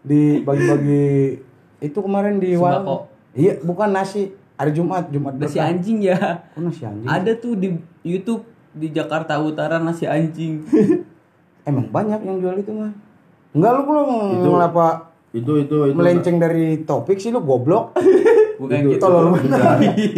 di 0.00 0.40
bagi-bagi 0.40 1.36
itu 1.78 1.98
kemarin 1.98 2.36
di 2.36 2.54
Sembako. 2.54 2.64
warung. 2.64 3.02
Iya, 3.32 3.60
bukan 3.60 3.88
nasi. 3.90 4.32
Hari 4.56 4.72
Jumat, 4.72 5.08
Jumat 5.08 5.32
Nasi 5.34 5.56
berkah. 5.56 5.68
anjing 5.68 5.98
ya. 6.02 6.16
Oh, 6.52 6.60
nasi 6.60 6.82
anjing. 6.82 7.04
Ada 7.04 7.32
tuh 7.34 7.52
di 7.54 7.72
YouTube 8.02 8.44
di 8.70 8.88
Jakarta 8.88 9.36
Utara 9.36 9.76
nasi 9.76 10.04
anjing. 10.04 10.64
Emang 11.64 11.88
banyak 11.88 12.20
yang 12.20 12.36
jual 12.38 12.56
itu 12.56 12.68
mah. 12.70 12.92
Enggak 13.50 13.72
lu 13.74 13.82
belum 13.84 14.08
ngapa 14.58 14.88
Itu 15.30 15.56
itu 15.58 15.76
itu. 15.86 15.94
melenceng 15.94 16.36
dari 16.36 16.80
topik 16.82 17.16
sih 17.16 17.28
lu 17.28 17.40
goblok. 17.40 17.92
Bukan 18.60 18.76
Itu- 18.76 18.90
gitu. 18.92 19.00
Tolol 19.00 19.22
lu. 19.24 19.30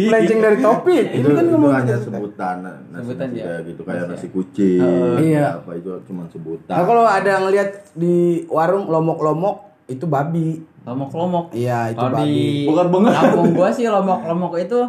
melenceng 0.03 0.39
dari 0.43 0.57
topik. 0.59 1.05
itu, 1.09 1.23
Ini 1.23 1.31
kan 1.31 1.45
itu 1.47 1.57
hanya 1.63 1.79
kita- 1.87 2.03
sebutan 2.03 2.55
nasi 2.59 2.99
Sebutan 2.99 3.27
nasi 3.29 3.39
ya. 3.39 3.55
gitu 3.63 3.81
kayak 3.81 4.03
nasi 4.05 4.27
kucing 4.27 4.83
Iya. 5.17 5.47
apa 5.57 5.71
itu 5.73 5.89
cuma 6.03 6.27
sebutan 6.27 6.73
Nah, 6.73 6.83
kalau 6.83 7.03
ada 7.05 7.33
ngelihat 7.39 7.69
di 7.93 8.15
warung 8.47 8.85
lomok-lomok 8.85 9.55
itu 9.85 10.03
babi. 10.03 10.59
Lomok-lomok. 10.83 11.55
Iya, 11.55 11.95
itu 11.95 12.03
babi. 12.03 12.67
Bukan 12.67 12.87
banget. 12.91 13.11
kampung 13.15 13.47
gua 13.53 13.69
sih 13.71 13.87
lomok-lomok 13.87 14.53
itu 14.57 14.79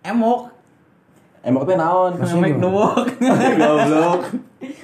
emok. 0.00 0.40
Emang 1.40 1.64
teh 1.64 1.72
naon? 1.74 2.16
Emek 2.16 2.56
nuwok. 2.56 3.04
Goblok. 3.60 4.20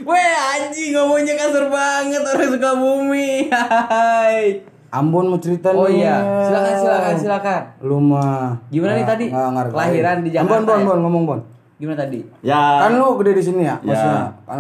Weh 0.03 0.33
anjing 0.53 0.93
ngomongnya 0.93 1.33
kasar 1.35 1.69
banget 1.69 2.21
orang 2.23 2.49
suka 2.51 2.71
bumi. 2.75 3.49
Hai. 3.93 4.61
Ambon 4.89 5.27
mau 5.27 5.37
cerita 5.37 5.71
Oh 5.71 5.85
nih. 5.85 6.01
iya, 6.01 6.17
silakan 6.43 6.75
silakan 6.77 7.15
silakan. 7.17 7.63
Lu 7.81 7.99
mah 7.99 8.55
Gimana 8.69 8.93
nih 8.95 9.05
tadi? 9.05 9.27
Kelahiran 9.69 10.17
di 10.21 10.31
Jakarta 10.31 10.57
Ambon, 10.57 10.65
Bon, 10.65 10.79
ya? 10.79 10.87
Bon, 10.87 10.99
ngomong 11.03 11.23
Bon. 11.25 11.41
Gimana 11.77 11.99
tadi? 11.99 12.21
Ya. 12.41 12.63
Kan 12.83 12.97
lu 12.97 13.19
gede 13.19 13.33
di 13.35 13.43
sini 13.43 13.63
ya, 13.63 13.77
Ya. 13.77 13.85
maksudnya. 13.85 14.25
Kan, 14.43 14.59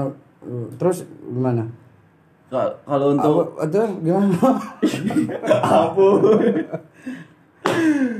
terus 0.77 0.97
gimana? 1.25 1.62
Ka- 2.47 2.75
Kalau 2.81 3.07
untuk 3.12 3.35
itu 3.59 3.81
gimana? 4.01 4.37
apa? 5.57 6.07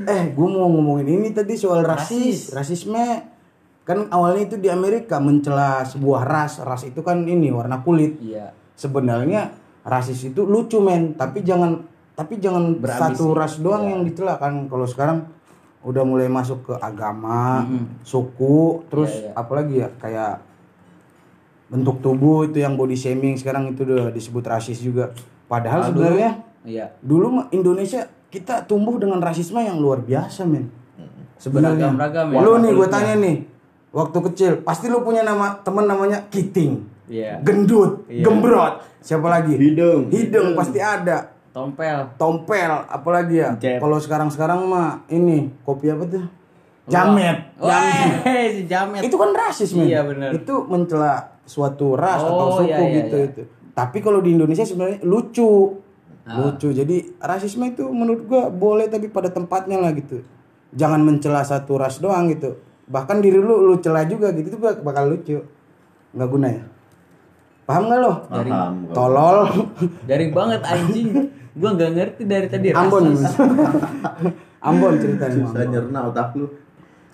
eh, 0.07 0.25
gua 0.33 0.49
mau 0.49 0.69
ngomongin 0.69 1.09
ini 1.13 1.29
tadi 1.31 1.55
soal 1.55 1.83
rasis, 1.83 2.51
rasisme. 2.51 3.35
Kan 3.83 4.11
awalnya 4.11 4.43
itu 4.45 4.57
di 4.57 4.67
Amerika 4.67 5.19
mencela 5.19 5.83
sebuah 5.83 6.27
ras. 6.27 6.59
Ras 6.59 6.83
itu 6.83 7.01
kan 7.01 7.23
ini 7.23 7.51
warna 7.51 7.81
kulit. 7.81 8.19
Iya. 8.19 8.51
Sebenarnya 8.75 9.55
rasis 9.83 10.27
itu 10.27 10.43
lucu 10.43 10.83
men, 10.83 11.15
tapi 11.15 11.41
jangan 11.41 11.87
tapi 12.17 12.41
jangan 12.41 12.81
Berambisi. 12.81 13.21
satu 13.21 13.25
ras 13.31 13.61
doang 13.61 13.85
yang 13.87 14.01
dicela 14.03 14.41
kan. 14.41 14.67
Kalau 14.67 14.89
sekarang 14.89 15.29
udah 15.85 16.03
mulai 16.03 16.27
masuk 16.27 16.65
ke 16.65 16.75
agama, 16.75 17.63
suku, 18.03 18.83
terus 18.89 19.13
Iya, 19.13 19.23
iya. 19.23 19.33
apalagi 19.37 19.75
ya 19.79 19.89
kayak 19.95 20.35
bentuk 21.67 21.99
tubuh 22.01 22.43
itu 22.43 22.59
yang 22.59 22.75
body 22.75 22.95
shaming 22.95 23.35
sekarang 23.35 23.71
itu 23.71 23.85
udah 23.85 24.11
disebut 24.11 24.43
rasis 24.43 24.81
juga. 24.81 25.13
Padahal 25.47 25.85
Kalau 25.85 25.91
sebenarnya 25.93 26.31
Iya. 26.65 26.91
dulu 26.99 27.47
Indonesia 27.53 28.03
kita 28.27 28.67
tumbuh 28.67 28.99
dengan 28.99 29.23
rasisme 29.23 29.61
yang 29.61 29.79
luar 29.79 30.03
biasa 30.03 30.43
men. 30.43 30.67
Sebenarnya. 31.37 31.93
Beragam-ragam 31.93 32.27
ya. 32.33 32.39
Lu 32.41 32.51
nih 32.59 32.73
gue 32.73 32.89
tanya 32.89 33.15
nih, 33.21 33.37
waktu 33.93 34.19
kecil 34.33 34.53
pasti 34.65 34.89
lu 34.89 35.05
punya 35.05 35.21
nama 35.21 35.53
teman 35.61 35.85
namanya 35.85 36.25
Kiting, 36.27 36.81
Iya. 37.07 37.39
gendut, 37.45 38.09
Iya. 38.09 38.25
gembrot, 38.25 38.81
siapa 38.99 39.29
lagi? 39.29 39.53
hidung 39.55 40.09
Hidung 40.09 40.57
pasti 40.57 40.81
ada. 40.81 41.36
Tompel. 41.57 41.99
Tompel, 42.21 42.69
apalagi 42.85 43.41
ya? 43.41 43.57
Kalau 43.57 43.97
sekarang-sekarang 43.97 44.69
mah 44.69 45.09
ini 45.09 45.49
kopi 45.65 45.89
apa 45.89 46.05
tuh? 46.05 46.25
Jamet. 46.85 47.57
Wah, 47.57 48.21
si 48.53 48.69
Jamet. 48.69 49.01
Itu 49.01 49.17
kan 49.17 49.33
rasis 49.33 49.73
men. 49.73 49.89
Iya, 49.89 50.05
bener. 50.05 50.37
Itu 50.37 50.69
mencela 50.69 51.41
suatu 51.49 51.97
ras 51.97 52.21
atau 52.21 52.47
Oh, 52.53 52.61
suku 52.61 52.69
iya, 52.69 52.79
iya, 52.79 52.97
gitu 53.01 53.17
iya. 53.17 53.29
itu. 53.33 53.43
Tapi 53.73 53.99
kalau 54.05 54.21
di 54.21 54.37
Indonesia 54.37 54.69
sebenarnya 54.69 55.01
lucu. 55.01 55.81
Ah. 56.29 56.45
Lucu. 56.45 56.77
Jadi 56.77 57.17
rasisme 57.19 57.65
itu 57.67 57.89
menurut 57.89 58.29
gua 58.29 58.53
boleh 58.53 58.93
tapi 58.93 59.09
pada 59.09 59.33
tempatnya 59.33 59.81
lah 59.81 59.97
gitu. 59.97 60.21
Jangan 60.77 61.01
mencela 61.01 61.41
satu 61.41 61.81
ras 61.81 61.99
doang 61.99 62.29
gitu. 62.29 62.61
Bahkan 62.87 63.19
diri 63.19 63.41
lu 63.41 63.65
lu 63.65 63.81
cela 63.81 64.05
juga 64.05 64.31
gitu 64.31 64.53
itu 64.53 64.59
bak- 64.61 64.85
bakal 64.85 65.09
lucu. 65.09 65.41
Nggak 66.13 66.29
guna 66.29 66.47
ya? 66.53 66.63
Paham 67.65 67.83
nggak 67.89 67.99
lo? 67.99 68.13
paham 68.29 68.75
Tolol. 68.93 69.39
Garing 70.05 70.31
banget 70.31 70.61
anjing. 70.63 71.09
Gua 71.57 71.71
nggak 71.73 71.91
ngerti 71.97 72.23
dari 72.29 72.47
tadi 72.53 72.69
Ambon. 72.71 73.17
Ambon 74.69 74.95
ceritanya. 75.01 75.41
susah 75.41 75.65
nyerna 75.65 76.01
otak 76.13 76.37
lu 76.37 76.47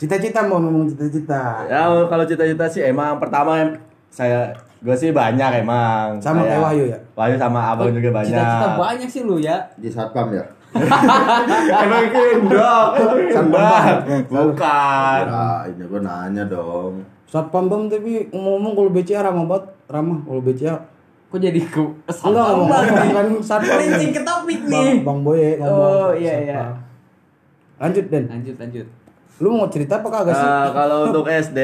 Cita-cita 0.02 0.42
mau 0.50 0.59
ngomong 0.59 0.90
cita-cita. 0.90 1.62
Ya 1.70 1.87
kalau 2.11 2.24
cita-cita 2.26 2.66
sih 2.66 2.83
emang 2.83 3.22
pertama 3.22 3.70
saya 4.11 4.50
gue 4.83 4.96
sih 4.98 5.14
banyak 5.14 5.62
emang. 5.62 6.18
Sama 6.18 6.42
kayak 6.42 6.59
Wahyu 6.59 6.85
ya? 6.90 6.98
Wahyu 7.14 7.38
sama 7.38 7.70
abang 7.70 7.94
juga 7.94 8.11
banyak. 8.11 8.35
Cita-cita 8.35 8.68
banyak 8.74 9.09
sih 9.09 9.22
lu 9.22 9.38
ya. 9.38 9.70
di 9.78 9.87
satpam 9.87 10.35
ya 10.35 10.42
emang 11.87 12.07
kendok. 12.11 12.88
Sambal. 13.31 13.94
Bukan. 14.26 15.22
nah 15.28 15.62
ini 15.68 15.85
gue 15.85 16.00
nanya 16.00 16.44
dong 16.48 17.05
Satpam 17.28 17.64
bam 17.64 17.88
tapi 17.88 18.28
ngomong 18.28 18.76
kalau 18.76 18.92
BCA 18.92 19.24
ramah 19.24 19.48
banget, 19.48 19.64
ramah 19.88 20.20
kalau 20.20 20.40
BCA. 20.44 20.76
Kok 21.33 21.40
jadi 21.40 21.61
ku 21.64 21.97
Enggak 22.05 22.45
ngomong 22.53 22.68
kan 22.68 23.27
satpam. 23.40 23.81
Melenceng 23.81 24.12
ke 24.12 24.21
topik 24.21 24.61
Bang, 24.68 24.85
nih. 24.85 24.95
Bang 25.01 25.18
Boye 25.25 25.57
ngomong. 25.57 25.81
Oh, 25.81 26.11
iya, 26.12 26.35
iya. 26.45 26.61
Lanjut 27.81 28.05
Den. 28.12 28.29
Lanjut 28.29 28.57
lanjut. 28.61 28.87
Lu 29.40 29.49
mau 29.57 29.64
cerita 29.73 30.05
apa 30.05 30.09
kagak 30.12 30.37
sih? 30.37 30.45
Nah, 30.45 30.68
kalau 30.77 30.99
untuk 31.09 31.25
SD 31.49 31.59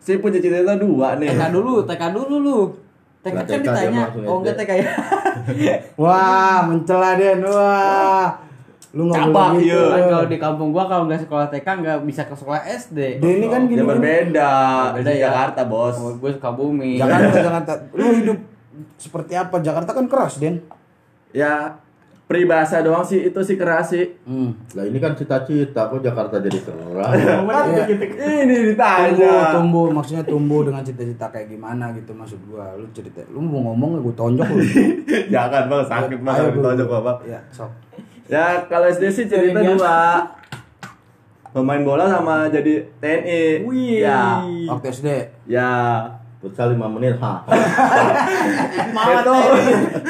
sih 0.00 0.16
punya 0.24 0.40
cita-cita 0.40 0.80
dua 0.80 1.20
nih. 1.20 1.36
TK 1.36 1.52
dulu, 1.52 1.84
TK 1.84 2.02
dulu 2.16 2.34
lu. 2.40 2.58
TK 3.20 3.36
kan 3.44 3.60
ditanya. 3.60 4.04
Oh 4.24 4.40
enggak. 4.40 4.56
TK 4.56 4.70
ya. 4.80 4.88
Wah, 6.00 6.64
mencela 6.64 7.12
Den. 7.20 7.44
Wah. 7.44 8.45
Lu 8.96 9.02
enggak 9.06 9.28
Cabak, 9.28 9.48
boleh 9.52 9.60
gitu. 9.60 9.76
iya. 9.76 9.92
Kan 9.92 10.02
kalau 10.08 10.24
di 10.24 10.38
kampung 10.40 10.68
gua 10.72 10.84
kalau 10.88 11.04
nggak 11.04 11.20
sekolah 11.22 11.46
TK 11.46 11.66
nggak 11.76 11.98
bisa 12.02 12.22
ke 12.24 12.32
sekolah 12.32 12.60
SD. 12.64 12.98
Den 13.20 13.32
ini 13.36 13.46
kan 13.46 13.60
gini. 13.68 13.76
Ya 13.76 13.84
berbeda. 13.84 14.52
Beda 14.96 15.10
ya. 15.12 15.20
Jakarta, 15.28 15.60
Bos. 15.64 15.96
Oh, 15.96 16.16
gue 16.16 16.30
suka 16.32 16.50
bumi. 16.50 16.96
Jakarta, 16.96 17.36
Jakarta. 17.46 17.72
Lu 17.92 18.08
hidup 18.10 18.38
seperti 18.96 19.36
apa? 19.36 19.60
Jakarta 19.60 19.92
kan 19.92 20.08
keras, 20.08 20.40
Den. 20.40 20.64
Ya 21.30 21.76
peribahasa 22.26 22.82
doang 22.82 23.04
sih 23.04 23.22
itu 23.22 23.38
sih 23.38 23.54
keras 23.54 23.92
sih. 23.92 24.18
Hmm. 24.24 24.50
lah 24.72 24.82
ini 24.82 24.98
kan 24.98 25.14
cita-cita 25.14 25.86
kok 25.86 26.02
Jakarta 26.02 26.42
jadi 26.42 26.58
keras 26.58 27.12
Iya. 27.22 27.86
Ini 27.86 28.50
Tumbuh, 28.50 28.66
ditanya. 28.66 29.54
tumbuh, 29.54 29.86
maksudnya 29.92 30.24
tumbuh 30.24 30.60
dengan 30.64 30.82
cita-cita 30.82 31.30
kayak 31.30 31.46
gimana 31.48 31.94
gitu 31.94 32.10
maksud 32.10 32.40
gua. 32.48 32.74
Lu 32.74 32.88
cerita, 32.90 33.22
lu 33.28 33.38
mau 33.38 33.70
ngomong 33.70 34.02
gue 34.02 34.14
tonjok 34.14 34.48
lu. 34.48 34.58
Jangan 35.36 35.68
bang 35.68 35.84
sakit 35.84 36.18
banget 36.18 36.50
Bu. 36.50 36.54
ditonjok 36.58 36.88
bapak. 36.90 37.16
Ya, 37.22 37.38
sok. 37.52 37.70
Ya 38.26 38.44
kalau 38.66 38.86
SD 38.86 39.04
sih 39.08 39.24
cerita 39.26 39.56
Iya. 39.56 39.70
dua. 39.72 39.96
Pemain 41.48 41.80
bola 41.80 42.04
sama 42.04 42.46
jadi 42.46 42.84
TNI. 42.96 43.64
Wih. 43.64 44.02
Ya. 44.02 44.42
Waktu 44.68 44.86
SD. 44.90 45.08
Ya. 45.46 45.70
futsal 46.36 46.68
5 46.70 46.86
menit 46.90 47.16
ha 47.16 47.42
Itu 49.16 49.34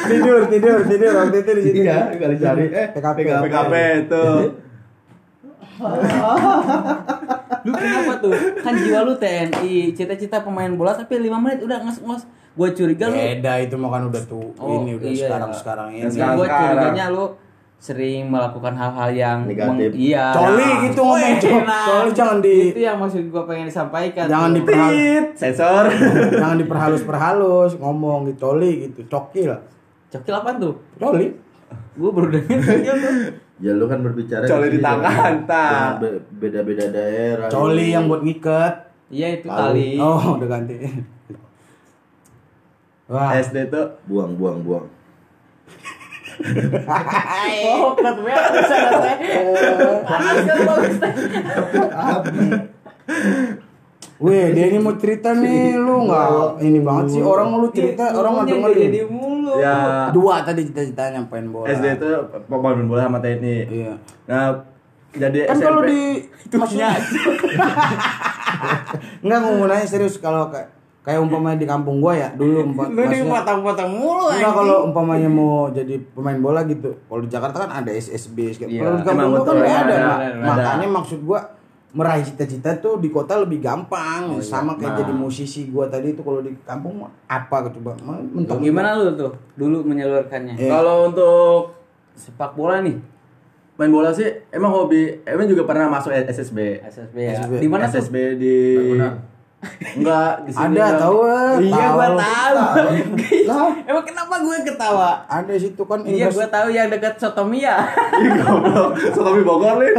tidur, 0.04 0.38
tidur, 0.50 0.76
tidur 0.84 1.12
waktu 1.16 1.36
itu 1.38 1.50
di 1.54 1.62
situ. 1.62 1.76
iya 1.80 2.10
kali 2.10 2.36
cari 2.36 2.66
eh 2.66 2.86
PKP. 2.90 3.18
PKP 3.40 3.72
itu. 4.02 4.24
Lu 7.62 7.72
kenapa 7.72 8.12
tuh? 8.18 8.34
Kan 8.58 8.74
jiwa 8.76 9.00
lu 9.02 9.14
TNI, 9.16 9.74
cita-cita 9.92 10.38
pemain 10.40 10.68
bola 10.68 10.92
tapi 10.94 11.16
5 11.16 11.30
menit 11.36 11.62
udah 11.62 11.78
ngos-ngos. 11.80 12.22
Gua 12.52 12.68
curiga 12.70 13.06
lu. 13.06 13.14
Beda 13.14 13.52
itu 13.58 13.76
mah 13.76 13.90
kan 13.90 14.02
udah 14.06 14.22
tuh 14.24 14.48
Oh, 14.56 14.82
ini 14.82 14.96
udah 14.96 15.08
iya, 15.08 15.18
sekarang 15.22 15.48
iya. 15.48 15.56
sekarang 15.56 15.88
ini. 15.88 15.98
Yang 15.98 16.06
Ya, 16.06 16.16
sekarang- 16.16 16.36
gua 16.36 16.46
curiganya 16.48 17.06
lu 17.08 17.24
sering 17.76 18.26
melakukan 18.26 18.72
hal-hal 18.72 19.10
yang 19.10 19.38
Negatif. 19.44 19.90
iya 19.94 20.30
Coli 20.30 20.66
gitu 20.82 20.98
ngomong 20.98 21.38
coli. 21.38 21.62
nah. 21.62 21.84
Coli 21.86 22.08
jangan 22.10 22.36
di 22.40 22.54
itu 22.70 22.78
yang 22.80 22.96
maksud 22.96 23.20
gua 23.28 23.42
pengen 23.44 23.66
disampaikan 23.66 24.24
jangan 24.26 24.48
tuh. 24.48 24.56
diperhalus 24.58 25.24
Sensor. 25.34 25.84
jangan 26.34 26.56
diperhalus-perhalus 26.56 27.70
ngomong 27.76 28.18
gitu 28.26 28.38
coli 28.42 28.70
gitu 28.82 29.00
coki 29.06 29.44
lah 29.44 29.60
cokil 30.08 30.34
apa 30.34 30.50
tuh 30.56 30.72
coli 30.96 31.26
gua 31.94 32.10
baru 32.10 32.26
cokil 32.34 32.96
tuh 32.96 33.14
Ya 33.56 33.72
lu 33.72 33.84
kan 33.84 33.98
berbicara 33.98 34.44
Coli 34.44 34.68
di 34.68 34.78
tangan, 34.78 35.42
be- 35.96 36.20
Beda-beda 36.30 36.92
daerah. 36.92 37.48
coli 37.48 37.88
yang 37.88 38.04
buat 38.04 38.20
ngikat 38.20 38.72
iya 39.08 39.32
itu 39.32 39.46
tali 39.46 39.96
oh 39.96 40.36
udah 40.36 40.46
ganti 40.46 40.76
wah 43.08 43.32
SD 43.32 43.68
tuh 43.68 43.86
Buang, 44.04 44.34
buang, 44.34 44.60
buang. 44.60 44.84
Oh 47.66 47.90
ket 47.96 48.16
banget 48.20 48.50
bisa 48.52 48.76
panas 50.04 50.36
kan 50.44 50.58
bagus 50.66 50.96
Weh, 54.16 54.48
dia 54.56 54.72
ini 54.72 54.80
mau 54.80 54.96
cerita 54.96 55.36
nih, 55.36 55.76
lu 55.76 56.08
nggak 56.08 56.64
ini 56.64 56.80
banget 56.80 57.06
sih 57.12 57.20
orang 57.20 57.52
lu 57.60 57.68
cerita 57.68 58.16
orang 58.16 58.32
nggak 58.40 58.48
dengerin. 58.48 58.80
jadi 58.88 59.00
mulu 59.12 59.60
ya 59.60 60.08
Dua 60.08 60.40
tadi 60.40 60.64
cita-citanya 60.64 61.20
pengen 61.28 61.52
bola. 61.52 61.68
SD 61.68 62.00
itu 62.00 62.08
pemain 62.48 62.80
bola 62.88 63.12
sama 63.12 63.20
TNI. 63.20 63.56
Iya. 63.68 63.92
Nah, 64.24 64.64
jadi 65.12 65.38
Kan 65.52 65.60
SMP 65.60 65.68
kalau 65.68 65.82
di 65.84 66.00
maksudnya 66.48 66.88
Enggak 69.24 69.40
mau 69.44 69.68
nanya 69.68 69.84
serius 69.84 70.16
kalau 70.16 70.48
kayak 70.48 70.75
kayak 71.06 71.22
umpamanya 71.22 71.54
di 71.54 71.64
kampung 71.64 72.02
gua 72.02 72.12
ya 72.12 72.28
dulu 72.34 72.58
empat 72.68 72.90
lu 72.90 73.02
dipotong-potong 73.06 73.90
mulu 73.92 74.26
Enggak 74.26 74.52
kalau 74.52 74.76
umpamanya 74.84 75.30
mau 75.30 75.70
jadi 75.70 76.02
pemain 76.10 76.34
bola 76.36 76.66
gitu. 76.66 76.98
Kalau 77.00 77.20
di 77.22 77.30
Jakarta 77.30 77.62
kan 77.62 77.70
ada 77.72 77.88
SSB. 77.88 78.36
Iya, 78.60 78.82
Kalau 78.82 78.98
di 78.98 79.04
kampung 79.06 79.30
gua 79.30 79.40
kan 79.40 79.54
nggak 79.54 79.70
ada, 79.70 79.78
ada. 79.78 79.94
ada, 79.94 79.96
Mak. 80.02 80.18
ada. 80.18 80.44
Makanya 80.44 80.88
maksud 80.90 81.20
gua 81.22 81.40
meraih 81.92 82.20
cita-cita 82.20 82.74
tuh 82.76 82.98
di 82.98 83.08
kota 83.08 83.38
lebih 83.38 83.62
gampang. 83.62 84.36
Sama 84.42 84.74
kayak 84.74 84.92
Nah. 84.92 84.98
jadi 85.00 85.12
musisi 85.14 85.70
gua 85.70 85.86
tadi 85.86 86.10
itu 86.10 86.20
kalau 86.20 86.42
di 86.42 86.52
kampung 86.60 86.98
apa 87.24 87.56
coba? 87.70 87.94
Mah 88.02 88.18
Mentok 88.26 88.58
gimana 88.60 88.98
lu 88.98 89.14
tuh 89.14 89.30
dulu 89.54 89.86
menyalurkannya 89.86 90.58
Eh. 90.58 90.66
kalau 90.66 91.06
untuk 91.06 91.78
sepak 92.12 92.52
bola 92.52 92.82
nih 92.82 92.98
main 93.76 93.92
bola 93.92 94.08
sih 94.08 94.24
emang 94.48 94.72
hobi, 94.72 95.20
emang 95.22 95.44
juga 95.44 95.62
pernah 95.62 95.86
masuk 95.86 96.08
SSB. 96.10 96.80
SSB 96.82 97.16
ya 97.22 97.32
SSB. 97.38 97.52
di 97.60 97.68
mana 97.68 97.84
SSB 97.86 98.16
di 98.34 98.56
Enggak, 99.96 100.44
di 100.44 100.50
sini. 100.50 100.76
Ada 100.76 101.00
tahu 101.00 101.16
iya 101.58 101.86
gua 101.90 102.08
tahu. 102.12 102.20
tahu 102.20 102.56
Lah, 103.46 103.70
emang 103.82 104.04
kenapa 104.04 104.34
gue 104.38 104.56
ketawa 104.62 105.10
ada 105.24 105.52
situ 105.54 105.82
kan 105.82 106.00
iya 106.02 106.28
gua 106.28 106.46
tahu 106.46 106.68
yang 106.68 106.86
dekat 106.86 107.16
Sotomia 107.16 107.74
Ih, 108.16 108.30
goblok. 108.38 108.94
Sotomi 109.10 109.42
Bogor 109.42 109.80
nih. 109.80 109.92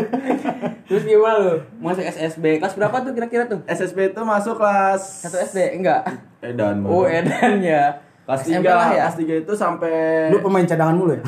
terus 0.83 1.03
gimana 1.03 1.37
lu 1.41 1.53
masuk 1.77 1.99
SSB 2.01 2.57
kelas 2.57 2.73
berapa 2.73 2.95
tuh 3.01 3.11
kira-kira 3.11 3.43
tuh 3.43 3.59
SSB 3.65 4.11
itu 4.11 4.21
masuk 4.21 4.55
kelas 4.55 5.01
satu 5.25 5.35
SD 5.37 5.75
enggak 5.75 6.05
Edan. 6.39 6.85
oh 6.85 7.03
edan 7.03 7.59
ya 7.59 7.97
Kelas 8.23 8.43
SMP 8.45 8.63
3 8.63 8.71
lah 8.73 8.87
ya 8.89 9.03
Kelas 9.05 9.17
3 9.17 9.41
itu 9.41 9.53
sampai 9.53 9.95
Lu 10.29 10.39
pemain 10.39 10.63
cadangan 10.63 10.93
mulu 10.93 11.11
ya? 11.11 11.21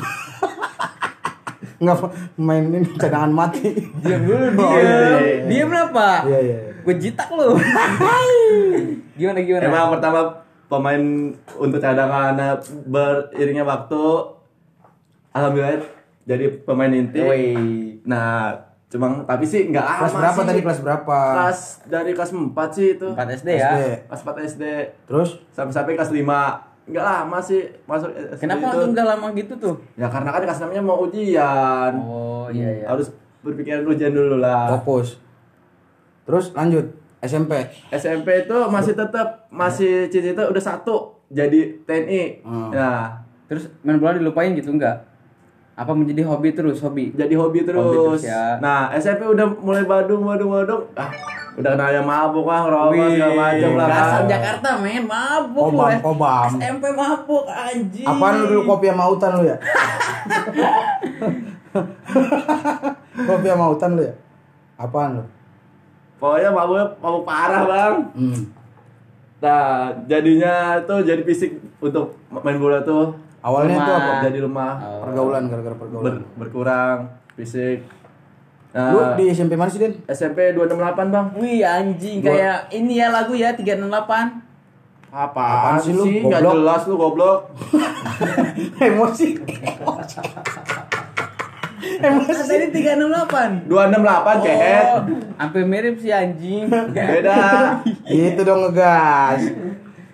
Enggak 1.78 1.96
pemain 2.34 2.60
ini 2.62 2.88
cadangan 2.94 3.30
mati. 3.30 3.72
diam 3.98 4.20
dulu 4.22 4.46
Oh, 4.54 4.68
diam 4.70 4.72
iya, 4.76 4.96
iya. 5.18 5.44
diam 5.44 5.68
kenapa 5.68 6.08
Iya 6.24 6.38
iya. 6.38 6.58
Gue 6.80 6.94
jitak 6.96 7.28
lu 7.30 7.54
gimana 9.18 9.38
gimana 9.38 9.62
Emang 9.62 9.86
pertama 9.92 10.20
pemain 10.66 11.02
untuk 11.56 11.78
cadangan 11.78 12.34
beriringnya 12.84 13.62
waktu 13.62 14.02
alhamdulillah 15.30 15.82
jadi 16.22 16.62
pemain 16.62 16.88
inti. 16.88 17.18
Woi. 17.18 17.44
Nah, 18.02 18.54
cuma 18.86 19.24
tapi 19.24 19.42
sih 19.42 19.66
nggak 19.66 19.82
lama 19.82 19.98
Kelas 20.00 20.14
berapa 20.14 20.36
sih. 20.36 20.46
tadi 20.46 20.60
kelas 20.62 20.80
berapa? 20.80 21.18
Kelas 21.34 21.60
dari 21.84 22.10
kelas 22.12 22.30
4 22.30 22.54
sih 22.70 22.86
itu. 22.94 23.08
4 23.08 23.34
SD 23.36 23.48
ya 23.50 23.70
SD. 23.72 23.82
Kelas 24.06 24.20
4 24.22 24.46
SD 24.48 24.64
Terus 25.04 25.30
sampai 25.50 25.72
sampai 25.72 25.92
kelas 25.94 26.12
5 26.12 26.22
nggak 26.86 27.04
lama 27.04 27.38
sih 27.40 27.60
masuk 27.84 28.10
SD 28.10 28.40
kenapa 28.40 28.58
itu. 28.60 28.66
langsung 28.68 28.92
udah 28.92 29.06
lama 29.06 29.26
gitu 29.32 29.52
tuh 29.56 29.74
Ya 29.94 30.06
karena 30.06 30.28
kan 30.28 30.40
kelas 30.40 30.60
6 30.60 30.70
nya 30.70 30.80
mau 30.80 30.98
ujian. 31.00 31.92
oh 31.96 32.46
iya 32.48 32.68
iya 32.72 32.86
Harus 32.86 33.10
berpikiran 33.40 33.82
ujian 33.84 34.10
dulu 34.10 34.36
lah. 34.36 34.70
fokus. 34.76 35.18
Terus 36.30 36.54
lanjut 36.54 36.86
SMP. 37.18 37.52
SMP 37.90 38.46
itu 38.46 38.56
masih 38.70 38.94
tetap 38.94 39.50
masih 39.50 40.06
cita-cita 40.06 40.46
udah 40.46 40.62
satu 40.62 41.18
jadi 41.26 41.82
TNI. 41.82 42.46
Hmm. 42.46 42.70
Nah, 42.70 43.18
terus 43.50 43.66
main 43.82 43.98
bola 43.98 44.14
dilupain 44.14 44.54
gitu 44.54 44.70
enggak 44.70 45.10
apa 45.80 45.96
menjadi 45.96 46.28
hobi 46.28 46.52
terus 46.52 46.76
hobi 46.84 47.08
jadi 47.16 47.32
hobi 47.40 47.64
terus. 47.66 47.80
Hobi 47.80 47.96
terus 47.98 48.22
ya. 48.28 48.60
Nah, 48.62 48.92
SMP 48.94 49.24
udah 49.24 49.48
mulai 49.58 49.82
badung 49.88 50.28
badung 50.28 50.52
badung. 50.52 50.84
Ah, 50.92 51.08
udah 51.56 51.72
kena 51.72 51.88
yang 51.88 52.04
mabuk 52.04 52.44
lah, 52.44 52.68
ngerokok 52.68 53.08
segala 53.16 53.34
macam 53.34 53.70
lah. 53.80 53.88
dasar 53.88 54.20
kan. 54.20 54.28
Jakarta 54.28 54.68
men 54.84 55.02
mabuk 55.08 55.64
Kobam, 55.72 55.88
eh. 55.88 55.98
kobam. 56.04 56.50
SMP 56.60 56.84
mabuk 56.92 57.44
anjing 57.48 58.06
Apaan 58.06 58.32
lu 58.38 58.44
dulu 58.52 58.62
kopi 58.70 58.86
sama 58.92 59.04
hutan 59.08 59.30
lu 59.40 59.44
ya? 59.48 59.56
kopi 63.28 63.46
sama 63.48 63.64
hutan 63.72 63.90
lu 63.96 64.02
ya? 64.04 64.14
Apaan 64.76 65.10
lu? 65.16 65.24
Pokoknya 66.20 66.50
mabuk 66.50 66.76
mabuk 66.98 67.24
parah, 67.24 67.64
Bang. 67.64 67.94
Hmm. 68.12 68.36
Nah, 69.40 69.64
jadinya 70.04 70.54
tuh 70.82 71.00
jadi 71.00 71.22
fisik 71.22 71.50
untuk 71.78 72.12
main 72.30 72.56
bola 72.56 72.78
tuh 72.80 73.16
Awalnya 73.40 73.72
itu 73.74 73.80
apa? 73.82 73.96
Lemah. 73.96 74.20
jadi 74.22 74.38
lemah, 74.42 74.72
Oh. 74.78 75.00
Pergaulan 75.02 75.42
gara-gara 75.48 75.72
pergaulan. 75.74 76.04
ber- 76.04 76.24
berkurang 76.36 76.96
fisik. 77.32 77.88
Nah, 78.70 78.92
Lu 78.92 79.00
di 79.16 79.26
SMP 79.28 79.56
mana 79.56 79.66
sih, 79.66 79.80
Den? 79.80 79.96
SMP 80.06 80.52
268, 80.52 81.08
Bang. 81.08 81.26
Wih 81.34 81.58
anjing 81.60 82.20
Gua- 82.20 82.30
kayak 82.30 82.68
ini 82.70 82.92
ya 82.94 83.08
lagu 83.08 83.32
ya 83.32 83.50
368 83.50 84.44
Apa 85.10 85.42
Apaan 85.42 85.80
sih 85.80 85.90
lu? 85.90 86.04
Nggak 86.06 86.38
Goblok. 86.38 86.54
jelas 86.54 86.82
lu 86.84 86.94
goblok. 86.94 87.38
Emosi. 88.78 89.28
Emosi 92.00 92.42
tadi 92.48 92.66
368 92.72 93.68
268 93.68 94.44
cehet. 94.44 94.84
Oh, 94.88 95.00
hampir 95.36 95.62
mirip 95.68 95.96
sih 96.00 96.12
anjing 96.12 96.64
Beda. 96.68 97.80
Itu 98.08 98.40
dong 98.42 98.60
ngegas. 98.68 99.40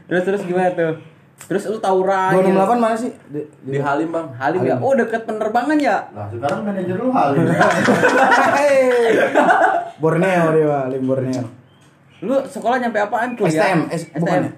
Terus 0.06 0.22
terus 0.26 0.42
gimana 0.46 0.70
tuh? 0.74 0.94
Terus 1.46 1.62
lu 1.68 1.78
tawuran 1.78 2.42
268 2.42 2.82
mana 2.82 2.96
sih? 2.98 3.12
Di, 3.30 3.40
Di 3.62 3.78
Halim, 3.78 4.10
Bang. 4.10 4.34
Halim 4.34 4.66
ya? 4.66 4.76
Oh 4.82 4.96
deket 4.96 5.22
penerbangan 5.28 5.78
ya? 5.78 6.10
Nah, 6.10 6.26
sekarang 6.32 6.64
manajer 6.64 6.96
lu 6.98 7.12
Halim. 7.14 7.44
Borneo 10.02 10.44
dia, 10.52 10.64
Pak. 10.66 10.84
Lim 10.90 11.02
Borneo. 11.06 11.44
Lu 12.24 12.36
sekolah 12.48 12.80
nyampe 12.80 12.98
apaan 12.98 13.36
tuh 13.36 13.44
ya? 13.46 13.68
STM, 13.68 13.80
bukan 14.18 14.38
ya? 14.48 14.50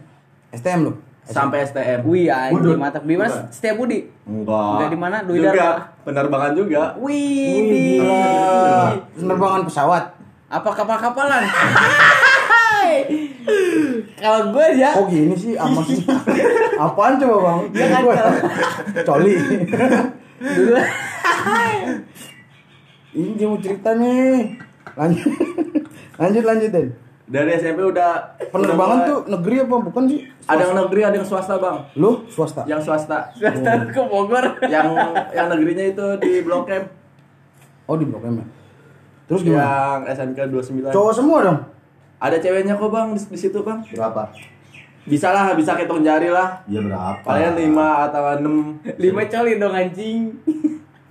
STM 0.55 0.81
lu. 0.87 0.93
Sampai 1.29 1.69
STM. 1.69 2.01
Wih 2.09 2.33
anjing 2.33 2.81
mantap. 2.81 3.05
Di 3.05 3.15
mana? 3.15 3.29
Bukan. 3.29 3.53
Setiap 3.53 3.77
Budi? 3.77 4.09
Enggak. 4.25 4.73
Enggak 4.73 4.89
di 4.89 4.99
mana? 4.99 5.17
Dwi 5.29 5.39
Juga. 5.45 5.69
Penerbangan 6.03 6.53
juga. 6.57 6.83
Wih, 6.97 7.57
di. 7.69 7.87
Penerbangan 9.13 9.63
pesawat. 9.69 10.05
Apa 10.49 10.71
kapal-kapalan? 10.73 11.45
Kalau 14.19 14.41
gue 14.53 14.67
ya 14.77 14.91
Kok 14.97 15.07
gini 15.09 15.35
sih 15.37 15.55
apa 15.55 15.81
sih? 15.85 16.01
Apaan 16.83 17.21
coba, 17.21 17.37
Bang? 17.45 17.61
Dia 17.75 17.87
kan 17.93 18.03
Coli. 19.05 19.35
dulu 20.39 20.79
Ini 23.19 23.31
dia 23.35 23.47
mau 23.51 23.59
cerita 23.59 23.91
nih. 23.99 24.57
Lanjut. 24.95 25.33
Lanjut 26.19 26.45
lanjutin. 26.45 26.87
Dari 27.29 27.51
SMP 27.53 27.85
udah 27.85 28.41
Penerbangan 28.49 28.99
udah 28.99 29.07
tuh 29.07 29.19
negeri 29.29 29.57
apa 29.61 29.77
bukan 29.79 30.03
sih? 30.07 30.21
mulai- 30.25 30.49
ada 30.49 30.63
yang 30.65 30.77
negeri, 30.81 31.01
ada 31.05 31.17
yang 31.17 31.29
swasta, 31.29 31.55
Bang. 31.57 31.77
Lu 31.95 32.25
swasta. 32.27 32.65
Yang 32.65 32.81
swasta. 32.83 33.19
Swasta 33.31 33.71
ke 33.87 34.01
Bogor. 34.03 34.45
yang 34.65 34.89
yang 35.31 35.47
negerinya 35.47 35.85
itu 35.87 36.07
di 36.19 36.41
Blok 36.41 36.67
M. 36.67 36.89
Oh, 37.85 37.95
di 37.95 38.09
Blok 38.09 38.25
M 38.25 38.41
ya. 38.41 38.47
Terus 39.29 39.45
gimana? 39.45 39.61
Yang 39.61 40.01
SMK 40.17 40.39
29. 40.49 40.89
Cowok 40.89 41.13
semua 41.13 41.39
dong. 41.45 41.59
Ada 42.17 42.41
ceweknya 42.41 42.75
kok, 42.75 42.89
Bang, 42.89 43.13
di, 43.13 43.21
di 43.21 43.37
situ, 43.37 43.61
Bang. 43.61 43.85
Berapa? 43.85 44.33
Bisa 45.05 45.29
lah, 45.29 45.53
bisa 45.53 45.77
hitung 45.77 46.01
jari 46.01 46.29
lah. 46.29 46.65
Ya 46.65 46.81
berapa? 46.81 47.21
Kalian 47.23 47.55
5 47.55 48.09
atau 48.09 48.23
6 48.41 48.97
Lima 48.97 49.23
coli 49.23 49.53
dong 49.57 49.73
anjing. 49.73 50.33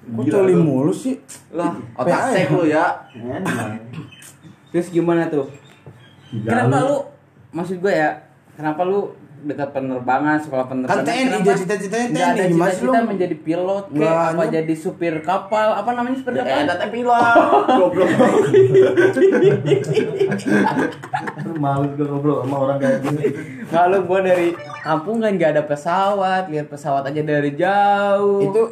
Kok 0.08 0.23
Gila, 0.23 0.34
coli 0.34 0.53
lu. 0.53 0.62
mulu 0.63 0.89
sih? 0.89 1.21
lah, 1.51 1.77
otak 1.93 2.10
ya? 2.10 2.30
sek 2.32 2.47
lu 2.49 2.63
ya. 2.65 2.86
Terus 4.69 4.89
gimana 4.89 5.27
tuh? 5.27 5.45
Gila 6.29 6.49
Kenapa 6.49 6.77
lu. 6.77 6.87
lu? 6.87 6.97
Maksud 7.49 7.75
gue 7.77 7.89
ya, 7.89 8.09
kenapa 8.53 8.81
lu 8.83 9.01
dekat 9.39 9.69
penerbangan, 9.69 10.37
sekolah 10.37 10.65
penerbangan? 10.65 10.97
Kan 10.97 11.07
TNI, 11.07 11.37
dia 11.39 11.55
cita-citanya 11.55 12.05
ada 12.27 12.35
TNI, 12.35 12.49
gimana 12.49 12.67
sih 12.67 12.75
cita-cita 12.79 12.99
lu? 12.99 13.07
menjadi 13.07 13.35
pilot 13.37 13.85
kayak 13.91 14.17
apa 14.27 14.43
jadi 14.49 14.73
supir 14.75 15.15
kapal, 15.21 15.67
apa 15.73 15.89
namanya 15.93 16.17
supir 16.17 16.33
Ya, 16.33 16.43
kapal? 16.43 16.65
tete 16.67 16.87
pilot. 16.91 17.35
Goblok. 17.79 18.09
Lu 21.39 21.53
malu 21.57 21.85
juga 21.93 22.03
ngobrol 22.09 22.37
sama 22.41 22.55
orang 22.59 22.77
kayak 22.77 22.97
gini. 23.01 23.25
Kalau 23.67 23.99
gue 24.01 24.19
dari 24.21 24.47
kampung 24.81 25.17
kan 25.19 25.31
nggak 25.31 25.51
ada 25.53 25.63
pesawat, 25.63 26.43
lihat 26.47 26.67
pesawat 26.67 27.03
aja 27.05 27.21
dari 27.21 27.51
jauh. 27.53 28.41
Itu 28.43 28.63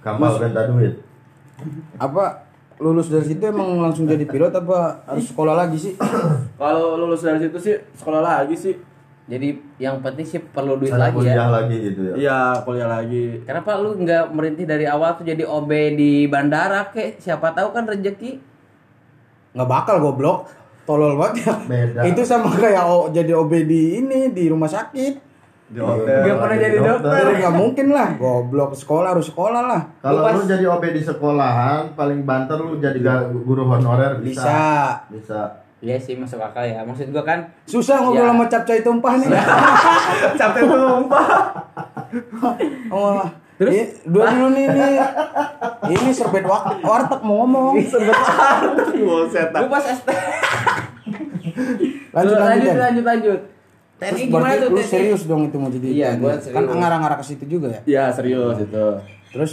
Kamal 0.00 0.36
minta 0.38 0.64
duit. 0.64 0.94
Apa 1.96 2.48
lulus 2.80 3.06
dari 3.06 3.26
situ 3.26 3.42
emang 3.44 3.76
langsung 3.78 4.04
jadi 4.04 4.24
pilot 4.24 4.56
apa 4.56 5.04
harus 5.06 5.28
sekolah 5.28 5.54
lagi 5.54 5.76
sih? 5.76 5.92
Kalau 6.60 6.96
lulus 6.96 7.20
dari 7.20 7.38
situ 7.38 7.56
sih 7.56 7.76
sekolah 7.94 8.20
lagi 8.20 8.56
sih. 8.56 8.74
Jadi 9.24 9.48
yang 9.78 10.00
penting 10.00 10.26
sih 10.26 10.40
perlu 10.40 10.74
duit 10.74 10.90
Sana 10.90 11.06
lagi 11.06 11.14
kuliah 11.14 11.36
ya. 11.36 11.46
lagi 11.46 11.76
gitu 11.78 12.00
ya. 12.02 12.14
Iya, 12.16 12.40
kuliah 12.64 12.88
lagi. 12.90 13.46
Kenapa 13.46 13.78
lu 13.78 13.94
nggak 13.94 14.24
merintih 14.32 14.66
dari 14.66 14.84
awal 14.84 15.14
tuh 15.14 15.22
jadi 15.22 15.46
OB 15.46 15.70
di 15.94 16.26
bandara 16.26 16.90
kek? 16.90 17.22
Siapa 17.22 17.54
tahu 17.54 17.70
kan 17.70 17.86
rezeki. 17.86 18.42
Nggak 19.52 19.68
bakal 19.68 19.96
goblok. 20.00 20.50
Tolol 20.82 21.14
banget 21.14 21.46
ya. 21.46 21.54
Beda. 21.62 22.00
Itu 22.02 22.26
sama 22.26 22.50
kayak 22.52 22.82
o- 22.82 23.08
jadi 23.08 23.30
OB 23.32 23.52
di 23.62 24.02
ini 24.02 24.32
di 24.32 24.50
rumah 24.50 24.66
sakit. 24.66 25.29
Di 25.70 25.78
Iya, 25.78 25.86
hotel. 25.86 26.18
Nggak 26.20 26.36
pernah 26.36 26.56
jadi 26.58 26.78
dokter. 26.78 27.22
Nggak 27.32 27.54
mungkin 27.62 27.86
lah. 27.90 28.08
Goblok 28.18 28.72
sekolah 28.74 29.08
harus 29.14 29.26
sekolah 29.26 29.62
lah. 29.64 29.80
Kalau 29.98 30.18
Lu 30.18 30.24
pas- 30.24 30.34
lu 30.34 30.42
jadi 30.44 30.64
OB 30.66 30.84
di 30.90 30.98
sekolahan, 31.00 31.94
paling 31.94 32.26
banter 32.26 32.58
lu 32.58 32.74
jadi 32.76 32.98
guru 33.40 33.62
honorer 33.64 34.18
bisa. 34.18 34.42
Bisa. 34.42 34.62
Bisa. 35.08 35.40
Iya 35.80 35.96
sih 35.96 36.12
masuk 36.12 36.36
akal 36.36 36.60
ya. 36.60 36.82
Maksud 36.82 37.08
gua 37.08 37.22
kan 37.22 37.40
Susah 37.64 38.02
ngobrol 38.02 38.20
Ya. 38.20 38.28
sama 38.28 38.44
capcay 38.46 38.82
tumpah 38.82 39.14
nih. 39.16 39.30
Capek 40.40 40.62
tumpah. 40.66 41.28
Oh, 42.90 43.22
Terus 43.54 44.02
dua 44.02 44.34
dulu 44.34 44.50
nih 44.50 44.66
nih. 44.66 44.98
Ini 45.86 46.10
serbet 46.10 46.42
warteg 46.42 47.20
mau 47.22 47.46
ngomong. 47.46 47.78
Buset. 48.98 49.48
lu 49.48 49.66
pas 49.68 49.84
ST. 49.86 50.08
Lanjut 52.10 52.36
lanjut. 52.36 52.74
lanjut 52.74 53.04
lanjut 53.06 53.40
lanjut. 54.00 54.08
Terus 54.08 54.16
TNI 54.16 54.26
gimana 54.26 54.42
berarti 54.42 54.56
tuh? 54.58 54.66
lu 54.66 54.76
TNI? 54.76 54.88
serius 54.88 55.22
dong 55.24 55.42
itu 55.44 55.56
mau 55.56 55.68
jadi 55.68 55.86
Iya, 55.86 56.08
TNI. 56.10 56.18
gua 56.18 56.32
Kan 56.32 56.40
serius. 56.42 56.72
ngarah-ngarah 56.74 57.16
ke 57.16 57.24
situ 57.24 57.44
juga 57.46 57.66
ya. 57.68 57.80
Iya, 57.86 58.04
serius 58.10 58.56
itu. 58.58 58.86
Terus 59.30 59.52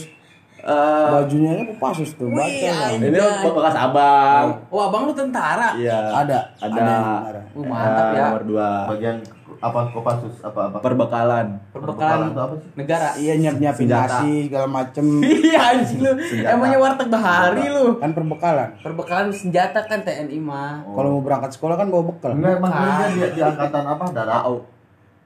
Eh, 0.57 1.07
bajunya 1.13 1.51
ini 1.53 1.63
Kopassus 1.69 2.12
tuh, 2.17 2.27
baca. 2.27 2.73
Ini 2.91 3.07
bekas 3.45 3.75
abang. 3.77 4.47
Oh, 4.67 4.81
abang 4.83 5.07
lu 5.07 5.13
tentara. 5.13 5.77
Iya. 5.79 6.12
Ada, 6.12 6.39
Ada. 6.60 6.81
ada. 6.81 7.41
Uh, 7.55 7.63
mantap 7.63 8.07
ya. 8.12 8.25
Nomor 8.27 8.43
dua. 8.43 8.69
Bagian 8.89 9.15
apa 9.58 9.89
Kopassus 9.89 10.38
apa 10.39 10.70
apa? 10.70 10.78
Perbekalan. 10.80 11.48
Perbekalan 11.70 12.30
itu 12.30 12.39
apa 12.39 12.54
sih? 12.56 12.70
negara. 12.74 13.08
Iya 13.15 13.34
nyiap-nyiapin 13.36 13.86
Senjata. 13.86 14.06
nasi 14.22 14.32
segala 14.46 14.67
macem. 14.67 15.06
Iya 15.48 15.60
anjing 15.74 16.00
lu. 16.00 16.12
Emangnya 16.39 16.78
warteg 16.78 17.08
bahari 17.08 17.65
lu. 17.67 17.86
kan 17.98 18.12
perbekalan. 18.12 18.70
Perbekalan 18.80 19.28
senjata 19.30 19.80
kan 19.84 20.02
TNI 20.02 20.38
mah. 20.38 20.86
Kalau 20.86 21.10
mau 21.13 21.22
berangkat 21.22 21.52
sekolah 21.54 21.76
kan 21.76 21.88
bawa 21.88 22.04
bekal. 22.06 22.32
Enggak 22.32 22.58
emang 22.58 22.72
kerja 22.72 23.08
di, 23.10 23.22
di 23.34 23.41
angkatan 23.41 23.84
apa? 23.84 24.04
Darat. 24.12 24.41
AU. 24.43 24.58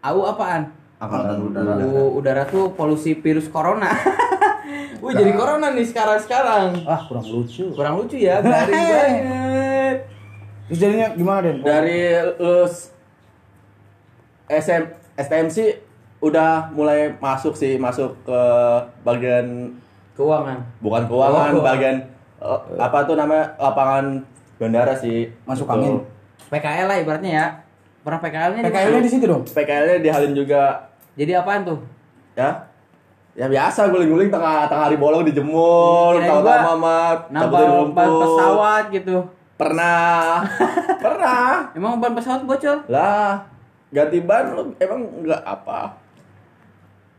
AU 0.02 0.20
apaan? 0.26 0.62
Angkatan 0.98 1.38
udara. 1.44 1.74
Udara 2.10 2.44
tuh 2.46 2.72
polusi 2.72 3.14
virus 3.14 3.48
corona. 3.48 3.90
Wih 5.02 5.18
jadi 5.18 5.34
corona 5.34 5.74
nih 5.74 5.84
sekarang-sekarang. 5.84 6.86
Ah 6.86 7.02
kurang 7.04 7.26
lucu. 7.26 7.74
Kurang 7.74 7.98
lucu 7.98 8.16
ya, 8.16 8.38
garing 8.38 8.70
banget. 8.94 9.98
Terus 10.70 10.78
jadinya 10.80 11.08
gimana 11.12 11.42
Den? 11.42 11.58
Dari 11.60 12.00
lulus 12.38 12.91
SM 14.52 14.84
STMC 15.16 15.58
udah 16.20 16.70
mulai 16.70 17.16
masuk 17.18 17.56
sih, 17.56 17.76
masuk 17.76 18.14
ke 18.22 18.40
bagian 19.02 19.72
Keuangan. 20.12 20.60
bukan 20.78 21.08
keuangan, 21.08 21.50
Oh. 21.56 21.64
bagian 21.64 21.98
eh, 22.38 22.60
apa 22.78 23.02
tuh 23.04 23.16
namanya 23.16 23.56
lapangan 23.56 24.22
bandara 24.58 24.94
sih. 24.94 25.32
Masuk 25.44 25.66
Gitu. 25.66 25.74
angin. 25.74 25.94
PKL 26.48 26.86
lah 26.86 26.98
ibaratnya 27.00 27.32
ya. 27.32 27.48
Pernah 28.02 28.20
PKL-nya 28.20 28.62
PKL-nya 28.66 29.02
di 29.02 29.10
situ 29.10 29.26
dong. 29.26 29.44
PKL-nya 29.46 29.98
di 30.00 30.10
Halim 30.10 30.34
juga 30.34 30.90
Jadi 31.14 31.32
apaan 31.32 31.64
tuh? 31.64 31.80
ya. 32.34 32.50
Ya 33.32 33.48
biasa 33.48 33.88
guling-guling 33.88 34.28
tengah 34.28 34.68
tengah 34.68 34.86
hari 34.86 35.00
bolong 35.00 35.24
dijemur, 35.24 36.20
Kirain 36.20 36.28
tahu 36.28 36.40
gua 36.42 36.52
tahu 36.52 36.68
mama 36.76 37.00
Nambah 37.32 37.60
ban 37.96 38.10
pesawat 38.12 38.84
gitu. 38.92 39.16
Pernah. 39.56 40.44
Pernah. 41.06 41.72
Emang 41.72 41.96
ban 41.98 42.12
pesawat 42.12 42.44
bocor? 42.44 42.84
Lah, 42.92 43.40
ganti 43.92 44.18
ban 44.20 44.46
lu 44.50 44.72
emang 44.78 45.00
enggak 45.20 45.42
apa? 45.42 46.00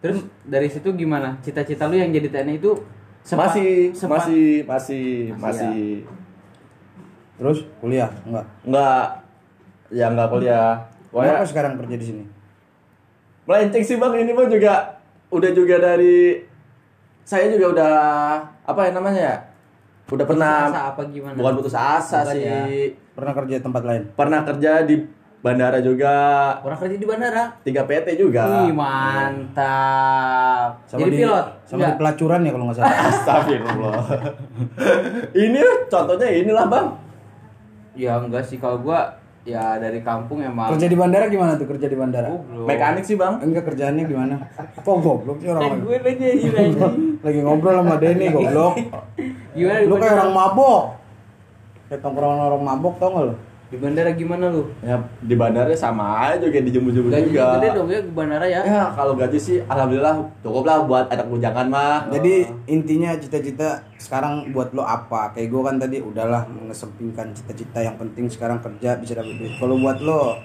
Terus 0.00 0.18
dari 0.42 0.66
situ 0.66 0.88
gimana? 0.92 1.38
Cita-cita 1.38 1.87
lu 1.87 1.94
yang 1.94 2.11
jadi 2.11 2.26
TNI 2.28 2.58
itu 2.58 2.72
sepa- 3.22 3.46
masih, 3.46 3.92
sepa- 3.92 4.18
masih, 4.18 4.46
masih, 4.64 5.06
Masih 5.30 5.38
masih, 5.38 5.82
Terus 7.35 7.58
kuliah 7.78 8.11
enggak? 8.24 8.44
enggak, 8.62 9.06
ya 9.90 10.06
enggak 10.08 10.28
kuliah. 10.28 10.74
Kenapa 10.74 11.11
Pokoknya 11.12 11.44
sekarang 11.44 11.72
kerja 11.78 11.96
di 11.96 12.06
sini? 12.06 12.24
melenceng 13.42 13.82
sih 13.82 13.98
bang, 13.98 14.14
ini 14.16 14.32
bang 14.32 14.48
juga 14.48 14.74
udah 15.28 15.50
juga 15.50 15.74
dari 15.76 16.38
saya 17.22 17.50
juga 17.50 17.66
udah 17.70 17.92
apa 18.62 18.80
ya 18.87 18.90
namanya 18.92 19.20
ya? 19.20 19.37
Udah 20.08 20.22
pernah 20.22 20.70
asa 20.70 20.80
apa 20.90 21.02
gimana? 21.06 21.35
bukan 21.35 21.54
putus 21.58 21.74
asa 21.74 22.22
Bukan 22.22 22.35
sih. 22.35 22.42
ya. 22.42 22.61
Pernah 23.12 23.32
kerja 23.35 23.54
di 23.58 23.62
tempat 23.62 23.82
lain? 23.82 24.02
Pernah 24.14 24.40
kerja 24.42 24.72
di 24.82 24.94
bandara 25.42 25.83
juga, 25.83 26.14
Orang 26.62 26.78
kerja 26.78 26.96
di 26.96 27.02
bandara. 27.02 27.44
3 27.66 27.83
PT 27.90 28.07
juga. 28.14 28.62
Wih, 28.62 28.70
mantap. 28.70 29.66
jadi 30.87 31.11
di, 31.11 31.18
pilot? 31.18 31.46
Sama 31.66 31.78
Enggak. 31.83 31.90
di 31.90 31.98
pelacuran 31.98 32.38
ya 32.46 32.50
kalau 32.55 32.64
nggak 32.70 32.76
salah. 32.78 32.94
Astagfirullah. 33.11 34.02
ini 35.35 35.61
contohnya 35.90 36.28
inilah 36.31 36.66
bang. 36.70 36.87
Ya 37.98 38.22
enggak 38.22 38.46
sih 38.46 38.62
kalau 38.62 38.78
gua 38.81 39.18
ya 39.42 39.74
dari 39.83 40.07
kampung 40.07 40.38
emang 40.38 40.70
kerja 40.78 40.87
di 40.87 40.94
bandara 40.94 41.26
gimana 41.26 41.59
tuh 41.59 41.66
kerja 41.66 41.90
di 41.90 41.98
bandara? 41.98 42.31
goblok. 42.31 42.66
Mekanik 42.70 43.02
sih 43.02 43.18
bang. 43.18 43.35
Enggak 43.42 43.66
kerjaannya 43.66 44.05
gimana? 44.07 44.35
Kok 44.78 44.96
goblok 45.02 45.42
sih 45.42 45.50
orang 45.50 45.83
gue 45.83 45.98
lagi 45.98 46.26
anjing. 46.55 47.18
lagi 47.26 47.40
ngobrol 47.42 47.83
sama 47.83 47.98
Denny 47.98 48.31
goblok. 48.31 48.78
Gimana 49.59 49.90
Lu 49.90 49.98
kayak 49.98 50.14
orang 50.22 50.31
mabok. 50.31 50.83
Kayak 51.90 52.00
tongkrongan 52.07 52.40
orang 52.46 52.62
mabok 52.62 52.94
tau 53.02 53.11
gak 53.11 53.24
lu? 53.26 53.37
Di 53.72 53.80
bandara 53.80 54.12
gimana 54.12 54.52
lu? 54.52 54.68
Ya 54.85 55.00
di 55.16 55.32
bandara 55.32 55.72
sama 55.72 56.04
aja 56.28 56.44
dijemput-jemput 56.44 57.08
Gaji 57.08 57.32
juga. 57.32 57.56
gede 57.56 57.68
dong 57.72 57.88
ya 57.88 58.00
di 58.04 58.12
bandara 58.12 58.44
ya. 58.44 58.61
Ya 58.61 58.85
kalau 58.92 59.16
gaji 59.16 59.38
sih 59.40 59.64
alhamdulillah 59.64 60.12
cukup 60.44 60.62
lah 60.62 60.85
buat 60.85 61.08
anak 61.08 61.24
bujangan 61.26 61.66
mah. 61.66 62.04
Jadi 62.12 62.35
intinya 62.68 63.16
cita-cita 63.16 63.80
sekarang 63.96 64.52
buat 64.52 64.70
lo 64.70 64.85
apa? 64.85 65.32
Kayak 65.32 65.48
gue 65.48 65.62
kan 65.64 65.76
tadi 65.80 65.96
udahlah 65.98 66.44
mengesampingkan 66.44 67.32
cita-cita 67.32 67.80
yang 67.80 67.96
penting 67.96 68.28
sekarang 68.28 68.61
kerja 68.61 69.00
bisa 69.00 69.16
dapat 69.16 69.40
duit. 69.40 69.56
Kalau 69.56 69.80
buat 69.80 69.98
lo 69.98 70.37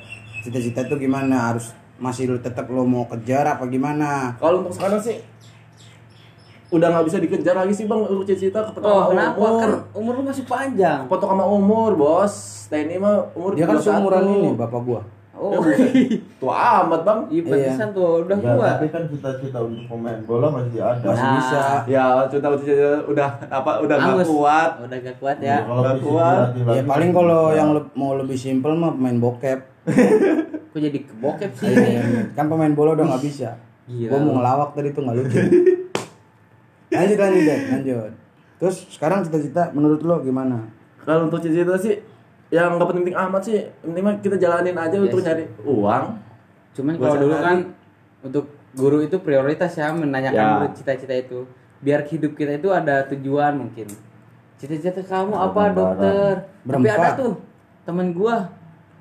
cita-cita 0.41 0.87
tuh 0.87 0.95
gimana? 0.95 1.51
Harus 1.51 1.75
masih 1.99 2.31
lo 2.31 2.39
tetap 2.39 2.71
lo 2.71 2.87
mau 2.87 3.11
kejar 3.11 3.43
apa 3.45 3.67
gimana? 3.67 4.39
Kalau 4.39 4.63
untuk 4.63 4.71
sekarang 4.71 5.03
sih 5.03 5.19
udah 6.67 6.87
nggak 6.89 7.05
bisa 7.05 7.17
dikejar 7.17 7.55
lagi 7.55 7.71
sih 7.71 7.83
bang 7.83 7.99
untuk 8.01 8.23
cita-cita 8.23 8.59
kepetok 8.65 8.87
Oh, 8.87 8.99
sama 9.01 9.11
kenapa? 9.11 9.35
umur. 9.37 9.59
Kan 9.59 9.71
umur 9.93 10.13
lu 10.15 10.23
masih 10.23 10.43
panjang. 10.43 10.99
Kepetok 11.03 11.27
sama 11.27 11.43
umur 11.43 11.91
bos. 11.91 12.56
TNI 12.67 12.95
mah 12.97 13.15
umur 13.31 13.51
Dia 13.53 13.65
kan 13.65 13.75
21. 13.75 13.85
seumuran 13.85 14.23
ini 14.29 14.49
bapak 14.53 14.81
gua. 14.81 15.01
Oh, 15.33 15.53
Tua 16.41 16.55
amat 16.81 17.05
bang. 17.05 17.19
iya 17.29 17.41
pantesan 17.43 17.93
tuh 17.93 18.25
udah 18.25 18.33
Ya, 18.35 18.51
tua. 18.51 18.67
tapi 18.73 18.89
kan 18.89 19.05
cita-cita 19.05 19.59
untuk 19.61 19.85
pemain 19.85 20.17
bola 20.23 20.49
masih 20.49 20.81
ada. 20.81 20.97
Masih 21.03 21.21
Nah. 21.23 21.33
bisa. 21.37 21.61
Ya 21.85 22.03
cita 22.25 22.47
cita 22.57 22.73
udah 23.05 23.29
apa 23.47 23.71
udah 23.79 23.95
Angus. 23.99 24.25
kuat. 24.27 24.71
Udah 24.81 24.97
gak 24.97 25.17
kuat 25.17 25.37
ya. 25.37 25.61
Kalau 25.61 25.79
Nggak 25.79 25.95
visi 25.95 26.05
kuat. 26.07 26.37
Ya 26.49 26.63
lagi, 26.65 26.81
paling 26.83 27.11
kalau 27.13 27.41
yang 27.51 27.69
le- 27.71 27.91
mau 27.93 28.17
lebih 28.17 28.33
simpel 28.35 28.73
mah 28.73 28.91
pemain 28.91 29.13
bokep. 29.15 29.59
Kok 30.73 30.79
jadi 30.79 30.99
kebokep 31.05 31.51
sih? 31.53 31.73
kan 32.33 32.45
pemain 32.47 32.73
bola 32.73 32.89
udah 32.93 33.05
nggak 33.07 33.23
bisa. 33.23 33.49
Gila. 33.85 34.09
Gua 34.09 34.19
mau 34.19 34.33
ngelawak 34.35 34.69
tadi 34.73 34.89
tuh 34.89 35.01
nggak 35.01 35.15
lucu. 35.15 35.37
lanjut 36.89 37.17
lanjut 37.19 37.43
deh, 37.43 37.59
lanjut. 37.69 38.11
Terus 38.57 38.75
sekarang 38.89 39.21
cita-cita 39.21 39.69
menurut 39.69 40.01
lo 40.01 40.17
gimana? 40.19 40.65
Kalau 40.99 41.29
untuk 41.29 41.39
cita-cita 41.39 41.77
sih 41.77 42.01
yang 42.47 42.79
nggak 42.79 42.87
penting 42.87 43.15
amat 43.15 43.41
sih. 43.43 43.59
Penting 43.83 44.03
mah 44.03 44.15
kita 44.19 44.35
jalanin 44.39 44.75
aja 44.75 44.95
Iya 44.95 45.03
untuk 45.03 45.19
nyari 45.19 45.43
uang. 45.63 46.03
Cuman 46.73 46.93
kalau 46.95 47.15
dulu 47.19 47.35
kan 47.35 47.57
untuk 48.23 48.45
guru 48.77 48.97
itu 49.01 49.17
prioritas 49.19 49.73
ya 49.73 49.89
menanyakan 49.91 50.37
Ya. 50.37 50.53
murid 50.59 50.73
cita-cita 50.75 51.15
itu. 51.15 51.43
Biar 51.81 52.05
hidup 52.05 52.33
kita 52.33 52.55
itu 52.55 52.69
ada 52.71 53.03
tujuan 53.09 53.57
mungkin. 53.57 53.87
Cita-cita 54.57 55.01
kamu 55.03 55.33
apa 55.33 55.61
dokter? 55.69 56.33
Tapi 56.65 56.65
Berempat. 56.65 56.97
ada 56.97 57.09
tuh 57.19 57.33
teman 57.83 58.09
gua 58.11 58.49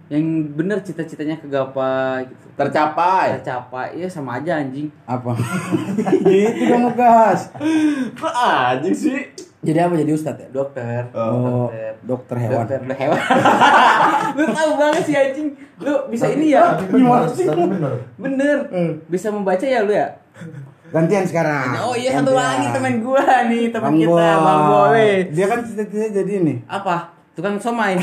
yang 0.07 0.23
bener 0.55 0.79
cita-citanya 0.87 1.35
kegapai 1.37 2.31
gitu. 2.31 2.47
Tercapai. 2.55 3.43
Tercapai 3.43 3.99
ya 3.99 4.07
sama 4.07 4.39
aja 4.39 4.63
anjing. 4.63 4.87
Apa? 5.03 5.35
gitu 6.31 6.63
dong 6.71 6.83
ngegas. 6.91 7.51
Kok 8.15 8.35
anjing 8.35 8.95
sih? 8.95 9.19
Jadi 9.67 9.79
apa? 9.83 9.95
Jadi 9.99 10.11
ustadz 10.15 10.43
ya? 10.47 10.49
Dokter. 10.55 11.11
Oh, 11.11 11.67
Dokter. 11.67 11.93
dokter 12.07 12.37
hewan. 12.39 12.63
Dokter 12.63 12.81
hewan. 12.95 13.21
Lu 14.39 14.45
tahu 14.55 14.71
banget 14.79 15.03
sih 15.03 15.15
anjing. 15.19 15.49
Lu 15.83 15.95
bisa 16.07 16.31
ini 16.31 16.55
ya? 16.55 16.79
Benar. 16.87 17.95
Bener. 18.15 18.59
Bisa 19.11 19.35
membaca 19.35 19.67
ya 19.67 19.83
lu 19.83 19.91
ya? 19.91 20.07
Gantian 20.95 21.27
sekarang. 21.27 21.83
Oh 21.83 21.99
iya 21.99 22.15
satu 22.15 22.31
lagi 22.31 22.71
teman 22.71 23.03
gua 23.03 23.51
nih, 23.51 23.75
teman 23.75 23.91
kita. 23.91 24.29
Bang 24.39 24.63
Boy. 24.71 25.27
Dia 25.35 25.47
kan 25.51 25.59
cita-citanya 25.67 26.11
jadi 26.23 26.33
ini. 26.47 26.55
Apa? 26.71 27.11
Tukang 27.35 27.59
somai. 27.59 27.99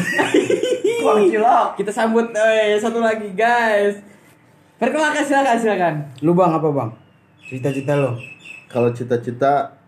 Tukang 0.99 1.23
cilok. 1.31 1.67
Kita 1.79 1.91
sambut 1.95 2.27
eh 2.35 2.75
satu 2.75 2.99
lagi, 2.99 3.31
guys. 3.31 4.03
Perkenalkan 4.77 5.23
silakan 5.23 5.57
silakan. 5.57 5.93
Lu 6.19 6.35
bang 6.35 6.51
apa 6.51 6.67
bang? 6.67 6.89
Cita-cita 7.39 7.95
lo? 7.95 8.19
Kalau 8.67 8.91
cita-cita 8.91 9.79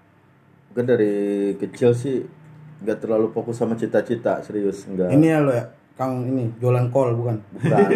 gue 0.75 0.83
dari 0.83 1.13
kecil 1.57 1.91
sih 1.91 2.19
nggak 2.77 2.99
terlalu 2.99 3.31
fokus 3.31 3.55
sama 3.55 3.73
cita-cita 3.73 4.39
serius 4.41 4.83
enggak 4.85 5.07
Ini 5.09 5.25
ya 5.25 5.39
lo 5.39 5.49
ya, 5.49 5.63
Kang 5.95 6.27
ini 6.27 6.51
jualan 6.53 6.91
kol 6.91 7.15
bukan? 7.15 7.39
bukan 7.55 7.87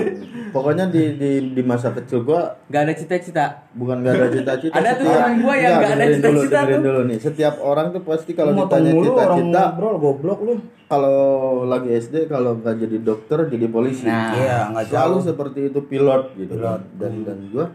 pokoknya 0.50 0.88
di 0.88 1.14
di 1.14 1.32
di 1.52 1.62
masa 1.62 1.92
kecil 1.92 2.24
gue 2.24 2.40
Gak 2.66 2.82
ada 2.82 2.94
cita-cita. 2.94 3.68
bukan 3.74 4.00
gak 4.00 4.16
ada 4.16 4.28
cita-cita 4.32 4.72
Ada 4.74 4.92
tuh 4.96 5.06
temen 5.06 5.34
gua 5.38 5.54
yang 5.54 5.76
Enggak, 5.76 5.84
nggak 5.84 5.92
ada 5.92 6.06
dulu, 6.06 6.16
cita-cita 6.16 6.48
dengerin 6.58 6.72
tuh. 6.74 6.88
dulu 6.88 7.02
nih 7.04 7.18
setiap 7.20 7.56
orang 7.60 7.88
tuh 7.90 8.02
pasti 8.02 8.32
kalau 8.32 8.52
ditanya 8.56 8.92
orang 8.92 9.04
cita-cita 9.04 9.62
ngobrol 9.68 9.96
goblok 10.00 10.40
lu. 10.42 10.54
kalau 10.88 11.18
lagi 11.66 11.90
SD 11.94 12.16
kalau 12.26 12.52
nggak 12.56 12.76
jadi 12.80 12.98
dokter 13.00 13.40
jadi 13.46 13.68
polisi 13.68 14.08
Nah, 14.08 14.32
Iya, 14.34 14.58
nggak 14.72 14.86
selalu 14.88 15.14
jauh. 15.14 15.28
seperti 15.28 15.60
itu 15.68 15.80
pilot 15.84 16.24
gitu 16.34 16.56
kan. 16.58 16.80
dan 16.96 17.14
dan 17.22 17.38
gue 17.46 17.66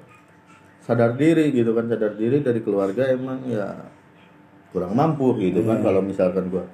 sadar 0.80 1.12
diri 1.14 1.48
gitu 1.50 1.70
kan 1.70 1.84
sadar 1.86 2.12
diri 2.14 2.40
dari 2.40 2.58
keluarga 2.58 3.04
emang 3.06 3.44
ya 3.44 3.92
kurang 4.74 4.92
mampu 4.92 5.38
gitu 5.38 5.62
kan 5.62 5.78
Iya. 5.78 5.84
kalau 5.84 6.00
misalkan 6.02 6.50
gue 6.50 6.64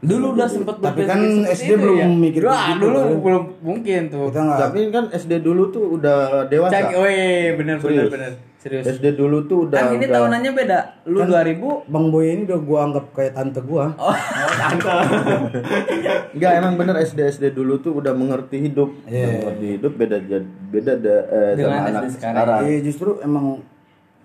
Dulu 0.00 0.32
udah 0.32 0.48
sempet 0.48 0.80
Tapi 0.80 1.04
kan 1.04 1.20
SD 1.44 1.76
belum 1.76 1.92
ya? 1.94 2.08
mikir 2.08 2.40
Wah, 2.42 2.72
dulu 2.74 2.96
kan? 2.96 3.20
belum 3.20 3.42
mungkin 3.60 4.08
tuh. 4.08 4.32
Kita 4.32 4.56
tapi 4.58 4.88
kan 4.88 5.12
SD 5.12 5.32
dulu 5.38 5.68
tuh 5.68 5.84
udah 5.92 6.18
dewasa 6.48 6.72
Cek, 6.72 6.96
weh, 6.96 7.52
bener 7.52 7.76
bener 7.76 8.08
Serius. 8.08 8.08
bener. 8.10 8.32
Serius. 8.56 8.84
SD 8.90 9.12
dulu 9.12 9.44
tuh 9.44 9.68
udah 9.68 9.76
Kan 9.78 9.92
ini 9.92 10.00
udah- 10.02 10.14
tahunannya 10.16 10.52
beda. 10.54 10.78
Lu 11.04 11.20
2000 11.20 11.84
Bang 11.86 12.08
Boy 12.08 12.32
ini 12.32 12.42
udah 12.42 12.60
gua 12.60 12.78
anggap 12.82 13.12
kayak 13.12 13.32
tante 13.34 13.60
gua. 13.60 13.92
Oh, 13.94 14.16
tante. 14.62 14.88
Enggak 16.34 16.52
emang 16.56 16.74
bener 16.76 16.96
SD 16.98 17.20
SD 17.30 17.44
dulu 17.52 17.76
tuh 17.78 17.92
udah 17.94 18.12
mengerti 18.12 18.56
hidup 18.62 18.88
Iya. 19.04 19.20
Udah 19.20 19.32
mengerti 19.38 19.66
hidup 19.70 19.92
beda 19.94 20.16
jad- 20.22 20.52
beda 20.66 20.92
da- 20.96 21.26
eh, 21.28 21.52
Dengan 21.54 21.68
sama 21.70 21.76
SD 21.78 21.90
anak 21.90 22.02
sekarang. 22.08 22.36
sekarang, 22.40 22.60
Iya 22.64 22.78
justru 22.82 23.10
emang 23.20 23.46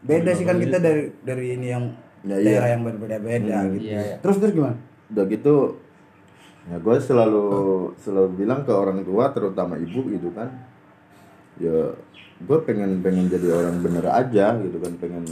beda 0.01 0.31
sih 0.31 0.45
kan 0.45 0.55
kita 0.55 0.77
dari 0.77 1.03
dari 1.19 1.45
ini 1.51 1.67
yang 1.67 1.85
Ya, 2.25 2.41
iya. 2.41 2.57
daerah 2.57 2.69
yang 2.73 2.83
berbeda-beda 2.83 3.57
gitu. 3.77 3.85
Iya, 3.85 4.01
iya. 4.01 4.15
Terus 4.19 4.37
terus 4.41 4.53
gimana? 4.57 4.77
udah 5.05 5.25
gitu 5.29 5.77
ya 6.65 6.81
gue 6.81 6.95
selalu 6.97 7.47
selalu 8.01 8.29
bilang 8.41 8.65
ke 8.65 8.73
orang 8.73 9.05
tua 9.05 9.29
terutama 9.29 9.77
ibu 9.77 10.01
gitu 10.09 10.33
kan 10.33 10.49
ya 11.61 11.93
gue 12.35 12.57
pengen 12.65 12.99
pengen 13.05 13.29
jadi 13.29 13.53
orang 13.53 13.79
bener 13.85 14.05
aja 14.09 14.57
gitu 14.59 14.77
kan 14.81 14.91
pengen 14.97 15.23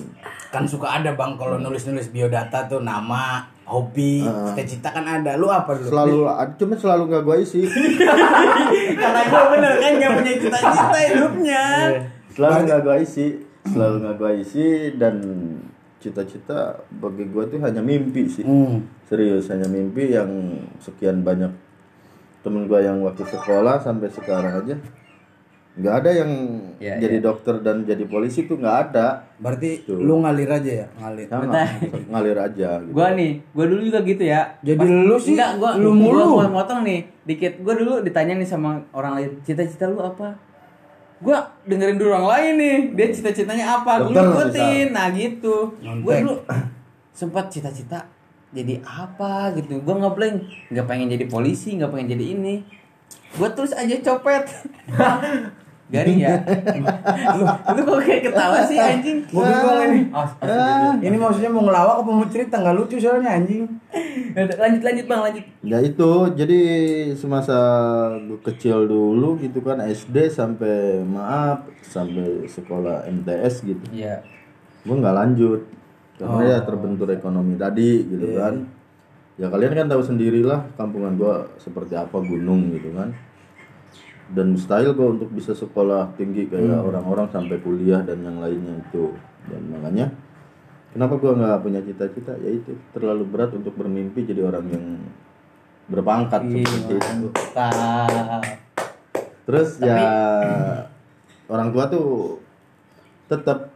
Kan 0.54 0.70
suka 0.70 1.02
ada 1.02 1.18
Bang 1.18 1.34
kalau 1.34 1.58
nulis-nulis 1.58 2.14
biodata 2.14 2.70
tuh 2.70 2.86
nama, 2.86 3.42
hobi, 3.66 4.22
cita-cita 4.22 4.94
kan 4.94 5.02
ada. 5.02 5.34
Lu 5.34 5.50
apa 5.50 5.74
dulu? 5.74 5.90
selalu 5.90 6.18
ada 6.30 6.54
cuma 6.54 6.78
selalu 6.78 7.04
nggak 7.10 7.24
gue 7.26 7.38
isi 7.42 7.62
Karena 9.02 9.22
gue 9.34 9.44
bener 9.50 9.74
kan 9.82 9.92
gak 9.98 10.12
punya 10.14 10.34
cita-cita 10.38 11.00
hidupnya. 11.10 11.64
selalu 12.38 12.58
nggak 12.70 12.82
gue 12.86 12.98
isi 13.02 13.28
selalu 13.66 13.96
nggak 14.06 14.16
gue 14.22 14.32
isi 14.46 14.68
dan 15.02 15.16
cita-cita 16.04 16.60
bagi 16.92 17.24
gue 17.26 17.44
tuh 17.48 17.60
hanya 17.60 17.80
mimpi 17.80 18.28
sih 18.28 18.44
Hmm. 18.44 18.84
serius 19.04 19.48
hanya 19.48 19.66
mimpi 19.66 20.12
yang 20.12 20.28
sekian 20.78 21.24
banyak 21.24 21.50
temen 22.40 22.68
gue 22.68 22.76
yang 22.78 23.00
waktu 23.00 23.24
sekolah 23.24 23.80
sampai 23.80 24.12
sekarang 24.12 24.60
aja 24.60 24.76
nggak 25.74 25.96
ada 25.96 26.12
yang 26.14 26.32
Iya, 26.78 27.02
jadi 27.02 27.18
dokter 27.18 27.58
dan 27.58 27.82
jadi 27.82 28.06
polisi 28.06 28.46
tuh 28.46 28.62
nggak 28.62 28.78
ada 28.86 29.26
Berarti 29.42 29.82
Tuh. 29.82 29.98
lu 29.98 30.22
ngalir 30.22 30.46
aja 30.46 30.72
ya, 30.84 30.88
ngalir. 30.94 31.26
sama 31.26 31.50
ngalir 32.12 32.38
aja 32.38 32.70
gitu. 32.78 32.94
Gua 32.94 33.10
nih, 33.12 33.42
gua 33.50 33.66
dulu 33.66 33.82
juga 33.82 34.00
gitu 34.04 34.22
ya. 34.22 34.54
Jadi 34.62 34.86
lu 34.86 35.18
sih, 35.18 35.34
enggak, 35.34 35.58
gua 35.58 35.72
lu 35.74 35.92
mulu. 35.92 36.38
Gua, 36.38 36.46
gua 36.46 36.62
motong 36.62 36.86
nih, 36.86 37.10
dikit. 37.26 37.58
Gua 37.60 37.74
dulu 37.74 38.06
ditanya 38.06 38.38
nih 38.38 38.46
sama 38.46 38.86
orang 38.92 39.18
lain, 39.18 39.30
cita-cita 39.42 39.90
lu 39.90 39.98
apa? 39.98 40.38
Gua 41.24 41.48
dengerin 41.64 41.96
dulu 41.96 42.12
orang 42.12 42.28
lain 42.28 42.54
nih, 42.60 42.78
dia 43.00 43.08
cita-citanya 43.16 43.80
apa? 43.80 44.04
Dokter, 44.04 44.28
ngikutin. 44.28 44.88
Nah, 44.92 45.08
gitu. 45.16 45.56
Nyontek. 45.80 46.20
dulu 46.28 46.36
sempat 47.16 47.48
cita-cita 47.48 48.04
jadi 48.52 48.84
apa 48.84 49.56
gitu. 49.56 49.80
Gua 49.82 50.04
ngeblank, 50.04 50.44
nggak 50.70 50.86
pengen 50.86 51.08
jadi 51.16 51.26
polisi, 51.32 51.80
nggak 51.80 51.90
pengen 51.96 52.20
jadi 52.20 52.26
ini. 52.36 52.56
Gua 53.40 53.50
terus 53.56 53.72
aja 53.72 53.96
copet. 54.04 54.44
Garing 55.92 56.20
ya? 56.20 56.40
lu, 57.36 57.44
lu 57.46 57.82
kok 57.84 58.00
kayak 58.02 58.22
ketawa 58.26 58.64
sih 58.64 58.80
anjing? 58.80 59.20
Gua 59.28 59.46
bingung 59.46 59.80
ini. 59.86 60.02
Oh, 60.10 60.26
Ini 60.98 61.16
maksudnya 61.16 61.52
mau 61.52 61.62
ngelawak 61.62 62.02
apa 62.02 62.10
mau 62.10 62.26
cerita 62.26 62.56
nggak 62.58 62.76
lucu 62.76 62.96
soalnya 62.98 63.36
anjing. 63.36 63.68
lanjut 64.34 64.82
lanjut 64.82 65.06
bang 65.06 65.22
lanjut. 65.22 65.46
ya 65.62 65.78
itu 65.78 66.10
jadi 66.34 66.60
semasa 67.14 67.58
gue 68.18 68.42
kecil 68.42 68.90
dulu 68.90 69.38
gitu 69.38 69.62
kan 69.62 69.78
SD 69.80 70.26
sampai 70.28 71.06
maaf 71.06 71.70
sampai 71.80 72.48
sekolah 72.48 73.06
MTS 73.06 73.62
gitu 73.62 73.84
Iya. 73.94 74.26
gue 74.82 74.96
nggak 74.96 75.14
lanjut 75.14 75.62
karena 76.18 76.42
ya 76.48 76.58
terbentur 76.62 77.06
ekonomi 77.08 77.54
tadi 77.54 78.02
gitu 78.04 78.34
kan 78.34 78.66
ya 79.36 79.50
kalian 79.50 79.74
kan 79.76 79.88
tahu 79.88 80.02
sendirilah 80.02 80.66
kampungan 80.74 81.14
gue 81.14 81.36
seperti 81.58 81.94
apa 81.94 82.18
gunung 82.18 82.74
gitu 82.74 82.90
kan 82.94 83.14
dan 84.32 84.56
mustahil 84.56 84.94
gue 84.94 85.08
untuk 85.10 85.30
bisa 85.30 85.52
sekolah 85.52 86.16
tinggi 86.16 86.48
kayak 86.48 86.80
orang-orang 86.80 87.28
sampai 87.28 87.60
kuliah 87.60 88.00
dan 88.00 88.24
yang 88.24 88.40
lainnya 88.40 88.80
itu 88.80 89.12
dan 89.46 89.62
makanya 89.68 90.08
kenapa 90.90 91.18
gue 91.18 91.32
nggak 91.34 91.60
punya 91.60 91.82
cita-cita 91.82 92.32
ya 92.38 92.50
itu 92.50 92.72
terlalu 92.92 93.24
berat 93.26 93.52
untuk 93.52 93.76
bermimpi 93.76 94.24
jadi 94.24 94.42
orang 94.44 94.66
yang 94.70 94.86
berpangkat 95.84 96.40
seperti 96.40 96.96
itu. 96.96 97.28
Terus 99.44 99.70
ya 99.78 100.00
orang 101.46 101.70
tua 101.70 101.92
tuh 101.92 102.40
tetap 103.28 103.68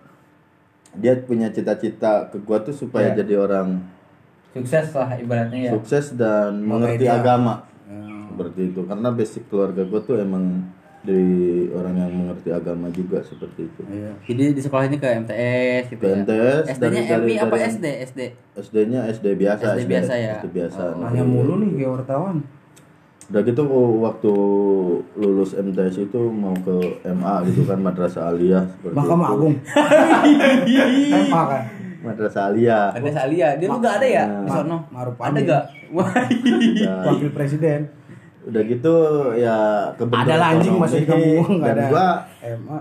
dia 0.95 1.14
punya 1.20 1.52
cita-cita 1.52 2.32
ke 2.32 2.39
gua 2.41 2.64
tuh 2.64 2.72
supaya 2.72 3.12
Iya. 3.12 3.22
jadi 3.22 3.34
orang 3.38 3.68
Sukses 4.56 4.89
lah 4.89 5.14
ibaratnya 5.14 5.60
ya. 5.60 5.72
sukses 5.76 6.16
dan 6.18 6.64
mengerti 6.64 7.06
dia. 7.06 7.20
agama. 7.20 7.62
Seperti 8.38 8.61
itu. 8.67 8.79
Karena 8.83 9.09
basic 9.09 9.43
keluarga 9.47 9.81
gua 9.81 9.99
tuh 9.99 10.15
emang 10.15 10.61
dari 10.99 11.33
orang 11.71 11.95
yang 11.95 12.11
mengerti 12.11 12.49
agama 12.49 12.88
juga 12.89 13.17
seperti 13.19 13.65
itu. 13.65 13.81
Iya. 13.88 14.11
Jadi 14.23 14.43
di 14.51 14.61
sekolah 14.61 14.83
ini 14.85 14.97
ke 14.97 15.07
MTS 15.17 15.83
gitu 15.89 15.99
Ke 15.99 16.05
ya. 16.05 16.15
MTS, 16.19 16.63
SD-nya 16.69 17.01
dari- 17.01 17.25
MI 17.27 17.35
apa 17.39 17.55
dari- 17.55 17.65
SD? 17.71 17.85
SD. 18.03 18.21
SD-nya 18.55 18.99
SD 19.07 19.25
biasa, 19.33 19.63
SD 19.73 19.81
biasa 19.88 20.13
ya? 20.13 20.35
SD 20.38 20.47
biasa. 20.51 20.81
Nah, 20.93 21.07
Nanya 21.07 21.23
mulu 21.23 21.53
nih 21.57 21.69
kayak 21.75 21.91
wartawan. 21.95 22.38
Udah 23.27 23.41
gitu 23.41 23.63
waktu 23.99 24.33
lulus 25.15 25.51
MTS 25.53 25.97
itu 26.01 26.21
mau 26.29 26.55
ke 26.55 26.75
MA 27.05 27.43
gitu 27.45 27.63
kan 27.63 27.75
Madrasah 27.77 28.29
Aliyah 28.29 28.63
seperti 28.69 28.93
Mahkamah. 28.93 29.27
Agung. 29.29 29.55
Emang 31.23 31.47
kan. 31.47 31.63
Madrasah 31.97 32.43
Aliyah. 32.47 32.93
Ada 32.93 33.09
Salia. 33.13 33.47
Dia 33.55 33.67
lu 33.67 33.79
gak 33.79 33.95
ada 33.99 34.07
ya? 34.07 34.23
Di 34.23 34.47
Ma- 34.47 34.55
sono. 34.55 34.77
Ma'ruf 34.88 35.15
Ada 35.17 35.39
gak? 35.41 35.63
Nah, 35.88 37.03
Wakil 37.05 37.29
presiden. 37.31 37.79
Udah 38.48 38.62
gitu 38.64 38.95
ya 39.36 39.58
kebentuk 39.93 40.24
Ada 40.24 40.36
anjing 40.50 40.76
masih 40.76 41.00
di 41.00 41.08
kampung 41.08 41.60
dan 41.60 41.74
ada. 41.74 41.86
gua 41.88 42.08
MA. 42.58 42.80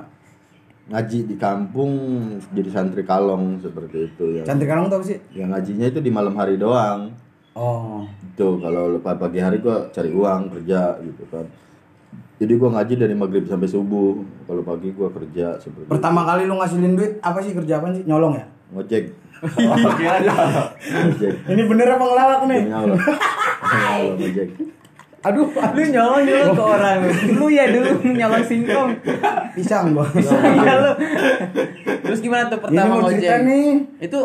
ngaji 0.87 1.19
di 1.27 1.35
kampung 1.37 1.91
jadi 2.49 2.71
santri 2.71 3.03
kalong 3.03 3.59
seperti 3.59 4.07
itu 4.07 4.25
ya 4.33 4.43
Cantik 4.43 4.65
kalong 4.65 4.87
tau 4.87 5.03
sih? 5.03 5.19
yang 5.33 5.51
ngajinya 5.51 5.87
itu 5.89 5.99
di 5.99 6.09
malam 6.09 6.33
hari 6.33 6.55
doang 6.57 7.11
Oh. 7.53 8.05
itu 8.23 8.61
kalau 8.61 8.93
lepas 8.93 9.17
pagi 9.17 9.39
hari 9.39 9.59
gua 9.59 9.89
cari 9.89 10.09
uang 10.09 10.53
kerja 10.53 11.01
gitu 11.01 11.25
kan 11.27 11.49
jadi 12.37 12.53
gua 12.55 12.69
ngaji 12.71 12.95
dari 12.97 13.15
maghrib 13.15 13.43
sampai 13.43 13.67
subuh 13.67 14.13
kalau 14.45 14.63
pagi 14.63 14.93
gua 14.93 15.09
kerja 15.09 15.57
seperti 15.57 15.89
Pertama 15.89 16.23
kali 16.23 16.45
lu 16.45 16.55
ngasilin 16.55 16.95
duit 16.95 17.17
apa 17.19 17.41
sih 17.41 17.51
kerja 17.51 17.81
apa 17.81 17.91
sih? 17.91 18.05
Nyolong 18.05 18.35
ya? 18.35 18.45
itu. 18.45 18.55
ngojek 18.69 19.05
ngojek 19.67 21.35
Ini 21.49 21.63
bener 21.65 21.89
apa 21.91 22.05
ngelawak 22.05 22.41
nih? 22.47 22.61
Allah, 22.69 22.99
ngojek 24.13 24.49
Aduh, 25.23 25.49
Lu 25.49 25.83
nyolong 25.85 26.23
nyolong 26.23 26.53
ke 26.53 26.63
orang. 26.63 26.99
Lu 27.33 27.47
ya 27.49 27.65
dulu 27.67 27.89
nyolong 28.07 28.45
singkong. 28.45 28.91
pisang. 29.53 29.91
Iya 30.37 30.75
lu. 30.77 30.93
Terus 32.03 32.21
gimana 32.21 32.47
tuh 32.47 32.59
Ini 32.59 32.65
pertama 32.65 32.89
mau 32.89 33.01
ngojek? 33.03 33.17
cerita 33.17 33.37
nih. 33.43 33.69
Itu 34.01 34.21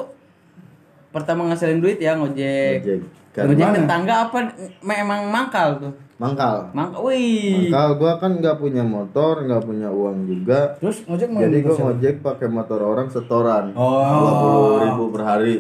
pertama 1.10 1.42
ngasilin 1.46 1.80
duit 1.80 1.98
ya 1.98 2.14
ngojek. 2.14 2.78
ngojek 2.82 3.00
kan 3.32 3.48
Ngojek 3.48 3.68
tetangga 3.74 4.16
apa 4.26 4.38
memang 4.82 5.22
mangkal 5.26 5.80
tuh? 5.80 5.94
mangkal 6.18 6.70
Mangkal. 6.72 7.02
Wih. 7.02 7.66
mangkal 7.66 7.90
gua 7.96 8.14
kan 8.16 8.38
nggak 8.38 8.56
punya 8.56 8.84
motor 8.84 9.42
nggak 9.42 9.64
punya 9.64 9.90
uang 9.90 10.18
juga 10.24 10.78
Terus 10.78 11.02
ngojek 11.04 11.28
mau 11.28 11.42
Jadi 11.42 11.58
gue 11.62 11.74
ngojek. 11.74 12.16
pakai 12.22 12.48
motor 12.48 12.80
orang 12.80 13.08
setoran. 13.08 13.74
Oh. 13.74 14.06
Dua 14.06 14.32
puluh 14.38 14.74
ribu 14.82 15.04
per 15.10 15.22
hari. 15.26 15.56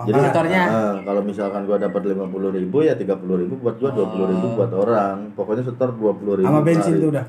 Jadi 0.00 0.12
Pangkalan. 0.16 0.32
Setornya? 0.32 0.62
eh, 0.64 0.94
kalau 1.04 1.20
misalkan 1.20 1.60
gue 1.68 1.76
dapat 1.76 2.02
lima 2.08 2.26
puluh 2.28 2.50
ribu 2.50 2.76
ya 2.80 2.94
tiga 2.96 3.14
puluh 3.20 3.36
ribu 3.40 3.54
buat 3.60 3.76
gue 3.76 3.90
dua 3.92 4.06
puluh 4.08 4.26
ribu 4.32 4.46
buat 4.56 4.72
orang. 4.72 5.16
Pokoknya 5.36 5.62
setor 5.64 5.92
dua 5.92 6.12
puluh 6.16 6.40
ribu. 6.40 6.48
Sama 6.48 6.60
bensin 6.64 6.94
hari. 6.96 7.02
tuh 7.02 7.08
udah. 7.12 7.26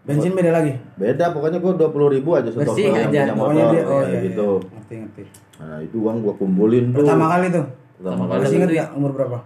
Bensin 0.00 0.32
beda 0.32 0.50
lagi. 0.50 0.72
Beda 0.96 1.24
pokoknya 1.30 1.58
gue 1.60 1.72
dua 1.76 1.90
puluh 1.92 2.08
ribu 2.08 2.32
aja 2.32 2.48
setor 2.48 2.72
Bersih 2.72 2.84
yang 2.88 2.96
aja. 2.96 3.04
punya 3.04 3.34
Pokoknya 3.36 3.64
dia 3.68 3.82
oh 3.84 4.00
kayak 4.00 4.08
iya, 4.08 4.20
gitu. 4.24 4.48
iya. 4.48 4.68
Ngerti 4.72 4.94
ngerti. 4.96 5.22
Nah 5.60 5.78
itu 5.84 5.96
uang 6.00 6.16
gue 6.24 6.34
kumpulin 6.40 6.84
tuh. 6.90 7.04
Pertama 7.04 7.26
kali 7.28 7.46
tuh. 7.52 7.66
Pertama 8.00 8.22
kali. 8.24 8.40
Masih 8.40 8.56
inget 8.56 8.70
gak 8.72 8.88
umur 8.96 9.10
berapa? 9.12 9.38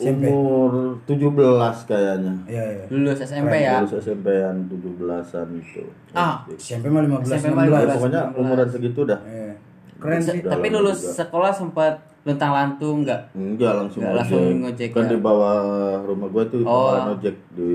SMP. 0.00 0.32
Umur 0.32 0.72
17 1.04 1.88
kayaknya. 1.88 2.34
Iya 2.48 2.64
iya. 2.72 2.84
Lulus 2.88 3.20
SMP 3.20 3.54
ya. 3.60 3.84
Lulus 3.84 3.92
SMP-an 4.00 4.56
17-an 4.72 5.48
itu. 5.60 5.84
Ah. 6.16 6.40
SMP 6.56 6.88
mah 6.88 7.04
15 7.04 7.36
SMP 7.36 7.52
16. 7.52 7.68
mah 7.68 7.80
Ya, 7.80 7.84
15. 7.84 7.96
pokoknya 8.00 8.22
16. 8.32 8.40
umuran 8.40 8.68
segitu 8.72 9.00
dah. 9.04 9.20
Iya. 9.28 9.52
Keren 10.00 10.18
sih. 10.18 10.40
tapi 10.42 10.66
lulus 10.68 10.98
juga. 10.98 11.12
sekolah 11.20 11.52
sempat 11.52 11.94
luntang 12.20 12.50
lantung 12.50 13.00
nggak 13.00 13.20
Enggak 13.32 13.72
langsung 13.74 14.00
Nggak, 14.00 14.10
ojek. 14.10 14.18
langsung 14.18 14.42
ngojek 14.60 14.88
kan 14.90 15.04
ya. 15.04 15.10
di 15.10 15.18
bawah 15.18 15.56
rumah 16.02 16.28
gue 16.28 16.44
tuh 16.48 16.60
Oh. 16.62 16.96
ojek 17.10 17.36
di 17.52 17.72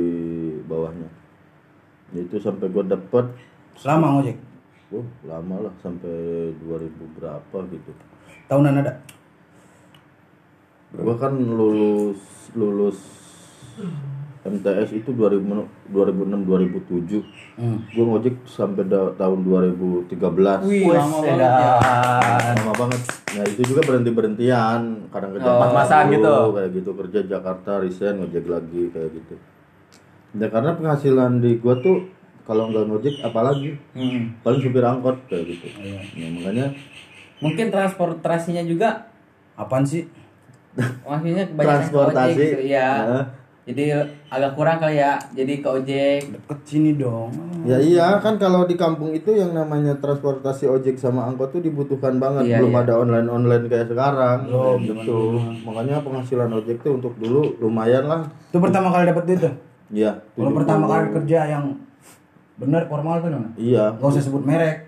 bawahnya. 0.63 1.09
Itu 2.11 2.37
sampai 2.37 2.67
gue 2.67 2.83
dapet 2.83 3.25
Selama 3.75 4.05
ngojek. 4.15 4.37
oh, 4.91 5.05
lama 5.23 5.55
lah 5.61 5.73
sampai 5.79 6.13
2000 6.59 6.87
berapa 7.13 7.57
gitu. 7.69 7.91
Tahunan 8.45 8.79
ada. 8.79 8.93
Gua 10.93 11.15
kan 11.15 11.33
lulus 11.35 12.21
lulus 12.53 12.99
MTS 14.45 14.93
itu 14.93 15.09
2000 15.09 15.41
2006 15.89 16.45
2007. 16.45 17.25
Hmm. 17.57 17.81
Gua 17.89 18.05
ngojek 18.07 18.45
sampai 18.45 18.85
da- 18.85 19.09
tahun 19.11 19.41
2013. 19.41 20.61
wih 20.61 20.85
lama 20.87 21.17
banget 21.17 21.41
ya 21.41 21.73
Lama 22.55 22.73
banget. 22.77 23.01
Nah, 23.35 23.43
itu 23.43 23.61
juga 23.65 23.81
berhenti-berhentian, 23.83 24.81
kadang 25.09 25.31
kerja 25.33 25.49
Oh. 25.49 25.59
Dulu, 26.05 26.13
gitu. 26.13 26.35
kayak 26.53 26.69
gitu 26.71 26.89
kerja 26.95 27.19
Jakarta, 27.27 27.71
resign 27.79 28.15
ngojek 28.17 28.45
lagi 28.45 28.83
kayak 28.89 29.09
gitu. 29.11 29.35
Ya 30.35 30.47
karena 30.47 30.71
penghasilan 30.73 31.39
di 31.39 31.57
gua 31.57 31.75
tuh 31.77 32.05
kalau 32.43 32.69
nggak 32.69 32.85
ngojek 32.85 33.15
apalagi 33.21 33.81
Hmm. 33.91 34.37
paling 34.39 34.61
supir 34.61 34.83
angkot 34.83 35.17
kayak 35.25 35.45
gitu. 35.49 35.67
Iya. 35.75 35.99
Nah, 35.99 36.29
makanya 36.35 36.65
mungkin 37.37 37.67
transportasinya 37.67 38.61
juga 38.61 39.09
Apaan 39.55 39.81
sih? 39.81 40.03
maksudnya 41.01 41.47
kebanyakan 41.47 41.55
ke 41.55 41.63
Transportasi. 41.63 42.29
ojek 42.29 42.47
gitu 42.51 42.63
ya 42.67 42.89
Heeh. 43.01 43.23
Jadi 43.65 43.97
agak 44.29 44.53
kurang 44.53 44.77
kali 44.77 44.95
ya 44.95 45.17
jadi 45.33 45.57
ke 45.57 45.65
ojek 45.67 46.21
Deket 46.29 46.59
sini 46.63 46.91
dong. 46.95 47.33
Ya 47.65 47.81
iya 47.81 48.13
kan 48.19 48.37
kalau 48.37 48.63
di 48.63 48.73
kampung 48.73 49.09
itu 49.09 49.33
yang 49.33 49.51
namanya 49.51 49.97
transportasi 49.97 50.69
ojek 50.69 50.95
sama 50.95 51.25
angkot 51.25 51.49
tuh 51.49 51.59
dibutuhkan 51.59 52.15
banget 52.15 52.45
Iya, 52.45 52.61
belum 52.61 52.71
iya. 52.71 52.81
ada 52.81 52.93
online 52.95 53.25
online 53.27 53.65
kayak 53.65 53.89
sekarang 53.89 54.39
Belum, 54.45 54.77
gitu 54.79 55.19
makanya 55.65 55.97
penghasilan 55.99 56.53
ojek 56.53 56.77
tuh 56.79 56.93
untuk 56.93 57.17
dulu 57.17 57.57
lumayan 57.57 58.05
lah 58.05 58.21
Itu 58.45 58.61
pertama 58.61 58.89
kali 58.89 59.09
dapat 59.09 59.23
duit 59.25 59.41
tuh. 59.41 59.53
iya 59.89 60.13
Kalau 60.31 60.53
70. 60.53 60.59
pertama 60.61 60.83
kali 60.85 61.05
kerja 61.15 61.39
yang 61.49 61.65
benar 62.55 62.85
formal 62.85 63.17
tuh 63.17 63.29
mana? 63.29 63.49
iya 63.57 63.89
Gak 63.91 64.07
usah 64.07 64.21
sebut 64.21 64.45
merek. 64.45 64.85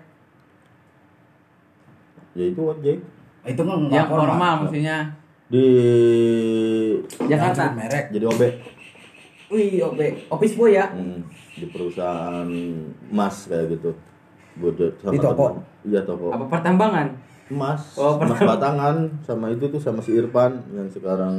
ya 2.32 2.44
itu 2.46 2.60
ojek 2.62 2.98
Itu 3.42 3.60
kan 3.60 3.78
yang 3.88 4.06
formal 4.06 4.52
maksudnya 4.62 5.18
di 5.48 5.66
Jakarta 7.24 7.72
merek. 7.72 8.04
jadi 8.10 8.24
OB 8.26 8.42
wih 9.48 9.80
obe 9.82 10.06
office 10.28 10.54
boy 10.54 10.70
ya 10.70 10.92
Hmm, 10.92 11.24
di 11.54 11.66
perusahaan 11.66 12.44
emas 13.08 13.48
kayak 13.48 13.72
gitu 13.72 13.90
Gua 14.58 14.74
sama 14.98 15.12
Di 15.12 15.18
toko? 15.18 15.46
iya 15.82 16.00
toko 16.02 16.28
apa 16.28 16.44
pertambangan 16.46 17.08
emas 17.48 17.96
Oh, 17.96 18.18
emas 18.18 18.36
batangan 18.38 18.96
sama 19.22 19.48
itu 19.48 19.64
tuh 19.66 19.78
sama 19.78 19.98
si 19.98 20.12
Irfan 20.12 20.60
yang 20.70 20.84
sekarang 20.86 21.32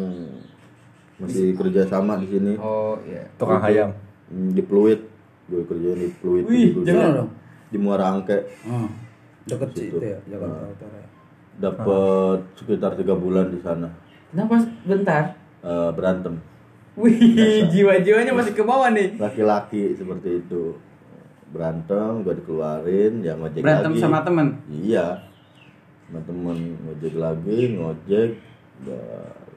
masih 1.18 1.54
kerja 1.54 1.86
sama 1.86 2.18
di 2.18 2.28
sini 2.28 2.54
oh 2.56 2.98
iya 3.04 3.28
Tukang 3.36 3.62
ayam. 3.62 3.94
Hmm, 4.26 4.50
di 4.50 4.62
Pluit 4.62 5.06
gue 5.46 5.62
kerja 5.64 5.90
di 5.92 6.08
Pluit 6.16 6.46
Wih, 6.46 6.72
gitu. 6.72 6.82
jangan 6.82 7.14
dong. 7.16 7.30
di 7.68 7.78
Muara 7.78 8.10
Angke 8.10 8.42
Hmm. 8.64 8.90
Deket 9.46 9.70
sih 9.72 9.86
Situ. 9.86 9.98
itu 9.98 10.06
ya 10.08 10.20
Jakarta 10.28 10.66
Utara. 10.68 11.00
Ya. 11.60 11.70
dapat 11.70 12.40
sekitar 12.56 12.96
tiga 12.96 13.14
bulan 13.20 13.52
di 13.52 13.60
sana. 13.60 13.92
Kenapa? 14.32 14.64
Bentar. 14.88 15.24
Eh, 15.60 15.92
berantem. 15.92 16.40
Wih 17.00 17.68
jiwa-jiwanya 17.72 18.32
masih 18.36 18.56
ke 18.56 18.64
bawah 18.64 18.92
nih. 18.92 19.16
Laki-laki 19.20 19.96
seperti 19.96 20.44
itu. 20.44 20.76
Berantem 21.50 22.24
gue 22.24 22.36
dikeluarin 22.40 23.26
ya 23.26 23.34
ngojek 23.36 23.64
berantem 23.64 23.94
lagi. 23.96 24.04
sama 24.04 24.20
temen? 24.24 24.48
Iya. 24.68 25.28
Sama 26.08 26.20
temen 26.28 26.58
ngojek 26.88 27.14
lagi 27.16 27.60
ngojek. 27.80 28.30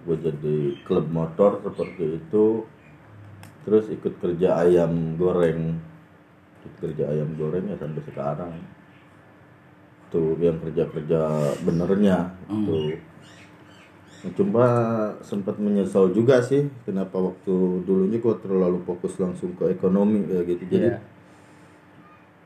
Gue 0.02 0.16
jadi 0.18 0.56
klub 0.86 1.06
motor 1.10 1.62
seperti 1.62 2.22
itu. 2.22 2.66
Terus 3.62 3.86
ikut 3.90 4.18
kerja 4.18 4.62
ayam 4.62 5.14
goreng. 5.18 5.78
Ikut 6.62 6.74
kerja 6.78 7.10
ayam 7.10 7.34
goreng 7.38 7.70
ya 7.70 7.76
sampai 7.78 8.02
sekarang 8.06 8.54
tuh 10.12 10.36
yang 10.38 10.60
kerja 10.60 10.84
kerja 10.92 11.20
benernya 11.64 12.36
tuh 12.46 13.00
cuma 14.38 14.66
sempat 15.18 15.58
menyesal 15.58 16.14
juga 16.14 16.38
sih 16.38 16.70
kenapa 16.86 17.18
waktu 17.18 17.82
dulunya 17.82 18.22
gue 18.22 18.34
terlalu 18.38 18.78
fokus 18.86 19.18
langsung 19.18 19.50
ke 19.58 19.74
ekonomi 19.74 20.22
kayak 20.22 20.46
gitu. 20.46 20.62
Jadi 20.78 20.88
Iya. 20.94 20.98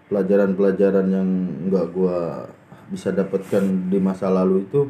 pelajaran-pelajaran 0.07 1.07
yang 1.11 1.29
nggak 1.69 1.87
gua 1.93 2.49
bisa 2.89 3.11
dapatkan 3.11 3.91
di 3.91 3.99
masa 3.99 4.31
lalu 4.31 4.63
itu 4.65 4.87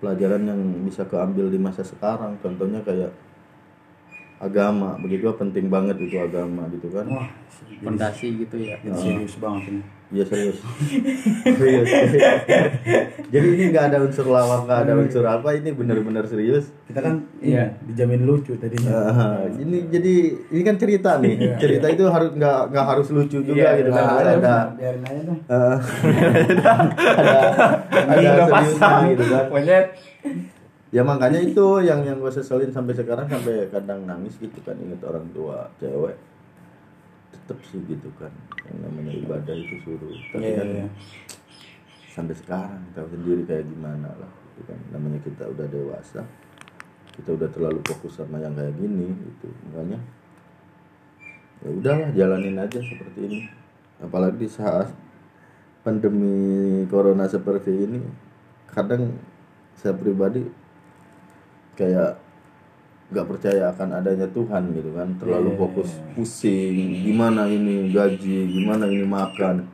pelajaran 0.00 0.48
yang 0.48 0.60
bisa 0.82 1.04
keambil 1.04 1.52
di 1.52 1.60
masa 1.60 1.84
sekarang. 1.84 2.40
Contohnya 2.40 2.80
kayak 2.82 3.12
agama 4.38 4.94
begitu 4.96 5.26
penting 5.32 5.66
banget 5.66 5.98
itu 5.98 6.16
agama 6.16 6.66
gitu 6.70 6.88
kan 6.88 7.06
Wah, 7.06 7.28
fondasi 7.80 8.38
gitu 8.38 8.56
ya 8.56 8.78
jadi 8.78 8.94
serius 8.96 9.34
banget 9.36 9.64
ini. 9.68 9.82
Iya 10.08 10.24
serius. 10.30 10.56
serius. 11.44 11.84
Jadi 13.28 13.46
ini 13.52 13.64
nggak 13.68 13.92
ada 13.92 13.98
unsur 14.00 14.24
lawak, 14.24 14.64
nggak 14.64 14.80
ada 14.82 14.92
unsur 14.96 15.20
apa, 15.20 15.52
ini 15.52 15.68
benar-benar 15.68 16.24
serius. 16.24 16.72
Kita 16.88 17.04
kan 17.04 17.28
Iya. 17.38 17.76
iya 17.76 17.84
dijamin 17.84 18.24
lucu 18.24 18.56
tadinya. 18.56 18.88
Ah, 18.88 19.44
ini 19.52 19.84
jadi 19.86 20.14
ini 20.48 20.62
kan 20.64 20.80
cerita 20.80 21.20
nih. 21.20 21.60
Cerita 21.60 21.92
itu 21.92 22.08
harus 22.08 22.32
nggak 22.32 22.72
nggak 22.72 22.86
harus 22.88 23.12
lucu 23.12 23.44
juga 23.44 23.52
Iya, 23.52 23.70
gitu 23.78 23.90
kan. 23.92 24.04
Ada, 24.08 24.30
ada 24.32 24.54
biarin 24.72 25.02
aja 25.04 25.20
deh. 25.20 25.38
Ah, 25.46 25.76
ada 27.20 27.50
ada 28.08 28.42
seriusnya 28.48 28.96
gitu 29.12 29.24
kan. 29.28 29.44
Monyet. 29.52 29.86
Ya 30.88 31.04
makanya 31.04 31.44
itu 31.44 31.84
yang 31.84 32.00
yang 32.00 32.16
gue 32.16 32.32
seselin 32.32 32.72
sampai 32.72 32.96
sekarang 32.96 33.28
sampai 33.28 33.68
kadang 33.68 34.08
nangis 34.08 34.40
gitu 34.40 34.56
kan 34.64 34.72
inget 34.80 35.04
orang 35.04 35.28
tua 35.36 35.68
cewek. 35.76 36.16
Tetep 37.28 37.58
sih 37.68 37.80
gitu 37.84 38.08
kan 38.16 38.32
yang 38.64 38.88
namanya 38.88 39.12
ibadah 39.12 39.52
itu 39.52 39.76
suruh. 39.84 40.16
Tapi 40.32 40.40
Iya, 40.48 40.56
kan 40.56 40.68
iya. 40.72 40.86
sampai 42.08 42.34
sekarang 42.40 42.82
tahu 42.96 43.04
sendiri 43.12 43.44
kayak 43.44 43.68
gimana 43.68 44.08
lah 44.16 44.32
gitu 44.56 44.64
kan. 44.64 44.80
Namanya 44.96 45.20
kita 45.20 45.44
udah 45.44 45.66
dewasa 45.68 46.24
kita 47.18 47.34
udah 47.34 47.48
terlalu 47.50 47.80
fokus 47.84 48.16
sama 48.16 48.40
yang 48.40 48.56
kayak 48.56 48.72
gini 48.80 49.12
gitu. 49.12 49.48
Makanya 49.68 50.00
ya 51.58 51.68
udahlah 51.68 52.10
jalanin 52.16 52.56
aja 52.56 52.80
seperti 52.80 53.20
ini. 53.28 53.40
Apalagi 54.00 54.40
di 54.40 54.48
saat 54.48 54.88
pandemi 55.84 56.86
corona 56.88 57.28
seperti 57.28 57.76
ini 57.76 58.00
kadang 58.72 59.20
saya 59.76 59.92
pribadi 59.92 60.46
kayak 61.78 62.18
nggak 63.08 63.24
percaya 63.24 63.70
akan 63.70 63.88
adanya 63.94 64.26
Tuhan 64.28 64.74
gitu 64.74 64.90
kan 64.92 65.08
terlalu 65.16 65.48
Iya. 65.48 65.58
fokus 65.58 65.90
pusing 66.12 66.76
gimana 67.00 67.46
ini 67.46 67.88
gaji 67.88 68.36
gimana 68.50 68.84
ini 68.84 69.06
makan 69.06 69.64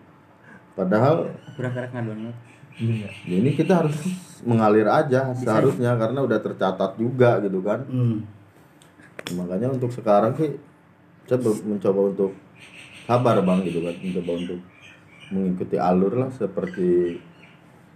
padahal 0.75 1.33
Gerak-gerak 1.55 1.91
ngadon. 1.91 2.31
ya 2.77 3.09
ini 3.33 3.51
kita 3.53 3.81
harus 3.81 3.95
mengalir 4.43 4.85
aja 4.85 5.33
seharusnya 5.33 5.95
karena 5.95 6.21
udah 6.21 6.39
tercatat 6.39 6.95
juga 6.95 7.41
gitu 7.41 7.59
kan 7.59 7.83
Hmm. 7.87 8.23
makanya 9.35 9.73
untuk 9.73 9.89
sekarang 9.89 10.35
sih 10.35 10.55
saya 11.25 11.41
ber- 11.41 11.65
mencoba 11.65 12.13
untuk 12.13 12.31
sabar 13.03 13.41
bang 13.41 13.65
gitu 13.65 13.81
kan 13.81 13.95
mencoba 13.97 14.33
untuk 14.37 14.61
mengikuti 15.27 15.77
alur 15.77 16.13
lah 16.17 16.31
seperti 16.31 17.19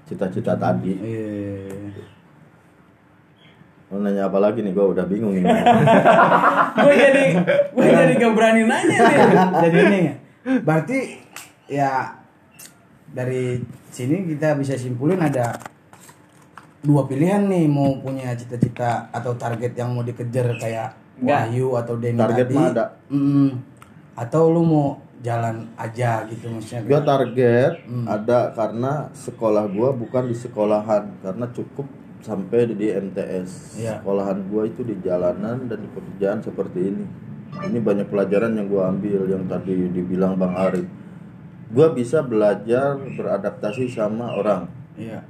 cita-cita 0.05 0.57
tadi 0.57 0.95
Iya. 0.95 2.18
Mau 3.89 3.99
nanya 3.99 4.29
apa 4.29 4.37
lagi 4.37 4.61
nih 4.61 4.71
gue 4.71 4.85
udah 4.87 5.05
bingung 5.05 5.33
ini 5.33 5.49
gue 6.85 6.95
jadi 6.95 7.25
gue 7.73 7.85
jadi 7.85 8.13
gak 8.15 8.33
berani 8.33 8.63
nanya 8.65 8.97
nih. 9.01 9.17
Jadi 9.65 9.79
ini 9.83 9.99
ya. 9.99 10.15
Berarti 10.61 10.99
ya 11.67 11.91
dari 13.09 13.57
sini 13.89 14.29
kita 14.29 14.53
bisa 14.55 14.77
simpulin 14.77 15.17
ada 15.19 15.57
dua 16.79 17.05
pilihan 17.05 17.45
nih 17.45 17.65
mau 17.65 17.97
punya 17.99 18.33
cita-cita 18.33 19.09
atau 19.11 19.35
target 19.35 19.73
yang 19.73 19.91
mau 19.91 20.03
dikejar 20.03 20.53
kayak 20.57 20.93
Enggak. 21.19 21.51
Wahyu 21.51 21.69
atau 21.75 21.95
Denny 21.97 22.15
Target 22.17 22.47
tadi. 22.47 22.55
mah 22.55 22.67
ada. 22.71 22.85
Mm. 23.11 23.51
Atau 24.15 24.43
lu 24.49 24.63
mau 24.63 24.87
jalan 25.19 25.67
aja 25.75 26.23
gitu 26.29 26.47
maksudnya. 26.47 26.87
gue 26.87 27.01
target 27.03 27.73
Hmm. 27.83 28.07
ada 28.07 28.55
karena 28.55 29.11
sekolah 29.11 29.67
gue 29.67 29.91
bukan 29.97 30.31
di 30.31 30.37
sekolahan 30.37 31.11
karena 31.19 31.47
cukup 31.51 31.91
sampai 32.21 32.71
di 32.73 32.91
MTS 32.91 33.79
Iya. 33.79 34.03
sekolahan 34.03 34.47
gue 34.47 34.63
itu 34.67 34.83
di 34.83 34.95
jalanan 35.01 35.67
dan 35.67 35.79
di 35.79 35.89
pekerjaan 35.89 36.43
seperti 36.43 36.81
ini 36.93 37.05
ini 37.65 37.79
banyak 37.79 38.07
pelajaran 38.07 38.55
yang 38.55 38.67
gue 38.67 38.83
ambil 38.83 39.21
yang 39.27 39.45
tadi 39.47 39.89
dibilang 39.89 40.35
bang 40.35 40.55
Arif 40.55 40.89
gue 41.69 41.89
bisa 41.95 42.21
belajar 42.21 42.97
beradaptasi 42.97 43.89
sama 43.89 44.35
orang 44.35 44.67
Iya. 44.99 45.23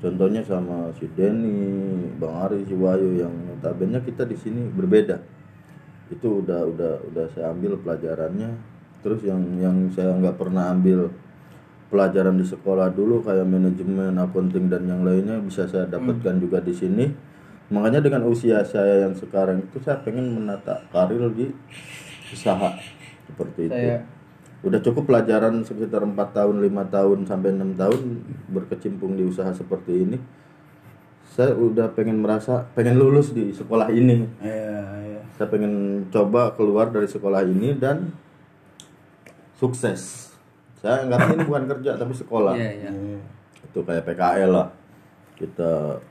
contohnya 0.00 0.42
sama 0.42 0.90
si 0.98 1.06
Denny, 1.12 2.10
Bang 2.18 2.34
Ari, 2.48 2.66
si 2.66 2.74
Wayu 2.74 3.22
yang 3.22 3.30
notabene 3.46 4.02
kita 4.02 4.26
di 4.26 4.34
sini 4.34 4.66
berbeda. 4.66 5.20
Itu 6.10 6.42
udah 6.42 6.66
udah 6.66 6.92
udah 7.06 7.26
saya 7.30 7.54
ambil 7.54 7.78
pelajarannya. 7.78 8.50
Terus 8.98 9.22
yang 9.22 9.38
yang 9.62 9.76
saya 9.94 10.10
nggak 10.18 10.34
pernah 10.42 10.74
ambil 10.74 11.06
pelajaran 11.92 12.40
di 12.40 12.46
sekolah 12.48 12.88
dulu 12.88 13.20
kayak 13.20 13.44
manajemen, 13.44 14.16
accounting 14.16 14.72
dan 14.72 14.88
yang 14.88 15.04
lainnya 15.04 15.36
bisa 15.44 15.68
saya 15.68 15.84
dapatkan 15.84 16.40
juga 16.40 16.64
di 16.64 16.72
sini. 16.72 17.04
Makanya 17.68 18.00
dengan 18.00 18.24
usia 18.24 18.64
saya 18.64 19.04
yang 19.04 19.12
sekarang 19.12 19.60
itu 19.60 19.76
saya 19.84 20.00
pengen 20.00 20.40
menata 20.40 20.80
karir 20.88 21.28
di 21.36 21.52
usaha 22.32 22.72
seperti 23.28 23.68
itu. 23.68 23.76
Saya- 23.76 24.04
Udah 24.62 24.78
cukup 24.78 25.10
pelajaran 25.10 25.58
sekitar 25.66 26.06
empat 26.06 26.38
tahun, 26.38 26.62
lima 26.62 26.86
tahun 26.86 27.26
sampai 27.26 27.50
enam 27.50 27.74
tahun 27.74 28.22
berkecimpung 28.46 29.18
di 29.18 29.26
usaha 29.26 29.50
seperti 29.50 30.06
ini. 30.06 30.18
Saya 31.26 31.50
udah 31.58 31.90
pengen 31.90 32.22
merasa 32.22 32.62
pengen 32.70 32.94
lulus 32.94 33.34
di 33.34 33.50
sekolah 33.50 33.90
ini. 33.90 34.22
Iya, 34.38 34.78
iya. 35.02 35.20
Saya 35.34 35.50
pengen 35.50 36.06
coba 36.14 36.54
keluar 36.54 36.94
dari 36.94 37.10
sekolah 37.10 37.42
ini 37.42 37.74
dan 37.74 38.14
sukses. 39.58 40.31
Saya 40.82 41.06
anggap 41.06 41.18
ini 41.30 41.46
bukan 41.46 41.64
kerja 41.70 41.90
tapi 41.94 42.10
sekolah. 42.12 42.52
Iya, 42.58 42.70
iya. 42.74 42.90
Itu 43.62 43.86
kayak 43.86 44.02
PKL 44.04 44.50
lah. 44.50 44.68
Kita 45.38 46.02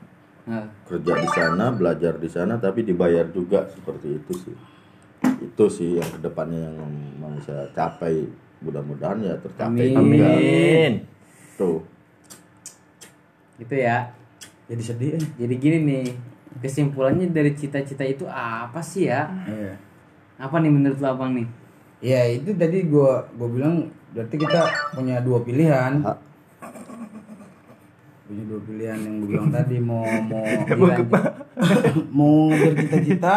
Nah, 0.42 0.66
kerja 0.90 1.22
di 1.22 1.28
sana, 1.30 1.70
belajar 1.70 2.18
di 2.18 2.26
sana 2.26 2.58
tapi 2.58 2.82
dibayar 2.82 3.30
juga 3.30 3.62
seperti 3.70 4.18
itu 4.18 4.32
sih. 4.34 4.56
Itu 5.38 5.70
sih 5.70 6.02
yang 6.02 6.08
ke 6.08 6.18
depannya 6.18 6.66
yang 6.66 6.90
mau 7.22 7.30
saya 7.38 7.70
capai. 7.70 8.26
Mudah-mudahan 8.58 9.22
ya 9.22 9.34
tercapai 9.38 9.94
Amin. 9.94 10.18
juga. 10.18 10.26
Amin. 10.34 10.92
Tuh. 11.54 11.78
gitu 13.54 13.74
ya. 13.78 14.10
Jadi 14.66 14.82
sedih. 14.82 15.10
eh. 15.14 15.24
Jadi 15.38 15.54
gini 15.62 15.78
nih, 15.86 16.04
kesimpulannya 16.58 17.30
dari 17.30 17.54
cita-cita 17.54 18.02
itu 18.02 18.26
apa 18.26 18.82
sih 18.82 19.06
ya? 19.06 19.30
Iya. 19.46 19.78
Apa 20.42 20.58
nih 20.58 20.74
menurut 20.74 20.98
lo 20.98 21.06
abang 21.06 21.38
nih? 21.38 21.46
Ya 22.02 22.26
itu 22.26 22.50
tadi 22.58 22.90
gua 22.90 23.22
gua 23.38 23.48
bilang 23.48 23.74
berarti 24.10 24.34
kita 24.34 24.60
punya 24.92 25.22
dua 25.22 25.38
pilihan. 25.46 26.02
Ha. 26.02 26.12
Punya 28.26 28.42
dua 28.50 28.60
pilihan 28.66 28.98
yang 28.98 29.14
gua 29.22 29.28
bilang 29.30 29.48
tadi 29.54 29.76
mau 29.78 30.02
mau 30.26 30.42
mau 32.18 32.34
ngejar 32.50 32.74
cita-cita, 32.74 33.34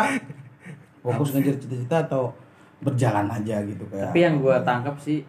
fokus 1.05 1.29
ngejar 1.37 1.55
cita-cita 1.61 1.97
atau 2.09 2.33
berjalan 2.81 3.29
aja 3.29 3.61
gitu 3.65 3.83
kayak. 3.87 4.11
Tapi 4.11 4.19
yang 4.19 4.35
gue 4.41 4.55
tangkap 4.65 4.95
sih 4.99 5.21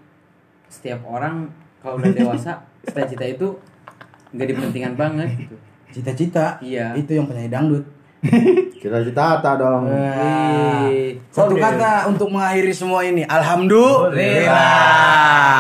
setiap 0.67 1.05
orang 1.07 1.49
kalau 1.79 2.01
udah 2.01 2.13
dewasa 2.13 2.53
cita-cita 2.87 3.25
itu 3.25 3.49
nggak 4.35 4.49
dipentingkan 4.53 4.95
banget 4.99 5.29
gitu. 5.39 5.57
cita-cita 5.95 6.59
Iya. 6.59 6.93
itu 6.99 7.15
yang 7.15 7.27
penyanyi 7.31 7.51
dangdut. 7.53 7.85
Cita-cita 8.81 9.57
dong. 9.61 9.91
Wah. 9.91 10.89
Wih. 10.89 11.21
Satu 11.31 11.55
kata 11.59 12.09
untuk 12.09 12.31
mengakhiri 12.33 12.73
semua 12.73 13.05
ini. 13.05 13.25
Alhamdulillah. 13.29 15.47